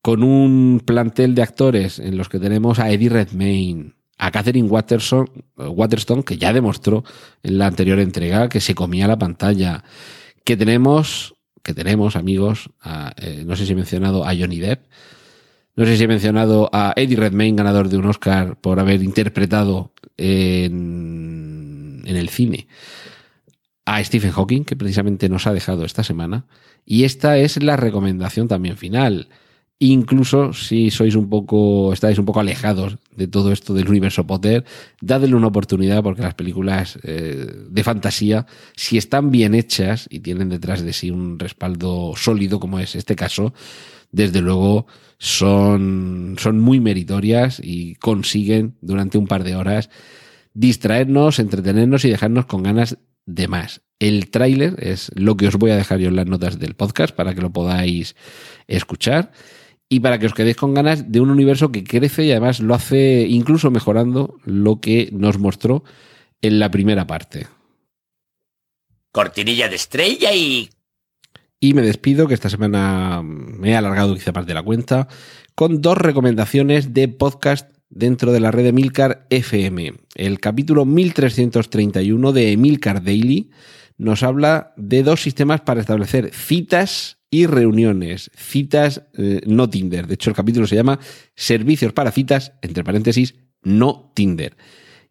con 0.00 0.22
un 0.22 0.82
plantel 0.84 1.34
de 1.34 1.42
actores 1.42 1.98
en 1.98 2.16
los 2.16 2.28
que 2.28 2.38
tenemos 2.38 2.78
a 2.78 2.90
Eddie 2.90 3.08
Redmayne, 3.08 3.94
a 4.18 4.30
Catherine 4.30 4.68
Waterson, 4.68 5.28
Waterstone, 5.56 6.24
que 6.24 6.38
ya 6.38 6.52
demostró 6.52 7.04
en 7.42 7.58
la 7.58 7.66
anterior 7.66 7.98
entrega 7.98 8.48
que 8.48 8.60
se 8.60 8.74
comía 8.74 9.08
la 9.08 9.18
pantalla, 9.18 9.84
que 10.44 10.56
tenemos, 10.56 11.34
que 11.62 11.74
tenemos 11.74 12.16
amigos, 12.16 12.70
eh, 13.16 13.44
no 13.46 13.56
sé 13.56 13.66
si 13.66 13.72
he 13.72 13.76
mencionado 13.76 14.24
a 14.24 14.34
Johnny 14.34 14.60
Depp, 14.60 14.84
no 15.76 15.86
sé 15.86 15.96
si 15.96 16.04
he 16.04 16.08
mencionado 16.08 16.70
a 16.72 16.92
Eddie 16.96 17.16
Redmayne, 17.16 17.56
ganador 17.56 17.88
de 17.88 17.96
un 17.96 18.06
Oscar 18.06 18.56
por 18.60 18.78
haber 18.78 19.02
interpretado 19.02 19.92
en, 20.16 22.02
en 22.04 22.16
el 22.16 22.28
cine 22.28 22.68
a 23.86 24.02
Stephen 24.02 24.32
Hawking, 24.32 24.64
que 24.64 24.76
precisamente 24.76 25.28
nos 25.28 25.46
ha 25.46 25.52
dejado 25.52 25.84
esta 25.84 26.04
semana. 26.04 26.46
Y 26.86 27.04
esta 27.04 27.38
es 27.38 27.62
la 27.62 27.76
recomendación 27.76 28.48
también 28.48 28.76
final. 28.76 29.28
Incluso 29.80 30.52
si 30.52 30.90
sois 30.90 31.16
un 31.16 31.28
poco, 31.28 31.92
estáis 31.92 32.18
un 32.18 32.24
poco 32.24 32.40
alejados 32.40 32.96
de 33.14 33.26
todo 33.26 33.52
esto 33.52 33.74
del 33.74 33.88
universo 33.88 34.26
Potter, 34.26 34.64
dadle 35.00 35.34
una 35.34 35.48
oportunidad 35.48 36.02
porque 36.02 36.22
las 36.22 36.34
películas 36.34 36.98
eh, 37.02 37.46
de 37.68 37.84
fantasía, 37.84 38.46
si 38.76 38.96
están 38.96 39.30
bien 39.30 39.54
hechas 39.54 40.06
y 40.10 40.20
tienen 40.20 40.48
detrás 40.48 40.82
de 40.82 40.92
sí 40.92 41.10
un 41.10 41.38
respaldo 41.38 42.14
sólido 42.16 42.60
como 42.60 42.78
es 42.78 42.94
este 42.94 43.16
caso, 43.16 43.52
desde 44.14 44.40
luego 44.40 44.86
son, 45.18 46.36
son 46.38 46.60
muy 46.60 46.78
meritorias 46.78 47.60
y 47.62 47.96
consiguen 47.96 48.76
durante 48.80 49.18
un 49.18 49.26
par 49.26 49.42
de 49.42 49.56
horas 49.56 49.90
distraernos, 50.52 51.40
entretenernos 51.40 52.04
y 52.04 52.10
dejarnos 52.10 52.46
con 52.46 52.62
ganas 52.62 52.98
de 53.26 53.48
más. 53.48 53.82
El 53.98 54.30
tráiler 54.30 54.76
es 54.78 55.10
lo 55.16 55.36
que 55.36 55.48
os 55.48 55.56
voy 55.56 55.72
a 55.72 55.76
dejar 55.76 55.98
yo 55.98 56.08
en 56.08 56.16
las 56.16 56.26
notas 56.26 56.60
del 56.60 56.74
podcast 56.74 57.14
para 57.14 57.34
que 57.34 57.40
lo 57.40 57.52
podáis 57.52 58.14
escuchar 58.68 59.32
y 59.88 59.98
para 59.98 60.20
que 60.20 60.26
os 60.26 60.34
quedéis 60.34 60.56
con 60.56 60.74
ganas 60.74 61.10
de 61.10 61.20
un 61.20 61.30
universo 61.30 61.72
que 61.72 61.82
crece 61.82 62.24
y 62.24 62.30
además 62.30 62.60
lo 62.60 62.74
hace 62.74 63.26
incluso 63.28 63.72
mejorando 63.72 64.38
lo 64.44 64.80
que 64.80 65.08
nos 65.12 65.38
mostró 65.38 65.82
en 66.40 66.60
la 66.60 66.70
primera 66.70 67.08
parte. 67.08 67.48
Cortinilla 69.10 69.68
de 69.68 69.76
estrella 69.76 70.32
y 70.32 70.70
y 71.64 71.72
me 71.72 71.80
despido, 71.80 72.28
que 72.28 72.34
esta 72.34 72.50
semana 72.50 73.22
me 73.22 73.70
he 73.70 73.74
alargado 73.74 74.12
quizá 74.12 74.32
más 74.32 74.44
de 74.44 74.52
la 74.52 74.62
cuenta, 74.62 75.08
con 75.54 75.80
dos 75.80 75.96
recomendaciones 75.96 76.92
de 76.92 77.08
podcast 77.08 77.74
dentro 77.88 78.32
de 78.32 78.40
la 78.40 78.50
red 78.50 78.64
de 78.64 78.72
Milcar 78.74 79.26
FM. 79.30 79.94
El 80.14 80.40
capítulo 80.40 80.84
1331 80.84 82.32
de 82.32 82.52
Emilcar 82.52 83.02
Daily 83.02 83.50
nos 83.96 84.22
habla 84.22 84.74
de 84.76 85.02
dos 85.02 85.22
sistemas 85.22 85.62
para 85.62 85.80
establecer 85.80 86.34
citas 86.34 87.16
y 87.30 87.46
reuniones. 87.46 88.30
Citas 88.36 89.04
eh, 89.14 89.40
no 89.46 89.70
Tinder. 89.70 90.06
De 90.06 90.14
hecho, 90.14 90.28
el 90.28 90.36
capítulo 90.36 90.66
se 90.66 90.76
llama 90.76 91.00
Servicios 91.34 91.94
para 91.94 92.10
citas, 92.10 92.52
entre 92.60 92.84
paréntesis, 92.84 93.36
no 93.62 94.12
Tinder. 94.14 94.54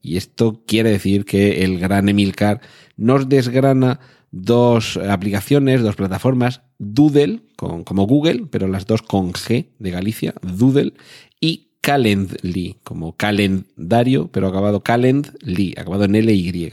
Y 0.02 0.18
esto 0.18 0.64
quiere 0.68 0.92
decir 0.92 1.26
que 1.26 1.64
el 1.64 1.80
gran 1.80 2.10
Emilcar 2.10 2.62
nos 2.96 3.28
desgrana 3.28 4.00
dos 4.34 4.98
aplicaciones, 4.98 5.82
dos 5.82 5.96
plataformas, 5.96 6.64
Doodle, 6.80 7.44
con, 7.56 7.84
como 7.84 8.08
Google, 8.08 8.48
pero 8.50 8.68
las 8.68 8.88
dos 8.88 9.04
con 9.04 9.32
G 9.32 9.68
de 9.78 9.92
Galicia, 9.92 10.34
Doodle, 10.42 10.94
y 11.40 11.70
Calendly, 11.82 12.78
como 12.84 13.16
calendario, 13.16 14.30
pero 14.32 14.48
acabado 14.48 14.82
Calendly, 14.82 15.76
acabado 15.78 16.06
en 16.06 16.16
L-Y. 16.16 16.72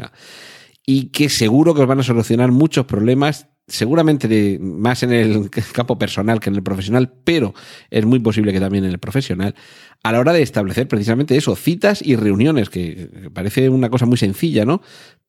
Y 0.86 1.06
que 1.08 1.28
seguro 1.28 1.74
que 1.74 1.82
os 1.82 1.86
van 1.86 2.00
a 2.00 2.02
solucionar 2.02 2.50
muchos 2.50 2.86
problemas 2.86 3.46
seguramente 3.70 4.58
más 4.58 5.02
en 5.02 5.12
el 5.12 5.50
campo 5.72 5.98
personal 5.98 6.40
que 6.40 6.50
en 6.50 6.56
el 6.56 6.62
profesional, 6.62 7.12
pero 7.24 7.54
es 7.90 8.04
muy 8.04 8.18
posible 8.18 8.52
que 8.52 8.60
también 8.60 8.84
en 8.84 8.90
el 8.90 8.98
profesional, 8.98 9.54
a 10.02 10.12
la 10.12 10.20
hora 10.20 10.32
de 10.32 10.42
establecer 10.42 10.88
precisamente 10.88 11.36
eso, 11.36 11.54
citas 11.56 12.02
y 12.02 12.16
reuniones, 12.16 12.70
que 12.70 13.30
parece 13.32 13.68
una 13.68 13.90
cosa 13.90 14.06
muy 14.06 14.16
sencilla, 14.16 14.64
¿no? 14.64 14.82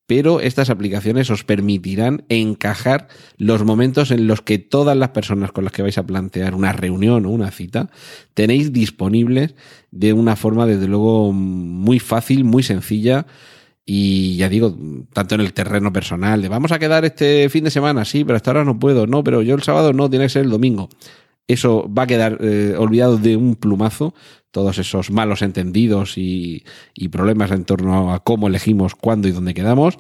Pero 0.08 0.42
estas 0.42 0.70
aplicaciones 0.70 1.30
os 1.30 1.44
permitirán 1.44 2.26
encajar 2.28 3.08
los 3.38 3.64
momentos 3.64 4.12
en 4.12 4.28
los 4.28 4.42
que 4.42 4.58
todas 4.60 4.98
las 4.98 5.10
personas 5.10 5.52
con 5.52 5.64
las 5.64 5.72
que 5.72 5.84
vais 5.84 5.98
a 5.98 6.06
plantear 6.06 6.54
una 6.54 6.74
reunión 6.74 7.26
o 7.26 7.30
una 7.30 7.52
cita 7.52 7.90
tenéis 8.34 8.74
disponibles 8.74 9.56
de 9.92 10.14
una 10.14 10.36
forma, 10.36 10.66
desde 10.66 10.88
luego, 10.88 11.32
muy 11.32 12.00
fácil, 12.00 12.44
muy 12.44 12.64
sencilla 12.64 13.26
y 13.86 14.38
ya 14.38 14.48
digo, 14.48 14.78
tanto 15.12 15.36
en 15.36 15.42
el 15.42 15.54
terreno 15.54 15.92
personal, 15.92 16.42
de 16.42 16.50
vamos 16.50 16.72
a 16.72 16.80
quedar 16.80 17.04
este 17.04 17.50
fin 17.50 17.64
de 17.64 17.72
semana, 17.72 18.06
sí, 18.06 18.24
pero 18.24 18.38
hasta 18.38 18.52
ahora 18.52 18.64
no 18.64 18.80
puedo, 18.80 19.08
no, 19.08 19.24
pero 19.24 19.42
yo 19.42 19.56
el 19.56 19.64
sábado 19.64 19.92
no, 19.92 20.10
tiene 20.10 20.26
que 20.26 20.30
ser 20.30 20.44
el 20.44 20.52
domingo. 20.52 20.90
Eso 21.48 21.90
va 21.92 22.04
a 22.04 22.08
quedar 22.08 22.38
eh, 22.42 22.76
olvidado 22.78 23.18
de 23.18 23.36
un 23.36 23.56
plumazo, 23.56 24.14
todos 24.52 24.78
esos 24.78 25.12
malos 25.12 25.42
entendidos 25.42 26.18
y, 26.18 26.64
y 26.94 27.10
problemas 27.10 27.52
en 27.52 27.66
torno 27.66 28.14
a 28.14 28.24
cómo 28.24 28.48
elegimos 28.48 28.96
cuándo 28.96 29.28
y 29.28 29.32
dónde 29.32 29.54
quedamos 29.54 29.98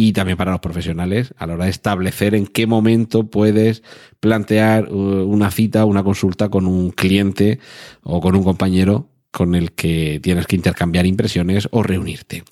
y 0.00 0.12
también 0.12 0.38
para 0.38 0.52
los 0.52 0.60
profesionales 0.60 1.34
a 1.38 1.48
la 1.48 1.54
hora 1.54 1.64
de 1.64 1.72
establecer 1.72 2.36
en 2.36 2.46
qué 2.46 2.68
momento 2.68 3.28
puedes 3.28 3.82
plantear 4.20 4.92
uh, 4.92 5.24
una 5.24 5.50
cita, 5.50 5.84
una 5.84 6.04
consulta 6.04 6.48
con 6.50 6.68
un 6.68 6.92
cliente 6.92 7.58
o 8.04 8.20
con 8.20 8.36
un 8.36 8.44
compañero 8.44 9.08
con 9.32 9.56
el 9.56 9.72
que 9.72 10.20
tienes 10.22 10.46
que 10.46 10.54
intercambiar 10.54 11.04
impresiones 11.04 11.68
o 11.72 11.82
reunirte. 11.82 12.44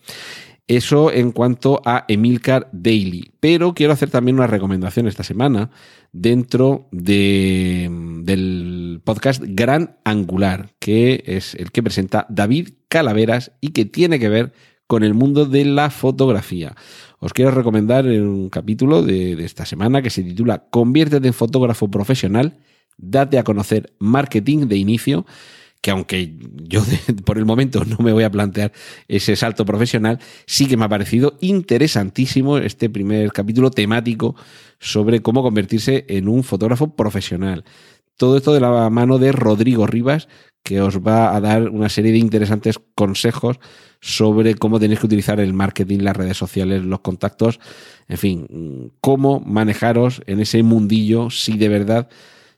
Eso 0.69 1.13
en 1.13 1.31
cuanto 1.31 1.81
a 1.85 2.05
Emilcar 2.09 2.69
Daily. 2.73 3.31
Pero 3.39 3.73
quiero 3.73 3.93
hacer 3.93 4.11
también 4.11 4.37
una 4.37 4.49
recomendación 4.49 5.07
esta 5.07 5.23
semana 5.23 5.71
dentro 6.13 6.89
de, 6.91 7.89
del 8.23 9.01
podcast 9.05 9.43
Gran 9.47 9.99
Angular, 10.05 10.71
que 10.81 11.23
es 11.27 11.55
el 11.55 11.71
que 11.71 11.85
presenta 11.85 12.27
David 12.29 12.71
Calaveras 12.89 13.53
y 13.61 13.69
que 13.69 13.85
tiene 13.85 14.19
que 14.19 14.29
ver 14.29 14.53
con 14.89 15.05
el 15.05 15.15
mundo 15.15 15.47
de 15.47 15.65
la 15.65 15.91
fotografía. 15.91 16.75
Os 17.21 17.33
quiero 17.33 17.53
recomendar 17.53 18.05
un 18.07 18.51
capítulo 18.51 19.03
de, 19.03 19.37
de 19.37 19.45
esta 19.45 19.67
semana 19.67 20.03
que 20.03 20.11
se 20.11 20.25
titula 20.25 20.67
Conviértete 20.71 21.29
en 21.29 21.35
fotógrafo 21.35 21.89
profesional, 21.91 22.59
date 22.99 23.39
a 23.39 23.45
conocer 23.45 23.95
marketing 24.01 24.67
de 24.67 24.77
inicio 24.77 25.27
que 25.81 25.91
aunque 25.91 26.35
yo 26.65 26.83
por 27.25 27.39
el 27.39 27.45
momento 27.45 27.85
no 27.85 27.99
me 27.99 28.13
voy 28.13 28.25
a 28.25 28.31
plantear 28.31 28.73
ese 29.09 29.37
salto 29.37 29.65
profesional, 29.65 30.19
sí 30.47 30.67
que 30.67 30.77
me 30.77 30.85
ha 30.85 30.89
parecido 30.89 31.37
interesantísimo 31.41 32.59
este 32.59 32.91
primer 32.91 33.33
capítulo 33.33 33.71
temático 33.71 34.37
sobre 34.79 35.23
cómo 35.23 35.43
convertirse 35.43 36.05
en 36.09 36.29
un 36.29 36.45
fotógrafo 36.45 36.95
profesional. 36.95 37.65
Todo 38.17 38.37
esto 38.39 38.55
de 38.55 38.61
la 38.61 38.89
mano 38.91 39.19
de 39.19 39.31
Rodrigo 39.33 39.87
Rivas, 39.87 40.29
que 40.63 40.81
os 40.81 40.99
va 41.01 41.37
a 41.37 41.41
dar 41.41 41.69
una 41.69 41.89
serie 41.89 42.13
de 42.13 42.19
interesantes 42.19 42.81
consejos 42.95 43.61
sobre 44.01 44.55
cómo 44.55 44.81
tenéis 44.81 45.01
que 45.01 45.07
utilizar 45.07 45.39
el 45.39 45.53
marketing, 45.53 46.01
las 46.01 46.17
redes 46.17 46.37
sociales, 46.37 46.83
los 46.83 47.01
contactos, 47.01 47.61
en 48.09 48.19
fin, 48.19 48.93
cómo 49.01 49.41
manejaros 49.41 50.23
en 50.27 50.41
ese 50.41 50.63
mundillo 50.63 51.31
si 51.31 51.57
de 51.57 51.69
verdad 51.69 52.09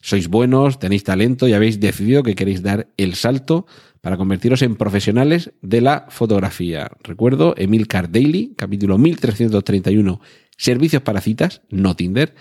sois 0.09 0.29
buenos, 0.29 0.79
tenéis 0.79 1.05
talento 1.05 1.47
y 1.47 1.53
habéis 1.53 1.81
decidido 1.81 2.23
que 2.23 2.35
queréis 2.35 2.63
dar 2.63 2.89
el 2.97 3.15
salto 3.15 3.67
para 4.01 4.17
convertiros 4.17 4.63
en 4.63 4.77
profesionales 4.77 5.53
de 5.61 5.83
la 5.83 6.07
fotografía. 6.09 6.91
Recuerdo, 7.03 7.55
Emil 7.59 7.87
Daily, 7.87 8.55
capítulo 8.57 8.97
1331, 8.97 10.21
servicios 10.57 11.03
para 11.03 11.21
citas, 11.21 11.61
no 11.69 11.95
Tinder, 11.95 12.35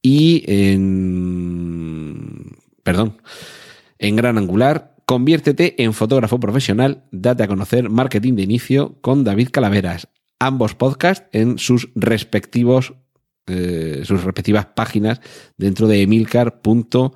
y 0.00 0.44
en... 0.46 0.76
perdón, 2.84 3.16
en 3.98 4.14
Gran 4.14 4.38
Angular, 4.38 4.94
conviértete 5.04 5.82
en 5.82 5.92
fotógrafo 5.92 6.38
profesional, 6.38 7.04
date 7.10 7.42
a 7.42 7.48
conocer 7.48 7.90
marketing 7.90 8.34
de 8.34 8.42
inicio 8.42 9.00
con 9.00 9.24
David 9.24 9.48
Calaveras. 9.50 10.08
Ambos 10.38 10.76
podcasts 10.76 11.26
en 11.32 11.58
sus 11.58 11.90
respectivos 11.96 12.94
eh, 13.50 14.02
sus 14.04 14.22
respectivas 14.24 14.66
páginas 14.66 15.20
dentro 15.56 15.88
de 15.88 16.02
emilcar.fm. 16.02 17.10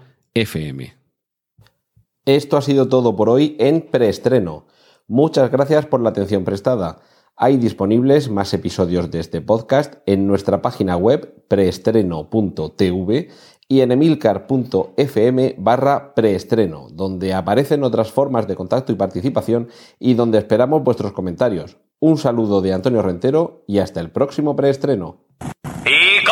Esto 2.27 2.57
ha 2.57 2.63
sido 2.63 2.89
todo 2.89 3.15
por 3.15 3.29
hoy 3.29 3.55
en 3.59 3.83
preestreno. 3.83 4.67
Muchas 5.07 5.51
gracias 5.51 5.87
por 5.87 6.01
la 6.01 6.11
atención 6.11 6.45
prestada. 6.45 7.01
Hay 7.37 7.57
disponibles 7.57 8.31
más 8.31 8.55
episodios 8.55 9.11
de 9.11 9.21
este 9.21 9.41
podcast 9.41 9.95
en 10.07 10.27
nuestra 10.27 10.63
página 10.63 10.97
web 10.97 11.45
preestreno.tv 11.49 13.29
y 13.69 13.81
en 13.81 13.93
emilcar.fm 13.93 15.57
barra 15.59 16.15
preestreno, 16.15 16.89
donde 16.91 17.35
aparecen 17.35 17.83
otras 17.83 18.11
formas 18.13 18.47
de 18.47 18.57
contacto 18.57 18.93
y 18.93 18.97
participación 18.97 19.69
y 19.99 20.15
donde 20.15 20.39
esperamos 20.39 20.83
vuestros 20.85 21.13
comentarios. 21.13 21.77
Un 22.01 22.19
saludo 22.19 22.61
de 22.61 22.73
Antonio 22.73 23.03
Rentero 23.03 23.65
y 23.67 23.79
hasta 23.79 24.01
el 24.01 24.11
próximo 24.11 24.57
preestreno. 24.57 25.25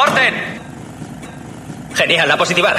¡Y 0.02 0.04
corten! 0.04 0.34
Genial, 1.94 2.28
la 2.28 2.36
positiva. 2.36 2.74